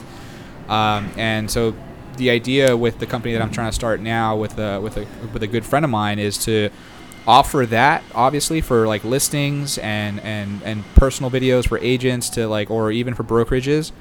Um, 0.70 1.10
and 1.18 1.50
so 1.50 1.76
the 2.18 2.30
idea 2.30 2.76
with 2.78 3.00
the 3.00 3.06
company 3.06 3.34
that 3.34 3.42
I'm 3.42 3.52
trying 3.52 3.70
to 3.70 3.76
start 3.76 4.00
now 4.00 4.36
with 4.38 4.58
a 4.58 4.80
with 4.82 4.98
a 4.98 5.06
with 5.34 5.44
a 5.44 5.48
good 5.48 5.66
friend 5.66 5.84
of 5.86 5.92
mine 5.92 6.18
is 6.20 6.38
to 6.46 6.70
offer 7.28 7.66
that 7.66 8.04
obviously 8.14 8.62
for 8.62 8.88
like 8.88 9.04
listings 9.04 9.78
and 9.80 10.20
and 10.22 10.62
and 10.64 10.84
personal 10.96 11.30
videos 11.32 11.68
for 11.68 11.78
agents 11.80 12.30
to 12.30 12.48
like 12.48 12.70
or 12.72 12.92
even 12.92 13.14
for 13.14 13.24
brokerages. 13.24 13.92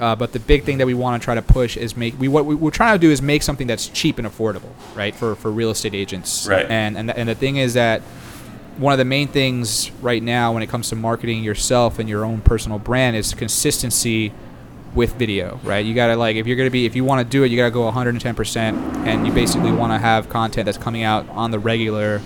Uh, 0.00 0.16
but 0.16 0.32
the 0.32 0.40
big 0.40 0.64
thing 0.64 0.78
that 0.78 0.86
we 0.86 0.94
want 0.94 1.20
to 1.20 1.24
try 1.24 1.34
to 1.34 1.42
push 1.42 1.76
is 1.76 1.96
make 1.96 2.18
we 2.18 2.26
what 2.26 2.44
we, 2.44 2.54
we're 2.56 2.70
trying 2.70 2.94
to 2.94 2.98
do 2.98 3.10
is 3.12 3.22
make 3.22 3.42
something 3.42 3.66
that's 3.68 3.86
cheap 3.88 4.18
and 4.18 4.26
affordable, 4.26 4.72
right? 4.96 5.14
For 5.14 5.36
for 5.36 5.50
real 5.52 5.70
estate 5.70 5.94
agents. 5.94 6.46
Right. 6.48 6.66
And 6.68 6.96
and 6.98 7.08
the, 7.08 7.16
and 7.16 7.28
the 7.28 7.34
thing 7.36 7.56
is 7.58 7.74
that 7.74 8.02
one 8.78 8.92
of 8.92 8.98
the 8.98 9.04
main 9.04 9.28
things 9.28 9.90
right 10.00 10.22
now 10.22 10.52
when 10.52 10.62
it 10.62 10.68
comes 10.68 10.88
to 10.90 10.96
marketing 10.96 11.44
yourself 11.44 11.98
and 11.98 12.08
your 12.08 12.24
own 12.24 12.40
personal 12.40 12.78
brand 12.78 13.16
is 13.16 13.34
consistency 13.34 14.32
with 14.94 15.14
video, 15.14 15.58
right? 15.64 15.84
You 15.84 15.94
gotta 15.94 16.16
like 16.16 16.36
if 16.36 16.46
you're 16.46 16.56
gonna 16.56 16.70
be 16.70 16.84
if 16.86 16.94
you 16.96 17.04
want 17.04 17.20
to 17.26 17.30
do 17.30 17.44
it, 17.44 17.50
you 17.50 17.56
gotta 17.56 17.70
go 17.70 17.82
110 17.84 18.34
percent, 18.34 18.76
and 19.06 19.26
you 19.26 19.32
basically 19.32 19.72
want 19.72 19.92
to 19.92 19.98
have 19.98 20.28
content 20.28 20.66
that's 20.66 20.78
coming 20.78 21.02
out 21.02 21.28
on 21.30 21.50
the 21.50 21.58
regular 21.58 22.20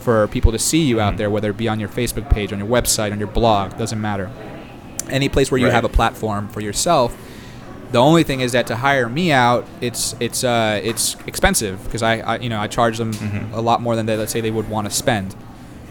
for 0.00 0.28
people 0.28 0.52
to 0.52 0.58
see 0.58 0.82
you 0.82 1.00
out 1.00 1.16
there, 1.16 1.30
whether 1.30 1.50
it 1.50 1.56
be 1.56 1.66
on 1.68 1.80
your 1.80 1.88
Facebook 1.88 2.28
page, 2.30 2.52
on 2.52 2.58
your 2.58 2.68
website, 2.68 3.10
on 3.10 3.18
your 3.18 3.28
blog, 3.28 3.76
doesn't 3.78 4.00
matter. 4.00 4.30
Any 5.08 5.28
place 5.28 5.50
where 5.50 5.58
you 5.58 5.66
Right. 5.66 5.72
have 5.74 5.84
a 5.84 5.88
platform 5.88 6.48
for 6.48 6.60
yourself. 6.60 7.16
The 7.92 7.98
only 7.98 8.22
thing 8.22 8.40
is 8.40 8.52
that 8.52 8.66
to 8.68 8.76
hire 8.76 9.08
me 9.08 9.32
out, 9.32 9.66
it's 9.80 10.14
it's 10.20 10.44
uh 10.44 10.80
it's 10.84 11.16
expensive 11.26 11.82
because 11.84 12.02
I, 12.02 12.18
I 12.18 12.38
you 12.38 12.48
know 12.48 12.60
I 12.60 12.66
charge 12.66 12.98
them 12.98 13.12
Mhm. 13.12 13.52
a 13.54 13.60
lot 13.60 13.80
more 13.80 13.96
than 13.96 14.06
they 14.06 14.16
let's 14.16 14.32
say 14.32 14.40
they 14.40 14.50
would 14.50 14.68
want 14.68 14.88
to 14.88 14.94
spend. 14.94 15.34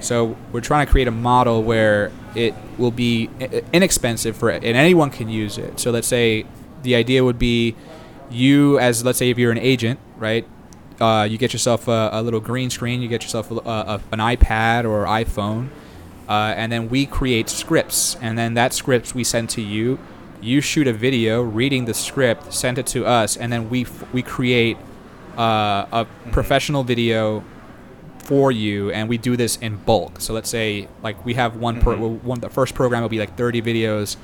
So 0.04 0.36
we're 0.52 0.62
trying 0.62 0.86
to 0.86 0.92
create 0.92 1.08
a 1.08 1.12
model 1.12 1.64
where 1.64 2.12
it 2.36 2.54
will 2.78 2.92
be 2.92 3.30
inexpensive 3.72 4.36
for 4.36 4.50
and 4.50 4.66
anyone 4.66 5.10
can 5.10 5.30
use 5.30 5.58
it. 5.58 5.80
So 5.80 5.92
let's 5.92 6.08
say 6.08 6.46
the 6.82 6.96
idea 6.96 7.24
would 7.24 7.40
be 7.40 7.76
you 8.30 8.80
as 8.80 9.06
let's 9.06 9.18
say 9.18 9.30
if 9.30 9.38
you're 9.38 9.52
an 9.52 9.60
agent, 9.60 10.00
right? 10.18 10.48
Uh, 11.00 11.28
you 11.30 11.38
get 11.38 11.54
yourself 11.54 11.88
a, 11.88 12.10
a 12.14 12.22
little 12.22 12.40
green 12.40 12.70
screen, 12.70 13.02
you 13.02 13.08
get 13.08 13.24
yourself 13.24 13.52
a, 13.52 13.56
a, 13.56 14.02
an 14.12 14.20
iPad 14.20 14.86
or 14.86 15.06
iPhone, 15.06 15.70
uh, 16.30 16.54
and 16.56 16.72
then 16.72 16.88
we 16.88 17.06
create 17.06 17.50
scripts, 17.50 18.16
and 18.22 18.38
then 18.38 18.54
that 18.54 18.74
scripts 18.74 19.16
we 19.16 19.24
send 19.24 19.50
to 19.50 19.62
you. 19.62 20.00
You 20.40 20.62
shoot 20.62 20.88
a 20.88 20.94
video 20.94 21.42
reading 21.42 21.86
the 21.86 21.94
script, 21.94 22.54
send 22.54 22.78
it 22.78 22.86
to 22.88 23.06
us, 23.06 23.36
and 23.36 23.52
then 23.52 23.70
we 23.70 23.82
f- 23.82 24.14
we 24.14 24.22
create 24.22 24.78
uh, 25.38 25.86
a 25.92 26.08
professional 26.32 26.84
video 26.84 27.44
for 28.24 28.52
you 28.52 28.90
and 28.92 29.10
we 29.10 29.18
do 29.18 29.36
this 29.38 29.58
in 29.58 29.76
bulk. 29.78 30.22
So 30.22 30.34
let's 30.34 30.50
say 30.50 30.88
like 31.02 31.24
we 31.26 31.34
have 31.36 31.56
one 31.58 31.80
per 31.82 31.96
Mhm. 31.96 32.24
one 32.24 32.40
the 32.40 32.50
first 32.50 32.74
program 32.74 33.02
will 33.02 33.10
be 33.10 33.20
like 33.20 33.36
30 33.38 33.62
videos. 33.62 34.16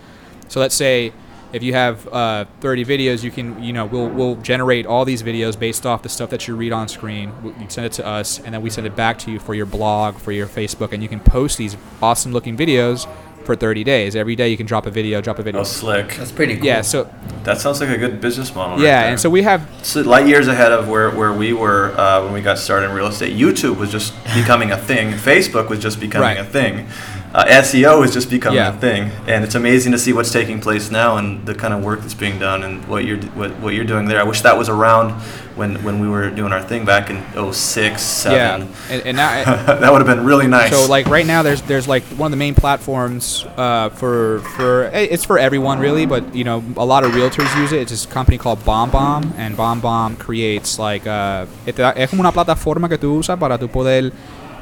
So 0.47 0.59
let's 0.59 0.75
say 0.75 1.12
if 1.51 1.63
you 1.63 1.73
have 1.73 2.07
uh, 2.13 2.45
30 2.62 2.85
videos 2.85 3.23
you 3.23 3.31
can 3.31 3.62
you 3.63 3.73
know 3.73 3.85
we'll 3.85 4.07
we'll 4.07 4.35
generate 4.35 4.85
all 4.85 5.03
these 5.03 5.23
videos 5.23 5.57
based 5.59 5.85
off 5.85 6.03
the 6.03 6.09
stuff 6.09 6.29
that 6.29 6.47
you 6.47 6.55
read 6.55 6.71
on 6.71 6.88
screen. 6.88 7.31
You 7.43 7.65
send 7.69 7.85
it 7.85 7.91
to 7.93 8.05
us 8.05 8.39
and 8.39 8.53
then 8.53 8.62
we 8.62 8.69
send 8.69 8.88
it 8.88 8.95
back 8.95 9.17
to 9.19 9.31
you 9.31 9.39
for 9.39 9.53
your 9.53 9.65
blog 9.65 10.15
for 10.17 10.31
your 10.31 10.47
facebook 10.47 10.93
and 10.93 11.01
you 11.03 11.09
can 11.09 11.19
post 11.19 11.57
these 11.57 11.75
awesome 12.01 12.31
looking 12.31 12.55
videos 12.55 13.07
for 13.45 13.56
30 13.56 13.84
days 13.84 14.15
every 14.15 14.36
day 14.36 14.49
you 14.49 14.58
can 14.58 14.65
drop 14.65 14.86
a 14.86 14.91
video 14.91 15.21
drop 15.21 15.39
a 15.39 15.43
video 15.43 15.62
Oh, 15.62 15.63
slick. 15.63 16.15
That's 16.15 16.32
pretty 16.32 16.56
cool. 16.58 16.65
yeah 16.65 16.82
so 16.82 17.10
That 17.43 17.58
sounds 17.60 17.80
like 17.82 17.89
a 17.89 17.97
good 17.97 18.21
business 18.21 18.54
model. 18.54 18.80
yeah 18.84 19.02
there. 19.02 19.10
and 19.12 19.19
so 19.19 19.30
we 19.30 19.41
have 19.43 19.67
So 19.82 20.02
light 20.02 20.28
years 20.28 20.47
ahead 20.47 20.71
of 20.71 20.88
where, 20.88 21.10
where 21.12 21.34
we 21.34 21.54
were 21.54 21.91
uh, 21.97 22.23
when 22.23 22.34
we 22.34 22.41
got 22.41 22.58
started 22.60 22.89
in 22.89 22.95
real 22.95 23.08
estate. 23.08 23.36
YouTube 23.36 23.78
was 23.78 23.91
just 23.91 24.13
becoming 24.36 24.71
a 24.71 24.78
thing. 24.78 25.12
Facebook 25.13 25.69
was 25.69 25.80
just 25.80 25.99
becoming 25.99 26.28
Right. 26.28 26.38
a 26.38 26.43
thing. 26.45 26.88
Uh, 27.33 27.45
SEO 27.45 28.03
is 28.03 28.11
just 28.11 28.27
becoming 28.29 28.57
Yeah. 28.57 28.69
a 28.69 28.79
thing, 28.79 29.11
and 29.27 29.43
it's 29.43 29.53
amazing 29.53 29.91
to 29.91 29.99
see 29.99 30.13
what's 30.13 30.31
taking 30.31 30.59
place 30.59 30.89
now 30.89 31.17
and 31.17 31.45
the 31.45 31.53
kind 31.53 31.75
of 31.75 31.83
work 31.83 32.01
that's 32.01 32.15
being 32.15 32.39
done 32.39 32.63
and 32.63 32.83
what 32.87 33.05
you're 33.05 33.17
what, 33.35 33.51
what 33.59 33.73
you're 33.75 33.85
doing 33.85 34.05
there. 34.07 34.19
I 34.19 34.23
wish 34.23 34.41
that 34.41 34.57
was 34.57 34.67
around 34.67 35.11
when, 35.55 35.83
when 35.83 35.99
we 35.99 36.07
were 36.07 36.31
doing 36.31 36.51
our 36.53 36.61
thing 36.63 36.85
back 36.85 37.09
in 37.11 37.21
06, 37.53 38.01
7. 38.01 38.37
yeah 38.37 38.65
and, 38.89 39.05
and 39.05 39.17
now 39.17 39.43
that 39.43 39.91
would 39.91 40.01
have 40.01 40.07
been 40.07 40.25
really 40.25 40.47
nice. 40.47 40.71
So 40.71 40.89
like 40.89 41.05
right 41.07 41.25
now, 41.25 41.43
there's 41.43 41.61
there's 41.63 41.87
like 41.87 42.01
one 42.17 42.27
of 42.27 42.31
the 42.31 42.37
main 42.37 42.55
platforms 42.55 43.45
uh, 43.57 43.89
for 43.89 44.39
for 44.55 44.85
eh, 44.91 45.07
it's 45.11 45.23
for 45.25 45.37
everyone 45.37 45.77
really, 45.79 46.07
but 46.07 46.33
you 46.33 46.43
know 46.43 46.63
a 46.77 46.85
lot 46.85 47.03
of 47.03 47.11
realtors 47.11 47.53
use 47.61 47.71
it. 47.71 47.81
It's 47.81 47.91
this 47.91 48.07
company 48.07 48.39
called 48.39 48.59
BombBomb, 48.65 49.33
and 49.37 49.55
BombBomb 49.55 50.17
creates 50.17 50.79
like 50.79 51.06
uh, 51.06 51.45
es 51.67 52.10
como 52.10 52.21
una 52.21 52.31
plataforma 52.31 52.89
que 52.89 52.97
tú 52.97 53.19
usas 53.19 53.37
para 53.39 53.60
tú 53.60 53.69
poder 53.69 54.12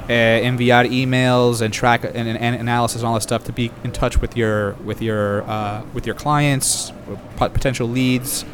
eh, 0.09 0.41
enviar 0.41 0.89
emails 0.89 1.61
and 1.61 1.73
track 1.73 2.03
and, 2.03 2.27
and 2.27 2.55
analysis 2.55 3.01
and 3.01 3.07
all 3.07 3.13
that 3.15 3.21
stuff 3.21 3.43
to 3.45 3.53
be 3.53 3.71
in 3.83 3.91
touch 3.91 4.19
with 4.21 4.37
your 4.37 4.73
with 4.85 5.01
your 5.01 5.43
uh, 5.43 5.83
with 5.93 6.05
your 6.05 6.15
clients, 6.15 6.91
potential 7.37 7.87
leads, 7.87 8.45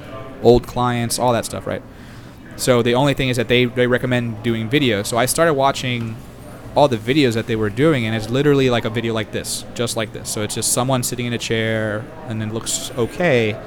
old 0.41 0.67
clients, 0.67 1.19
all 1.19 1.33
that 1.33 1.45
stuff, 1.45 1.65
right? 1.65 1.81
So 2.55 2.81
the 2.81 2.95
only 2.95 3.13
thing 3.13 3.29
is 3.29 3.37
that 3.37 3.47
they, 3.47 3.65
they 3.65 3.87
recommend 3.87 4.43
doing 4.43 4.69
video. 4.69 5.03
So 5.03 5.17
I 5.17 5.25
started 5.25 5.53
watching 5.55 6.15
all 6.75 6.87
the 6.87 6.97
videos 6.97 7.33
that 7.33 7.47
they 7.47 7.55
were 7.55 7.69
doing, 7.69 8.05
and 8.05 8.15
it's 8.15 8.29
literally 8.29 8.69
like 8.69 8.85
a 8.85 8.89
video 8.89 9.13
like 9.13 9.31
this, 9.31 9.65
just 9.73 9.95
like 9.97 10.13
this. 10.13 10.29
So 10.29 10.41
it's 10.41 10.55
just 10.55 10.71
someone 10.71 11.03
sitting 11.03 11.25
in 11.25 11.33
a 11.33 11.37
chair, 11.37 12.05
and 12.27 12.41
then 12.41 12.53
looks 12.53 12.91
okay. 12.91 13.59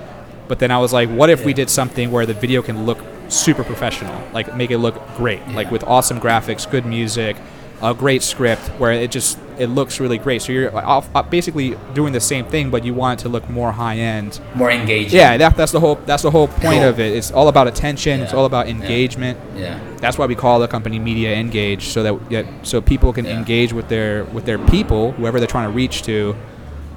But 0.49 0.61
then 0.61 0.71
I 0.71 0.79
was 0.79 0.93
like, 0.93 1.09
what 1.09 1.31
if 1.31 1.45
we 1.45 1.53
did 1.53 1.69
something 1.69 2.11
where 2.11 2.27
the 2.27 2.35
video 2.35 2.63
can 2.63 2.87
look 2.87 2.99
super 3.29 3.65
professional, 3.65 4.23
like 4.33 4.55
make 4.55 4.71
it 4.71 4.79
look 4.79 4.95
great, 5.17 5.47
like 5.49 5.71
with 5.71 5.83
awesome 5.85 6.21
graphics, 6.21 6.69
good 6.71 6.87
music, 6.87 7.37
a 7.83 7.93
great 7.95 8.23
script, 8.23 8.63
where 8.79 8.93
it 8.93 9.11
just 9.11 9.39
it 9.59 9.69
looks 9.69 10.01
really 10.01 10.19
great. 10.19 10.43
So 10.43 10.53
you're 10.53 10.75
off, 10.77 11.09
uh, 11.15 11.23
basically 11.23 11.77
doing 11.95 12.13
the 12.13 12.21
same 12.21 12.45
thing, 12.45 12.69
but 12.71 12.85
you 12.85 12.93
want 12.93 13.21
it 13.21 13.23
to 13.23 13.29
look 13.31 13.49
more 13.49 13.73
high 13.73 13.97
end. 13.97 14.39
More 14.55 14.71
engaging. 14.71 15.19
Yeah, 15.19 15.37
that, 15.39 15.57
that's 15.57 15.73
the 15.73 15.81
whole 15.81 15.97
that's 16.07 16.23
the 16.23 16.31
whole 16.31 16.49
point 16.49 16.81
Cool. 16.81 16.89
of 16.89 17.01
it. 17.01 17.15
It's 17.17 17.31
all 17.31 17.49
about 17.49 17.67
attention. 17.67 18.21
It's 18.21 18.35
all 18.35 18.45
about 18.45 18.67
Yeah. 18.69 18.75
engagement. 18.75 19.39
Yeah. 19.57 19.79
That's 19.99 20.19
why 20.19 20.27
we 20.27 20.35
call 20.35 20.59
the 20.59 20.69
company 20.69 20.99
Media 20.99 21.35
Engage, 21.35 21.89
so 21.89 22.03
that 22.03 22.15
yeah, 22.31 22.43
so 22.63 22.81
people 22.81 23.13
can 23.13 23.25
Yeah. 23.25 23.39
engage 23.39 23.73
with 23.73 23.89
their 23.89 24.25
with 24.25 24.45
their 24.45 24.59
people, 24.59 25.13
whoever 25.13 25.39
they're 25.39 25.47
trying 25.47 25.69
to 25.71 25.75
reach 25.75 26.03
to, 26.03 26.35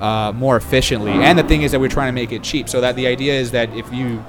uh, 0.01 0.32
more 0.36 0.55
efficiently. 0.57 1.11
And 1.11 1.38
the 1.39 1.43
thing 1.43 1.61
is 1.61 1.71
that 1.71 1.80
we're 1.80 1.89
trying 1.89 2.07
to 2.09 2.13
make 2.21 2.32
it 2.32 2.43
cheap. 2.43 2.67
So 2.69 2.82
that 2.82 2.95
the 2.95 3.07
idea 3.07 3.34
is 3.34 3.51
that 3.51 3.69
if 3.75 3.91
you 3.93 4.23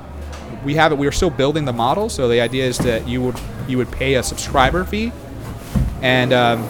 we 0.64 0.74
have 0.74 0.92
it, 0.92 0.98
we're 0.98 1.12
still 1.12 1.30
building 1.30 1.64
the 1.64 1.72
model. 1.72 2.08
So 2.08 2.28
the 2.28 2.40
idea 2.40 2.64
is 2.66 2.78
that 2.78 3.08
you 3.08 3.22
would 3.22 3.36
you 3.68 3.76
would 3.78 3.90
pay 3.90 4.14
a 4.14 4.22
subscriber 4.22 4.84
fee, 4.84 5.10
and 6.02 6.32
um, 6.32 6.68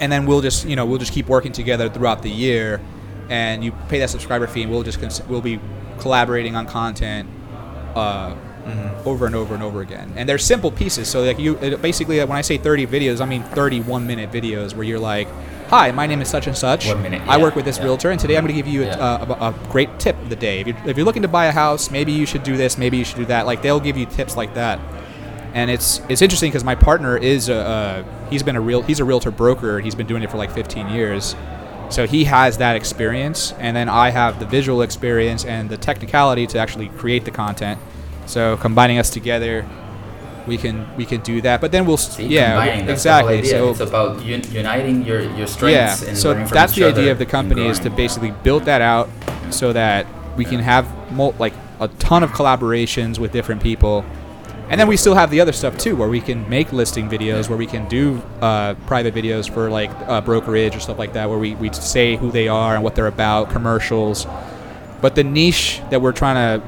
and 0.00 0.10
then 0.10 0.26
we'll 0.26 0.40
just 0.40 0.66
you 0.66 0.76
know 0.76 0.86
we'll 0.86 0.98
just 0.98 1.12
keep 1.12 1.28
working 1.28 1.52
together 1.52 1.88
throughout 1.88 2.22
the 2.22 2.30
year, 2.30 2.80
and 3.28 3.64
you 3.64 3.72
pay 3.88 3.98
that 4.00 4.10
subscriber 4.10 4.46
fee, 4.46 4.62
and 4.62 4.70
we'll 4.70 4.82
just 4.82 5.00
cons- 5.00 5.22
we'll 5.28 5.40
be 5.40 5.60
collaborating 5.98 6.56
on 6.56 6.66
content. 6.66 7.28
Uh, 7.94 8.34
over 9.06 9.24
and 9.24 9.34
over 9.34 9.54
and 9.54 9.62
over 9.62 9.80
again. 9.80 10.12
And 10.14 10.28
they're 10.28 10.36
simple 10.36 10.70
pieces. 10.70 11.08
So 11.08 11.22
like 11.22 11.38
you, 11.38 11.56
it, 11.58 11.80
basically, 11.80 12.18
when 12.18 12.32
I 12.32 12.42
say 12.42 12.58
30 12.58 12.86
videos, 12.86 13.22
I 13.22 13.24
mean 13.24 13.42
31 13.42 14.06
minute 14.06 14.30
videos 14.30 14.74
where 14.74 14.84
you're 14.84 14.98
like, 14.98 15.26
"Hi, 15.68 15.90
my 15.90 16.06
name 16.06 16.20
is 16.20 16.28
such 16.28 16.46
and 16.46 16.54
such. 16.56 16.86
One 16.86 17.02
minute, 17.02 17.22
I 17.26 17.38
work 17.38 17.56
with 17.56 17.64
this 17.64 17.78
yeah. 17.78 17.84
realtor, 17.84 18.10
and 18.10 18.20
today 18.20 18.36
I'm 18.36 18.44
going 18.44 18.54
to 18.54 18.62
give 18.62 18.66
you 18.70 18.82
a, 18.82 18.86
Yeah. 18.86 19.22
a, 19.22 19.48
a 19.48 19.54
great 19.70 19.98
tip 19.98 20.20
of 20.20 20.28
the 20.28 20.36
day. 20.36 20.60
If 20.60 20.66
you're, 20.66 20.76
if 20.86 20.96
you're 20.98 21.06
looking 21.06 21.22
to 21.22 21.28
buy 21.28 21.46
a 21.46 21.52
house, 21.52 21.90
maybe 21.90 22.12
you 22.12 22.26
should 22.26 22.42
do 22.42 22.58
this. 22.58 22.76
Maybe 22.76 22.98
you 22.98 23.04
should 23.04 23.16
do 23.16 23.24
that. 23.26 23.46
Like 23.46 23.62
they'll 23.62 23.80
give 23.80 23.96
you 23.96 24.04
tips 24.04 24.36
like 24.36 24.52
that. 24.54 24.78
And 25.54 25.70
it's 25.70 26.00
it's 26.08 26.22
interesting 26.22 26.50
because 26.50 26.64
my 26.64 26.74
partner 26.74 27.16
is 27.16 27.48
a 27.48 27.56
uh, 27.56 28.04
he's 28.30 28.42
been 28.42 28.56
a 28.56 28.60
real 28.60 28.82
he's 28.82 29.00
a 29.00 29.04
realtor 29.04 29.30
broker. 29.30 29.76
And 29.76 29.84
he's 29.84 29.94
been 29.94 30.06
doing 30.06 30.22
it 30.22 30.30
for 30.30 30.36
like 30.36 30.50
15 30.50 30.88
years. 30.88 31.34
So 31.90 32.06
he 32.06 32.24
has 32.24 32.58
that 32.58 32.76
experience, 32.76 33.52
and 33.52 33.74
then 33.74 33.88
I 33.88 34.10
have 34.10 34.38
the 34.40 34.44
visual 34.46 34.82
experience 34.82 35.46
and 35.46 35.70
the 35.70 35.78
technicality 35.78 36.46
to 36.48 36.58
actually 36.58 36.88
create 36.88 37.24
the 37.24 37.30
content. 37.30 37.80
So 38.26 38.58
combining 38.58 38.98
us 38.98 39.08
together, 39.08 39.66
we 40.48 40.56
can 40.56 40.86
we 40.96 41.06
can 41.06 41.20
do 41.20 41.40
that. 41.42 41.60
But 41.60 41.72
then 41.72 41.86
we'll 41.86 41.96
See, 41.96 42.26
yeah 42.26 42.52
combining, 42.52 42.78
the 42.80 42.84
whole 42.84 42.92
exactly. 42.92 43.44
So 43.44 43.70
it's 43.70 43.80
about 43.80 44.18
un- 44.18 44.42
uniting 44.50 45.04
your, 45.04 45.20
your 45.20 45.30
yeah, 45.30 45.46
strengths 45.46 46.02
and 46.02 46.16
so 46.18 46.34
that's 46.46 46.74
the 46.74 46.84
idea 46.84 47.12
of 47.12 47.18
the 47.18 47.26
company 47.26 47.66
is 47.66 47.78
to 47.80 47.90
basically 47.90 48.32
build 48.42 48.64
that 48.64 48.80
out 48.80 49.08
so 49.50 49.72
that 49.72 50.06
we 50.36 50.44
can 50.44 50.60
have 50.60 50.86
mul- 51.12 51.34
like 51.38 51.54
a 51.80 51.88
ton 51.88 52.22
of 52.22 52.30
collaborations 52.30 53.18
with 53.18 53.32
different 53.32 53.62
people. 53.62 54.04
And 54.70 54.78
then 54.78 54.86
we 54.86 54.98
still 54.98 55.14
have 55.14 55.30
the 55.30 55.40
other 55.40 55.52
stuff 55.52 55.78
too, 55.78 55.96
where 55.96 56.08
we 56.08 56.20
can 56.20 56.48
make 56.48 56.72
listing 56.72 57.08
videos, 57.08 57.48
where 57.48 57.56
we 57.56 57.66
can 57.66 57.88
do 57.88 58.22
uh, 58.42 58.74
private 58.86 59.14
videos 59.14 59.50
for 59.50 59.70
like 59.70 59.90
uh, 60.06 60.20
brokerage 60.20 60.76
or 60.76 60.80
stuff 60.80 60.98
like 60.98 61.14
that, 61.14 61.28
where 61.30 61.38
we, 61.38 61.54
we 61.54 61.72
say 61.72 62.16
who 62.16 62.30
they 62.30 62.48
are 62.48 62.74
and 62.74 62.84
what 62.84 62.94
they're 62.94 63.06
about, 63.06 63.50
commercials. 63.50 64.26
But 65.00 65.14
the 65.14 65.24
niche 65.24 65.80
that 65.90 66.02
we're 66.02 66.12
trying 66.12 66.60
to 66.60 66.66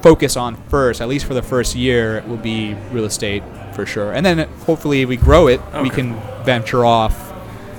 focus 0.00 0.36
on 0.36 0.56
first, 0.68 1.02
at 1.02 1.08
least 1.08 1.26
for 1.26 1.34
the 1.34 1.42
first 1.42 1.74
year, 1.74 2.24
will 2.26 2.38
be 2.38 2.74
real 2.90 3.04
estate 3.04 3.42
for 3.74 3.84
sure. 3.84 4.12
And 4.12 4.24
then 4.24 4.48
hopefully 4.60 5.04
we 5.04 5.16
grow 5.16 5.46
it, 5.48 5.60
we 5.82 5.90
can 5.90 6.14
venture 6.44 6.86
off 6.86 7.30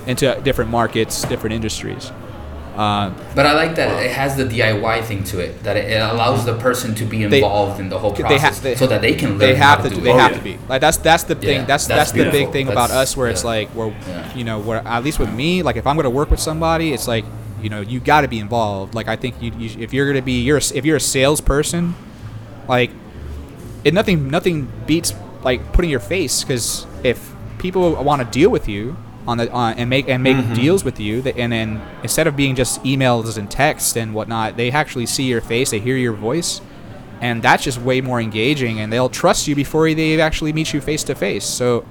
into 0.06 0.40
different 0.44 0.70
markets, 0.70 1.22
different 1.24 1.54
industries. 1.54 2.12
Uh, 2.74 3.10
But 3.34 3.44
I 3.46 3.52
like 3.52 3.74
that 3.76 4.02
it 4.02 4.10
has 4.12 4.36
the 4.36 4.44
DIY 4.44 5.04
thing 5.04 5.24
to 5.24 5.40
it. 5.40 5.62
That 5.62 5.76
it, 5.76 5.90
it 5.92 6.00
allows 6.00 6.44
the 6.46 6.54
person 6.54 6.94
to 6.96 7.04
be 7.04 7.24
They- 7.26 7.38
involved 7.42 7.80
in 7.80 7.88
the 7.90 7.98
whole 7.98 8.12
they 8.12 8.22
process, 8.22 8.60
they, 8.60 8.74
so 8.74 8.86
that 8.86 9.00
they 9.02 9.14
can 9.14 9.30
learn 9.30 9.38
they 9.38 9.54
have 9.54 9.78
how 9.80 9.84
to, 9.84 9.90
to, 9.90 9.94
do 9.96 10.00
they 10.00 10.10
it. 10.10 10.14
Oh, 10.14 10.18
have 10.18 10.30
yeah. 10.32 10.36
to 10.38 10.42
be 10.44 10.58
like 10.68 10.80
that's 10.80 10.96
that's 10.98 11.24
the 11.24 11.34
thing 11.34 11.60
Yeah, 11.60 11.64
that's 11.66 11.86
that's 11.86 11.98
that's, 11.98 12.12
the 12.12 12.24
big 12.24 12.32
beautiful. 12.32 12.52
thing 12.52 12.68
about 12.68 12.90
us 12.90 13.16
where 13.16 13.28
it's 13.28 13.44
like 13.44 13.68
where 13.70 13.88
Yeah. 14.08 14.34
you 14.34 14.44
know 14.44 14.58
where 14.60 14.80
at 14.86 15.04
least 15.04 15.18
with 15.18 15.32
me 15.32 15.62
like 15.62 15.76
if 15.76 15.86
I'm 15.86 15.96
gonna 15.96 16.10
work 16.10 16.30
with 16.30 16.40
somebody 16.40 16.92
it's 16.94 17.06
like 17.06 17.24
you 17.60 17.68
know 17.68 17.80
you 17.82 18.00
got 18.00 18.22
to 18.22 18.28
be 18.28 18.38
involved 18.38 18.94
like 18.94 19.06
I 19.08 19.16
think 19.16 19.40
you, 19.42 19.52
you 19.58 19.68
if 19.82 19.92
you're 19.92 20.06
gonna 20.06 20.22
be 20.22 20.40
you're 20.42 20.58
if 20.58 20.84
you're 20.84 20.96
a 20.96 21.00
salesperson 21.00 21.94
like 22.68 22.90
it 23.84 23.92
nothing 23.94 24.28
nothing 24.30 24.70
beats 24.86 25.14
like 25.44 25.72
putting 25.72 25.90
your 25.90 26.00
face 26.00 26.42
because 26.42 26.86
if 27.04 27.34
people 27.58 27.94
want 28.02 28.22
to 28.22 28.28
deal 28.30 28.50
with 28.50 28.66
you 28.68 28.96
on 29.26 29.38
the 29.38 29.50
on, 29.52 29.74
and 29.74 29.88
make 29.88 30.08
and 30.08 30.22
make 30.22 30.36
Mhm. 30.36 30.54
deals 30.54 30.84
with 30.84 30.98
you 30.98 31.22
that, 31.22 31.36
and 31.36 31.52
then 31.52 31.80
instead 32.02 32.26
of 32.26 32.34
being 32.36 32.54
just 32.56 32.82
emails 32.84 33.38
and 33.38 33.50
text 33.50 33.96
and 33.96 34.12
whatnot 34.14 34.56
they 34.56 34.70
actually 34.70 35.06
see 35.06 35.24
your 35.24 35.40
face 35.40 35.70
they 35.70 35.78
hear 35.78 35.96
your 35.96 36.12
voice 36.12 36.60
and 37.20 37.40
that's 37.42 37.62
just 37.62 37.80
way 37.80 38.00
more 38.00 38.20
engaging 38.20 38.80
and 38.80 38.92
they'll 38.92 39.08
trust 39.08 39.46
you 39.46 39.54
before 39.54 39.92
they 39.94 40.20
actually 40.20 40.52
meet 40.52 40.72
you 40.72 40.80
face 40.80 41.04
to 41.04 41.14
face 41.14 41.44
so 41.44 41.84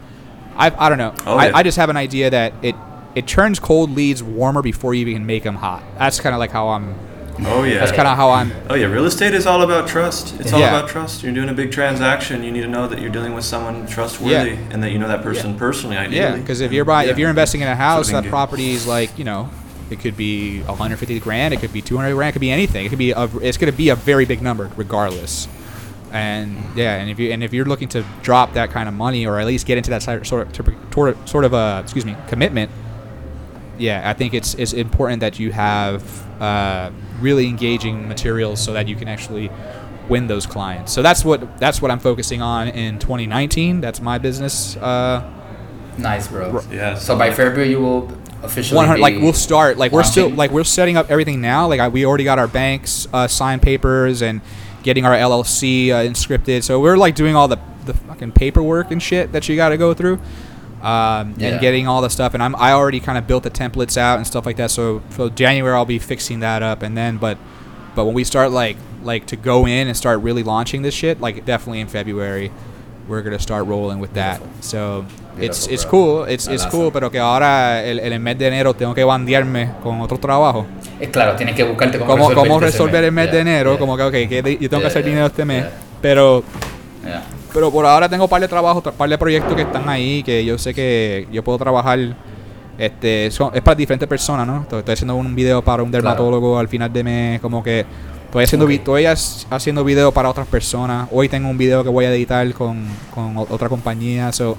I, 0.57 0.73
I 0.77 0.89
don't 0.89 0.97
know 0.97 1.13
Oh, 1.25 1.38
I, 1.38 1.45
yeah. 1.47 1.51
I 1.55 1.63
just 1.63 1.77
have 1.77 1.89
an 1.89 1.97
idea 1.97 2.29
that 2.29 2.51
it 2.61 2.75
it 3.15 3.27
turns 3.27 3.59
cold 3.59 3.91
leads 3.95 4.21
warmer 4.21 4.61
before 4.61 4.93
you 4.93 5.05
even 5.07 5.25
make 5.25 5.43
them 5.43 5.55
hot 5.55 5.82
that's 5.97 6.19
kind 6.19 6.36
of 6.36 6.39
like 6.39 6.51
how 6.51 6.67
i'm 6.69 6.95
Oh 7.43 7.63
yeah. 7.63 7.79
that's 7.79 7.91
kind 7.91 8.07
of 8.07 8.15
how 8.15 8.29
i'm 8.29 8.51
Oh 8.69 8.75
yeah, 8.75 8.85
real 8.85 9.05
estate 9.05 9.33
is 9.33 9.45
all 9.47 9.61
about 9.61 9.87
trust. 9.87 10.39
It's 10.39 10.53
all 10.53 10.59
Yeah. 10.59 10.77
about 10.77 10.89
trust. 10.89 11.23
You're 11.23 11.33
doing 11.33 11.49
a 11.49 11.53
big 11.53 11.71
transaction. 11.71 12.43
You 12.43 12.51
need 12.51 12.61
to 12.61 12.67
know 12.67 12.87
that 12.87 12.99
you're 12.99 13.09
dealing 13.11 13.33
with 13.33 13.43
someone 13.45 13.87
trustworthy 13.87 14.57
and 14.71 14.81
that 14.83 14.91
you 14.91 14.99
know 14.99 15.07
that 15.07 15.23
person 15.23 15.55
personally. 15.57 15.97
Ideally. 15.97 16.17
Yeah, 16.17 16.35
because 16.35 16.61
if 16.61 16.71
you're 16.71 16.85
buying, 16.85 17.09
if 17.09 17.17
you're 17.17 17.29
investing 17.29 17.61
in 17.61 17.67
a 17.67 17.75
house, 17.75 18.11
that 18.11 18.25
property 18.25 18.71
is 18.71 18.85
like 18.87 19.17
you 19.17 19.25
know, 19.25 19.49
it 19.89 19.99
could 19.99 20.15
be 20.15 20.61
150 20.61 21.19
grand, 21.19 21.53
it 21.53 21.59
could 21.59 21.73
be 21.73 21.81
200 21.81 22.13
grand, 22.13 22.29
it 22.29 22.33
could 22.33 22.41
be 22.41 22.51
anything. 22.51 22.85
It 22.85 22.89
could 22.89 22.99
be 22.99 23.11
a, 23.11 23.23
it's 23.41 23.57
going 23.57 23.71
to 23.71 23.77
be 23.77 23.89
a 23.89 23.95
very 23.95 24.25
big 24.25 24.41
number 24.41 24.71
regardless. 24.77 25.47
And 26.11 26.57
yeah, 26.75 26.95
and 26.97 27.09
if 27.09 27.19
you 27.19 27.31
and 27.31 27.43
if 27.43 27.53
you're 27.53 27.65
looking 27.65 27.87
to 27.89 28.05
drop 28.21 28.53
that 28.53 28.69
kind 28.71 28.87
of 28.89 28.93
money 28.95 29.25
or 29.25 29.39
at 29.39 29.47
least 29.47 29.65
get 29.65 29.77
into 29.77 29.89
that 29.91 30.03
sort 30.03 30.21
of 30.21 30.27
sort 30.55 31.09
of, 31.09 31.29
sort 31.29 31.45
of 31.45 31.53
uh, 31.53 31.79
excuse 31.83 32.05
me 32.05 32.15
commitment, 32.27 32.69
yeah, 33.82 34.09
I 34.09 34.13
think 34.13 34.34
it's 34.34 34.53
it's 34.53 34.73
important 34.73 35.21
that 35.21 35.39
you 35.39 35.51
have 35.51 36.01
uh, 36.41 36.91
really 37.19 37.47
engaging 37.47 38.07
materials 38.07 38.63
so 38.63 38.73
that 38.73 38.88
you 38.88 38.95
can 38.95 39.07
actually 39.07 39.49
win 40.07 40.27
those 40.27 40.45
clients. 40.45 40.93
So 40.93 41.01
that's 41.01 41.25
what 41.25 41.57
that's 41.57 41.82
what 41.82 41.91
I'm 41.91 41.99
focusing 41.99 42.41
on 42.41 42.67
in 42.69 42.99
2019. 42.99 43.82
That's 43.82 44.01
my 44.01 44.17
business. 44.17 44.77
Uh, 44.77 45.29
Nice, 45.97 46.29
bro. 46.29 46.61
Yes. 46.71 47.05
So 47.05 47.17
by 47.17 47.32
February, 47.32 47.71
you 47.71 47.82
will 47.82 48.09
officially 48.43 48.77
100 48.77 48.95
be 48.95 49.01
like 49.01 49.15
we'll 49.17 49.34
start 49.34 49.77
like 49.77 49.91
we're 49.91 50.03
still 50.03 50.29
like 50.29 50.49
we're 50.51 50.63
setting 50.63 50.97
up 50.97 51.11
everything 51.11 51.41
now 51.41 51.67
like 51.67 51.79
I, 51.79 51.89
we 51.89 52.05
already 52.05 52.23
got 52.23 52.39
our 52.39 52.47
banks 52.47 53.07
uh, 53.13 53.27
signed 53.27 53.61
papers 53.61 54.23
and 54.23 54.41
getting 54.82 55.05
our 55.05 55.13
llc 55.13 55.89
uh, 55.91 56.09
inscripted 56.09 56.63
so 56.63 56.79
we're 56.79 56.97
like 56.97 57.13
doing 57.13 57.36
all 57.36 57.47
the 57.47 57.59
the 57.86 57.93
fucking 57.93 58.32
paperwork 58.32 58.89
and 58.89 59.01
shit 59.01 59.32
that 59.34 59.47
you 59.47 59.55
got 59.55 59.69
to 59.69 59.77
go 59.77 59.93
through 59.93 60.19
um, 60.84 61.34
Yeah. 61.38 61.49
and 61.49 61.61
getting 61.61 61.88
all 61.88 62.01
the 62.01 62.09
stuff. 62.09 62.34
And 62.34 62.41
i'm 62.43 62.55
i 62.55 62.71
already 62.71 62.99
kind 62.99 63.17
of 63.17 63.25
built 63.27 63.43
the 63.43 63.51
templates 63.51 63.97
out 63.97 64.17
and 64.17 64.25
stuff 64.27 64.45
like 64.45 64.57
that. 64.57 64.71
So 64.71 65.01
for 65.09 65.29
january 65.29 65.75
i'll 65.75 65.86
be 65.86 65.99
fixing 65.99 66.39
that 66.41 66.61
up. 66.63 66.82
And 66.84 66.95
then 66.97 67.17
but 67.17 67.38
but 67.95 68.05
when 68.05 68.13
we 68.13 68.23
start 68.23 68.51
like 68.51 68.77
like 69.03 69.25
to 69.27 69.36
go 69.36 69.65
in 69.65 69.88
and 69.88 69.95
start 69.97 70.21
really 70.21 70.43
launching 70.43 70.82
this 70.84 70.93
shit 70.93 71.19
like 71.19 71.43
definitely 71.45 71.79
in 71.82 71.88
february 71.88 72.51
we're 73.07 73.21
gonna 73.23 73.39
start 73.39 73.65
rolling 73.65 73.99
with 73.99 74.13
that. 74.13 74.38
Beautiful. 74.39 74.61
so 74.61 75.05
it's 75.39 75.65
Beautiful, 75.67 75.73
it's 75.73 75.84
bro. 75.84 75.91
cool. 75.91 76.23
It's 76.25 76.47
it's 76.47 76.65
cool 76.67 76.91
pero 76.91 77.09
que 77.09 77.19
ahora 77.19 77.84
el, 77.84 77.99
el 77.99 78.19
mes 78.19 78.38
de 78.38 78.47
enero 78.47 78.73
tengo 78.73 78.93
que 78.93 79.03
bandearme 79.03 79.71
con 79.84 79.99
otro 80.01 80.17
trabajo. 80.19 80.65
Es 80.99 81.09
claro, 81.09 81.36
tienes 81.36 81.55
que 81.55 81.63
buscarte 81.63 81.97
cómo, 81.97 82.11
cómo, 82.11 82.29
resolver, 82.29 82.47
cómo 82.47 82.59
resolver 82.59 83.03
el 83.03 83.11
mes 83.11 83.25
Yeah, 83.25 83.34
de 83.36 83.39
enero? 83.41 83.71
yeah, 83.71 83.79
como 83.79 83.97
que 83.97 84.03
ok 84.03 84.11
que 84.29 84.57
yo 84.61 84.69
tengo 84.69 84.82
que 84.82 84.88
hacer 84.88 85.03
dinero 85.03 85.25
este 85.25 85.43
mes. 85.45 85.65
Pero. 86.01 86.43
Pero 87.54 87.70
por 87.72 87.86
ahora 87.86 88.08
tengo 88.10 88.24
un 88.26 88.30
par 88.30 88.41
de 88.41 88.47
trabajos 88.47 88.84
un 88.86 88.91
par 88.93 89.10
de 89.10 89.18
proyectos 89.18 89.54
que 89.56 89.62
están 89.64 89.88
ahí 89.89 90.24
que 90.24 90.43
yo 90.45 90.58
sé 90.58 90.74
que 90.74 91.28
yo 91.32 91.43
puedo 91.43 91.58
trabajar 91.58 91.99
este 92.78 93.30
son- 93.32 93.52
es 93.54 93.62
para 93.62 93.76
diferentes 93.76 94.08
personas 94.08 94.47
no 94.47 94.62
estoy, 94.62 94.80
estoy 94.80 94.93
haciendo 94.93 95.16
un 95.16 95.36
video 95.36 95.62
para 95.64 95.84
un 95.84 95.91
dermatólogo 95.91 96.58
al 96.58 96.68
final 96.68 96.91
de 96.91 97.04
mes 97.04 97.41
como 97.41 97.62
que 97.64 97.86
estoy 98.26 98.43
haciendo 98.45 98.66
vi- 98.66 98.76
Ok. 98.78 98.97
estoy 98.97 99.06
haciendo 99.49 99.84
video 99.84 100.12
para 100.14 100.30
otras 100.30 100.47
personas. 100.47 101.10
Hoy 101.12 101.28
tengo 101.28 101.49
un 101.49 101.58
video 101.58 101.84
que 101.84 101.89
voy 101.89 102.06
a 102.06 102.14
editar 102.14 102.52
con, 102.54 102.86
con 103.14 103.36
otra 103.38 103.68
compañía 103.68 104.32
so 104.32 104.56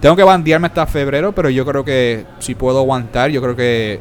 tengo 0.00 0.16
que 0.16 0.24
bandearme 0.24 0.66
hasta 0.66 0.84
febrero 0.86 1.32
pero 1.32 1.48
yo 1.50 1.64
creo 1.64 1.84
que 1.84 2.24
si 2.40 2.54
puedo 2.56 2.80
aguantar 2.80 3.30
yo 3.30 3.40
creo 3.40 3.54
que 3.54 4.00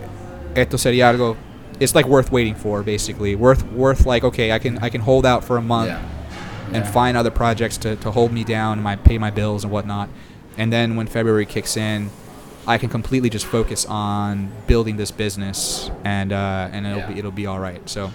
esto 0.56 0.78
sería 0.80 1.10
algo 1.10 1.36
it's 1.80 1.94
like 1.94 2.10
worth 2.10 2.32
waiting 2.32 2.56
for 2.56 2.84
basically. 2.84 3.36
Worth 3.36 3.64
worth 3.76 4.06
like 4.06 4.26
okay 4.26 4.52
I 4.54 4.60
can 4.60 4.84
I 4.84 4.90
can 4.90 5.02
hold 5.02 5.26
out 5.26 5.44
for 5.44 5.58
a 5.58 5.62
month. 5.62 5.88
Yeah. 5.90 6.00
And 6.74 6.84
Yeah. 6.86 6.92
find 6.92 7.18
other 7.18 7.32
projects 7.32 7.78
to, 7.80 7.96
to 7.98 8.12
hold 8.12 8.32
me 8.32 8.44
down, 8.44 8.82
my 8.82 8.96
pay 8.96 9.18
my 9.18 9.32
bills 9.32 9.64
and 9.64 9.72
whatnot. 9.74 10.08
And 10.58 10.72
then 10.72 10.96
when 10.98 11.08
February 11.08 11.46
kicks 11.46 11.78
in, 11.78 12.10
I 12.68 12.78
can 12.78 12.90
completely 12.90 13.30
just 13.30 13.46
focus 13.46 13.86
on 13.90 14.50
building 14.68 14.98
this 14.98 15.12
business, 15.12 15.90
and 16.04 16.32
uh, 16.32 16.68
and 16.74 16.86
it'll 16.86 17.00
Yeah. 17.00 17.08
be 17.14 17.20
it'll 17.20 17.32
be 17.32 17.48
all 17.48 17.60
right. 17.60 17.82
So 17.90 18.12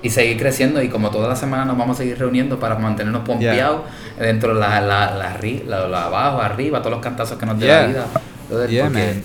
y 0.00 0.10
seguir 0.10 0.36
creciendo 0.38 0.80
y 0.80 0.88
como 0.88 1.10
toda 1.10 1.28
la 1.28 1.34
semana 1.34 1.64
nos 1.64 1.76
vamos 1.76 1.96
a 1.98 2.02
seguir 2.02 2.18
reuniendo 2.18 2.60
para 2.60 2.76
mantenernos 2.78 3.22
pompeados 3.24 3.80
dentro 4.16 4.54
de 4.54 4.60
la, 4.60 4.80
la, 4.80 5.10
la, 5.16 5.36
la- 5.66 5.88
la 5.88 6.04
abajo, 6.06 6.40
arriba, 6.40 6.78
todos 6.78 6.92
los 6.92 7.00
cantazos 7.02 7.36
que 7.36 7.44
nos 7.46 7.58
dé 7.58 7.66
Yeah. 7.66 7.80
la 7.82 7.86
vida. 7.88 8.06
brother, 8.48 8.70
Yeah, 8.70 8.84
porque- 8.84 8.98
man. 9.14 9.22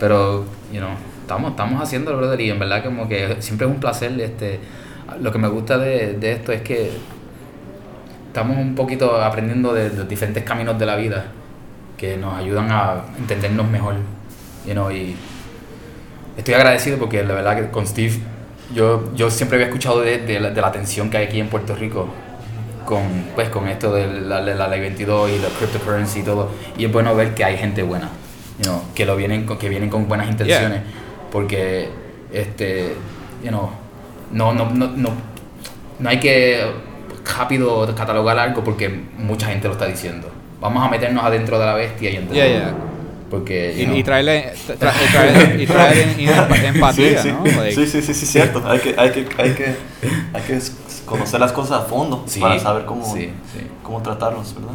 Pero, 0.00 0.44
you 0.72 0.78
know, 0.80 0.90
estamos, 1.20 1.50
estamos 1.50 1.82
haciéndolo, 1.82 2.16
brother, 2.18 2.40
y 2.40 2.50
en 2.50 2.58
verdad 2.58 2.82
como 2.82 3.06
que 3.06 3.36
siempre 3.40 3.66
es 3.66 3.72
un 3.72 3.80
placer. 3.80 4.18
Este, 4.18 4.60
lo 5.20 5.30
que 5.30 5.38
me 5.38 5.46
gusta 5.48 5.76
de, 5.78 6.14
de 6.14 6.32
esto 6.32 6.52
es 6.52 6.62
que 6.62 6.90
estamos 8.34 8.56
un 8.58 8.74
poquito 8.74 9.22
aprendiendo 9.22 9.72
de 9.72 9.90
los 9.90 10.08
diferentes 10.08 10.42
caminos 10.42 10.76
de 10.76 10.84
la 10.86 10.96
vida 10.96 11.26
que 11.96 12.16
nos 12.16 12.34
ayudan 12.36 12.68
a 12.72 13.04
entendernos 13.16 13.70
mejor. 13.70 13.94
You 14.66 14.72
know, 14.72 14.90
y 14.90 15.14
estoy 16.36 16.54
agradecido 16.54 16.98
porque 16.98 17.22
la 17.22 17.32
verdad 17.34 17.56
que 17.56 17.70
con 17.70 17.86
Steve 17.86 18.14
yo, 18.74 19.14
yo 19.14 19.30
siempre 19.30 19.54
había 19.58 19.68
escuchado 19.68 20.00
de, 20.00 20.18
de 20.18 20.40
la, 20.40 20.50
de 20.50 20.60
la 20.60 20.72
tensión 20.72 21.10
que 21.10 21.18
hay 21.18 21.26
aquí 21.26 21.38
en 21.38 21.46
Puerto 21.48 21.76
Rico 21.76 22.08
con, 22.84 23.02
pues, 23.36 23.50
con 23.50 23.68
esto 23.68 23.94
de 23.94 24.08
la, 24.22 24.44
de 24.44 24.56
la 24.56 24.66
ley 24.66 24.80
22 24.80 25.30
y 25.30 25.38
la 25.38 25.48
cryptocurrency 25.56 26.18
y 26.18 26.22
todo. 26.24 26.50
Y 26.76 26.86
es 26.86 26.92
bueno 26.92 27.14
ver 27.14 27.34
que 27.34 27.44
hay 27.44 27.56
gente 27.56 27.84
buena, 27.84 28.08
you 28.58 28.64
know, 28.64 28.82
que, 28.96 29.06
lo 29.06 29.14
vienen, 29.14 29.46
con- 29.46 29.58
que 29.58 29.68
vienen 29.68 29.90
con 29.90 30.08
buenas 30.08 30.28
intenciones. 30.28 30.80
Porque, 31.30 31.88
este, 32.32 32.94
you 33.44 33.50
know, 33.50 33.70
no, 34.32 34.52
no, 34.52 34.68
no, 34.70 34.88
no, 34.88 35.10
no 36.00 36.08
hay 36.08 36.18
que 36.18 36.64
rápido 37.24 37.92
catalogar 37.94 38.38
algo 38.38 38.62
porque 38.64 38.88
mucha 39.18 39.46
gente 39.48 39.66
lo 39.68 39.74
está 39.74 39.86
diciendo. 39.86 40.30
Vamos 40.60 40.84
a 40.84 40.88
meternos 40.88 41.24
adentro 41.24 41.58
de 41.58 41.66
la 41.66 41.74
bestia 41.74 42.10
y 42.10 42.16
entender. 42.16 42.48
Yeah, 42.48 42.58
yeah. 42.58 42.74
Porque, 43.30 43.74
you 43.76 43.92
Y, 43.94 43.98
y 43.98 44.02
traerle, 44.04 44.52
tra- 44.68 44.76
tra- 44.78 44.92
y 45.08 45.12
traer, 45.12 45.60
y 45.60 45.66
traer 45.66 45.98
en- 46.18 46.20
en- 46.20 46.64
empatía, 46.74 47.20
sí, 47.22 47.28
sí. 47.30 47.34
¿no? 47.34 47.44
Like, 47.44 47.74
sí, 47.74 47.86
sí, 47.86 48.02
sí, 48.02 48.14
sí, 48.14 48.26
cierto. 48.26 48.62
Hay 48.66 48.78
que, 48.78 48.94
hay 48.96 49.10
que, 49.10 49.26
hay 49.38 49.50
que, 49.54 49.64
hay 50.32 50.42
que 50.46 50.58
conocer 51.04 51.40
las 51.40 51.50
cosas 51.52 51.80
a 51.82 51.84
fondo 51.84 52.24
Sí, 52.26 52.40
para 52.40 52.58
saber 52.60 52.84
cómo, 52.84 53.04
sí, 53.04 53.30
sí. 53.52 53.66
cómo 53.82 54.00
tratarlos, 54.02 54.54
¿verdad? 54.54 54.74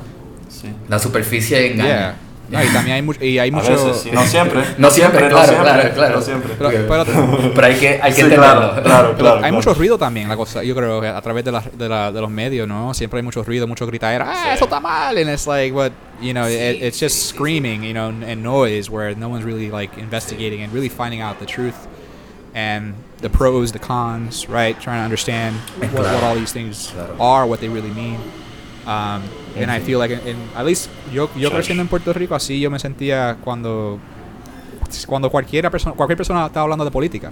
Sí. 0.50 0.68
la 0.89 1.00
superficie 1.00 1.72
engaña. 1.72 1.88
yeah. 1.89 2.16
No, 2.50 2.64
y 2.64 2.68
también 2.68 2.95
hay, 2.95 3.02
mucho 3.02 3.24
y 3.24 3.38
hay 3.38 3.50
A 3.50 3.54
mucho... 3.54 3.70
veces, 3.72 4.02
sí. 4.04 4.10
No 4.12 4.26
siempre. 4.26 4.64
No 4.78 4.89
siempre, 4.89 5.28
claro, 5.30 5.36
no 5.38 5.43
siempre, 5.45 5.64
claro, 5.72 5.93
claro. 5.93 6.16
No 6.16 6.22
siempre. 6.22 6.54
Pero, 6.58 6.70
pero- 6.88 7.52
Pero 7.54 7.68
hay 7.68 7.76
que, 7.76 7.89
hay 8.02 8.12
que 8.12 8.16
Sí, 8.16 8.22
entenderlo. 8.22 8.60
claro, 8.60 8.84
claro, 8.84 9.16
claro. 9.18 9.36
hay 9.36 9.39
claro. 9.41 9.54
mucho 9.56 9.74
ruido 9.76 9.97
también, 9.97 10.28
la 10.28 10.36
cosa. 10.36 10.64
Yo 10.64 10.76
creo 10.76 11.00
que 11.02 11.08
a 11.08 11.22
través 11.22 11.45
de, 11.45 11.52
la, 11.52 11.62
de, 11.74 11.88
la, 11.89 12.12
de 12.12 12.22
los 12.22 12.30
medios, 12.32 12.68
¿no? 12.68 12.93
Siempre 12.93 13.20
hay 13.20 13.24
mucho 13.24 13.43
ruido, 13.43 13.68
mucho 13.68 13.86
gritadera. 13.86 14.26
Ah, 14.30 14.43
Sí. 14.43 14.50
eso 14.56 14.66
está 14.66 14.80
mal. 14.80 15.18
And 15.18 15.30
it's 15.30 15.45
like, 15.47 15.74
what, 15.76 15.91
you 16.22 16.34
know, 16.34 16.45
Sí, 16.47 16.54
it, 16.56 16.82
it's 16.84 17.00
just 17.00 17.16
sí, 17.16 17.22
sí, 17.32 17.36
screaming, 17.36 17.84
you 17.84 17.93
know, 17.93 18.08
and 18.10 18.41
noise 18.43 18.89
where 18.89 19.16
no 19.16 19.30
one's 19.30 19.43
really 19.45 19.70
like 19.70 19.97
investigating 20.00 20.62
and 20.64 20.74
really 20.74 20.89
finding 20.89 21.22
out 21.22 21.38
the 21.39 21.45
truth 21.45 21.76
and 22.56 22.95
the 23.22 23.30
pros, 23.30 23.72
the 23.74 23.80
cons, 23.80 24.47
right? 24.50 24.80
Trying 24.82 25.00
to 25.00 25.04
understand 25.04 25.56
what, 25.80 25.93
what 25.93 26.04
Claro. 26.06 26.26
all 26.30 26.36
these 26.36 26.52
things 26.52 26.91
Claro. 26.95 27.16
are, 27.20 27.45
what 27.45 27.60
they 27.60 27.70
really 27.70 27.91
mean. 27.91 28.18
Um, 28.86 29.22
and 29.56 29.70
I 29.70 29.80
feel 29.82 30.00
like, 30.00 30.12
in, 30.12 30.20
in- 30.28 30.50
at 30.56 30.66
least 30.66 30.90
yo, 31.12 31.30
yo 31.36 31.50
Shush. 31.50 31.56
creciendo 31.56 31.82
en 31.82 31.88
Puerto 31.90 32.12
Rico, 32.14 32.34
así 32.36 32.60
yo 32.60 32.70
me 32.72 32.80
sentía 32.80 33.38
cuando 33.44 34.00
cuando 35.06 35.30
cualquiera 35.30 35.70
persona, 35.70 35.96
cualquier 35.96 36.18
persona 36.18 36.46
estaba 36.48 36.64
hablando 36.64 36.84
de 36.86 36.92
política. 36.92 37.32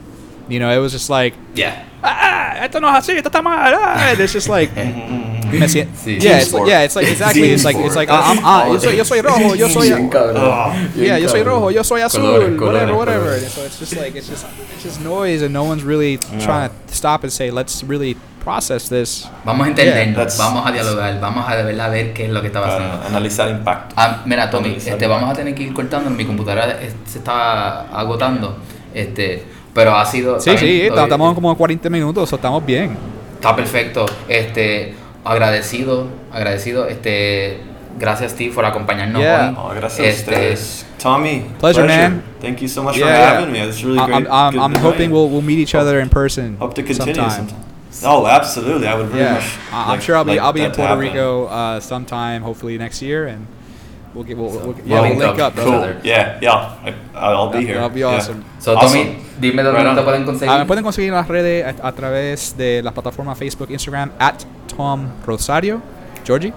You 0.49 0.59
know, 0.59 0.71
it 0.71 0.79
was 0.79 0.93
just 0.93 1.09
like, 1.09 1.35
Yeah. 1.55 1.83
ah, 2.03 2.63
esto 2.63 2.79
no 2.79 2.87
es 2.89 2.95
así, 2.95 3.11
esto 3.17 3.29
está 3.29 3.41
mal. 3.41 3.73
Ah, 3.75 4.13
it's 4.17 4.31
just 4.33 4.47
like, 4.47 4.71
me 5.51 5.67
sien- 5.67 5.89
Sí. 5.95 6.19
yeah, 6.21 6.37
it's, 6.37 6.49
sport. 6.49 6.67
yeah, 6.69 6.83
it's 6.83 6.95
like 6.95 7.07
exactly, 7.09 7.49
it's 7.51 7.63
like 7.65 7.75
it's 7.77 7.95
like 7.95 8.07
sport. 8.07 8.23
I'm, 8.23 8.39
ah, 8.43 8.67
yo 8.71 8.77
soy 8.79 8.95
yo 8.95 9.03
soy 9.03 9.21
rojo, 9.21 9.55
yo 9.55 9.67
soy 9.67 9.89
Bien 9.89 10.09
cabrón. 10.09 10.35
Ah. 10.37 10.71
Bien 10.95 11.05
yeah, 11.07 11.17
yo 11.17 11.27
soy 11.27 11.39
cabrón. 11.41 11.45
rojo, 11.61 11.69
yo 11.71 11.83
soy 11.83 12.01
azul, 12.01 12.21
Colores, 12.21 12.59
whatever, 12.59 12.93
colores, 12.93 12.95
whatever. 12.95 13.25
colores. 13.39 13.51
So 13.51 13.65
it's 13.65 13.79
just 13.79 13.95
like 13.97 14.15
it's 14.15 14.29
just 14.29 14.45
it's 14.75 14.83
just 14.83 15.01
noise, 15.01 15.41
and 15.41 15.51
no 15.53 15.63
one's 15.63 15.83
really 15.83 16.17
trying 16.39 16.69
to 16.69 16.93
stop 16.93 17.23
and 17.23 17.31
say, 17.33 17.49
let's 17.51 17.83
really 17.83 18.15
process 18.47 18.87
this. 18.87 19.29
Vamos 19.43 19.67
a 19.67 19.69
entendernos, 19.71 20.15
that's- 20.15 20.37
vamos 20.37 20.65
a 20.65 20.71
dialogar, 20.71 21.19
vamos 21.19 21.43
a 21.49 21.55
de 21.57 21.63
verdad 21.63 21.91
ver 21.91 22.13
qué 22.13 22.25
es 22.27 22.31
lo 22.31 22.39
que 22.39 22.47
está 22.47 22.61
pasando. 22.61 22.95
Para 22.95 23.07
analizar 23.09 23.49
impacto. 23.49 23.93
Ah, 23.97 24.21
mira, 24.25 24.49
Tommy, 24.49 24.67
Analizar 24.69 24.93
este, 24.93 25.07
vamos 25.07 25.29
a 25.29 25.33
tener 25.33 25.53
que 25.53 25.63
ir 25.63 25.73
cortando. 25.73 26.09
Mi 26.09 26.23
computadora 26.23 26.79
se 27.05 27.17
está 27.17 27.81
agotando. 27.91 28.55
Este, 28.93 29.43
pero 29.73 29.93
ha 29.97 30.05
sido. 30.05 30.39
Sí, 30.39 30.57
sí, 30.57 30.65
bien, 30.65 30.93
estamos 30.97 31.35
como 31.35 31.55
40 31.57 31.89
minutos, 31.89 32.31
estamos 32.31 32.65
bien. 32.65 32.95
Está 33.35 33.53
perfecto. 33.53 34.05
Este, 34.29 34.95
agradecido, 35.25 36.07
agradecido. 36.31 36.87
Este, 36.87 37.59
gracias 37.99 38.31
Steve 38.31 38.53
por 38.55 38.63
acompañarnos 38.65 39.21
Yeah. 39.21 39.49
hoy. 39.49 39.55
Oh, 39.59 39.75
gracias 39.75 40.07
a 40.07 40.09
Este, 40.09 40.31
ustedes. 40.31 40.85
Tommy, 41.03 41.45
Pleasure, 41.59 41.85
man. 41.85 42.23
Thank 42.41 42.59
you 42.61 42.69
so 42.69 42.81
much 42.81 42.95
for 42.97 43.05
Yeah, 43.05 43.33
having 43.39 43.51
me. 43.51 43.59
It's 43.59 43.83
really 43.83 43.99
I'm, 43.99 44.05
great. 44.07 44.27
I'm, 44.31 44.57
I'm 44.59 44.73
to 44.73 44.79
hoping 44.79 45.11
we'll 45.11 45.27
we'll 45.29 45.43
meet 45.43 45.59
each 45.59 45.75
other 45.75 45.99
in 45.99 46.07
person 46.09 46.55
Hope 46.59 46.73
to 46.75 46.81
continue 46.81 47.13
sometime. 47.13 47.29
sometime. 47.49 47.67
Oh, 48.05 48.25
absolutely. 48.27 48.87
I 48.87 48.95
would 48.95 49.07
very 49.07 49.23
Yeah, 49.23 49.33
much. 49.33 49.43
I- 49.71 49.81
I'm 49.83 49.87
like- 49.89 50.01
sure 50.01 50.15
I'll 50.15 50.23
be 50.23 50.31
like 50.31 50.39
I'll 50.41 50.53
be 50.53 50.61
in 50.61 50.71
Puerto 50.71 50.83
happen. 50.95 50.99
Rico 50.99 51.45
uh, 51.45 51.79
sometime, 51.79 52.41
hopefully 52.41 52.77
next 52.77 53.01
year, 53.01 53.27
and 53.27 53.47
we'll 54.13 54.23
get 54.23 54.37
we'll, 54.37 54.49
we'll, 54.51 54.59
we'll 54.73 54.75
yeah, 54.85 55.01
we'll 55.01 55.09
link 55.09 55.19
link 55.19 55.39
up. 55.39 55.55
up. 55.57 55.63
Cool. 55.63 55.71
brother. 55.71 55.99
Yeah, 56.03 56.37
yeah. 56.41 56.75
I, 56.85 56.93
I'll 57.15 57.47
be 57.49 57.57
That- 57.59 57.63
here. 57.65 57.73
that'll 57.75 57.89
be 57.89 57.99
Yeah. 58.01 58.07
awesome. 58.17 58.43
So, 58.59 58.75
Awesome. 58.75 59.03
Tommy, 59.03 59.19
dime 59.39 59.63
dónde 59.63 59.73
Right 59.83 59.95
te 59.95 60.01
pueden 60.03 60.25
conseguir. 60.25 60.49
Ah, 60.53 60.59
me 60.59 60.65
pueden 60.65 60.83
conseguir 60.83 61.09
en 61.09 61.15
las 61.15 61.27
redes 61.27 61.65
a, 61.81 61.87
a 61.87 61.91
través 61.91 62.55
de 62.57 62.81
las 62.83 62.93
plataformas 62.93 63.37
Facebook, 63.37 63.69
Instagram, 63.71 64.11
at 64.19 64.43
Tom 64.75 65.07
Rosario. 65.25 65.81
Georgie. 66.25 66.53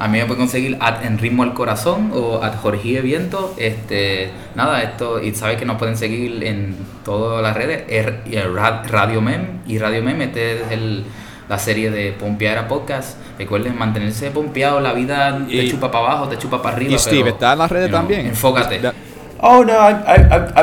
A 0.00 0.08
mí 0.08 0.18
me 0.18 0.24
pueden 0.24 0.40
conseguir 0.40 0.76
at 0.80 1.04
en 1.04 1.18
ritmo 1.18 1.42
al 1.42 1.52
corazón 1.54 2.10
o 2.14 2.42
at 2.42 2.54
Jorge 2.56 3.00
Viento. 3.02 3.54
Este, 3.58 4.30
nada, 4.54 4.82
esto, 4.82 5.22
y 5.22 5.34
sabes 5.34 5.58
que 5.58 5.64
nos 5.66 5.76
pueden 5.76 5.96
seguir 5.96 6.42
en 6.42 6.74
todas 7.04 7.42
las 7.42 7.54
redes, 7.54 7.84
er- 7.88 8.52
Ra- 8.54 8.82
Radio 8.88 9.20
Mem 9.20 9.58
y 9.66 9.78
Radio 9.78 10.02
Mem, 10.02 10.20
este 10.22 10.62
es 10.62 10.70
el, 10.72 11.04
la 11.48 11.58
serie 11.58 11.90
de 11.90 12.12
Pompeadera 12.12 12.66
Podcast. 12.66 13.18
Recuerden 13.38 13.76
mantenerse 13.78 14.30
pompeado, 14.30 14.80
la 14.80 14.92
vida 14.94 15.38
te 15.46 15.54
Y- 15.54 15.70
chupa 15.70 15.90
para 15.90 16.06
abajo, 16.06 16.28
te 16.28 16.38
chupa 16.38 16.60
para 16.62 16.76
arriba. 16.76 16.92
Y 16.94 16.98
Steve, 16.98 17.22
pero, 17.24 17.34
¿está 17.34 17.52
en 17.52 17.58
las 17.58 17.70
redes 17.70 17.86
you 17.86 17.90
know, 17.92 18.00
también? 18.00 18.26
Enfócate. 18.26 18.78
Da- 18.80 18.94
Oh 19.42 19.64
no, 19.64 19.72
I 19.72 19.92
I, 19.92 20.20
I, 20.54 20.62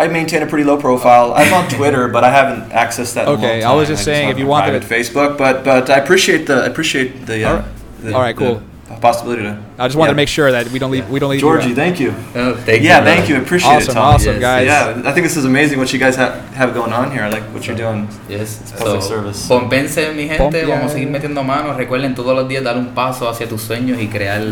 I 0.00 0.04
I 0.06 0.08
maintain 0.08 0.44
a 0.44 0.46
pretty 0.46 0.62
low 0.64 0.78
profile. 0.78 1.32
I'm 1.36 1.52
on 1.52 1.66
Twitter, 1.66 2.06
but 2.06 2.22
I 2.22 2.30
haven't 2.30 2.70
accessed 2.72 3.14
that. 3.14 3.26
in 3.26 3.34
a 3.34 3.36
Okay, 3.36 3.62
I 3.64 3.72
was 3.74 3.88
just 3.88 4.04
saying, 4.04 4.28
if 4.30 4.38
you 4.38 4.46
wanted 4.46 4.80
private 4.80 4.86
Facebook, 4.86 5.36
but 5.36 5.64
but 5.64 5.90
I 5.90 5.98
appreciate 5.98 6.46
the 6.46 6.62
I 6.62 6.66
appreciate 6.66 7.26
the 7.26 7.44
uh, 7.44 7.48
All 7.50 7.56
right. 7.56 7.64
the, 8.04 8.14
All 8.14 8.20
right, 8.22 8.36
the 8.36 8.44
cool. 8.44 8.62
Possibility 9.00 9.42
to. 9.42 9.58
I 9.78 9.86
just 9.88 9.96
wanted 9.96 10.10
yeah. 10.10 10.12
to 10.12 10.16
make 10.16 10.28
sure 10.28 10.52
that 10.52 10.68
we 10.68 10.78
don't 10.78 10.90
leave 10.90 11.08
we 11.08 11.18
don't 11.18 11.30
leave 11.30 11.40
you 11.40 11.46
Georgie, 11.48 11.70
out. 11.70 11.76
thank 11.76 11.98
you. 12.00 12.10
Oh, 12.34 12.54
thank 12.54 12.82
yeah, 12.82 12.98
you, 12.98 13.04
thank 13.04 13.28
you. 13.28 13.36
Appreciate 13.38 13.70
Awesome, 13.70 13.90
it, 13.90 13.94
Tom. 13.94 14.14
awesome, 14.14 14.32
Yes, 14.34 14.40
guys. 14.40 14.66
Yeah, 14.66 15.08
I 15.08 15.12
think 15.12 15.24
this 15.26 15.36
is 15.36 15.44
amazing 15.44 15.78
what 15.78 15.92
you 15.92 15.98
guys 15.98 16.16
have 16.16 16.34
have 16.54 16.74
going 16.74 16.92
on 16.92 17.10
here. 17.10 17.22
I 17.22 17.28
like 17.30 17.44
what 17.54 17.66
you're 17.66 17.76
doing. 17.76 18.08
Yes. 18.28 18.58
public 18.76 19.02
So, 19.02 19.08
service. 19.08 19.46
Pompense, 19.48 20.12
mi 20.14 20.28
gente, 20.28 20.64
vamos 20.66 20.90
a 20.90 20.94
seguir 20.94 21.08
metiendo 21.08 21.42
manos. 21.42 21.76
Recuerden 21.76 22.14
todos 22.14 22.34
los 22.36 22.48
días 22.48 22.62
dar 22.64 22.76
un 22.76 22.88
paso 22.94 23.28
hacia 23.28 23.48
tus 23.48 23.62
sueños 23.62 23.98
y 24.00 24.08
crear, 24.08 24.42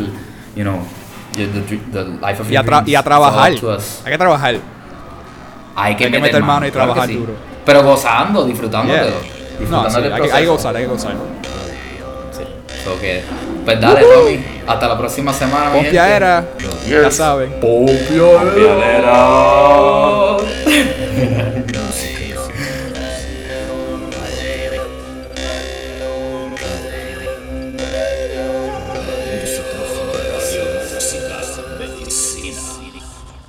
you 0.57 0.65
know, 0.65 0.81
the, 1.35 1.47
the, 1.47 1.77
the 1.93 2.05
life 2.21 2.41
of 2.41 2.51
Y 2.51 2.57
a, 2.57 2.63
dreams. 2.63 2.89
y 2.89 2.95
a 2.95 3.01
It's 3.01 3.05
trabajar. 3.05 3.53
Hay 3.53 4.13
que 4.13 4.19
trabajar. 4.19 4.55
Hay 5.77 5.97
que, 5.97 6.05
Hay 6.07 6.11
que 6.13 6.19
meter 6.21 6.43
mano 6.43 6.67
y 6.67 6.71
claro 6.71 6.93
trabajar 6.93 7.09
sí. 7.09 7.17
duro. 7.17 7.35
Pero 7.65 7.83
gozando, 7.83 8.45
disfrutando 8.47 8.93
Yeah. 8.93 9.11
No, 9.71 9.91
sí, 9.91 10.01
del 10.01 10.13
hay, 10.13 10.23
que, 10.23 10.33
hay 10.33 10.43
que 10.45 10.49
gozar, 10.49 10.75
hay 10.75 10.83
que 10.85 10.89
gozar. 10.89 11.15
Sí. 12.33 12.43
So 12.83 12.99
que, 12.99 13.23
pues 13.65 13.81
dale, 13.81 14.03
Tommy. 14.03 14.45
Hasta 14.67 14.89
la 14.89 14.99
próxima 14.99 15.33
semana. 15.33 15.73
Pompiadera. 15.73 16.45
Ya 16.89 17.11
saben. 17.11 17.53
Pompiadera. 17.61 19.17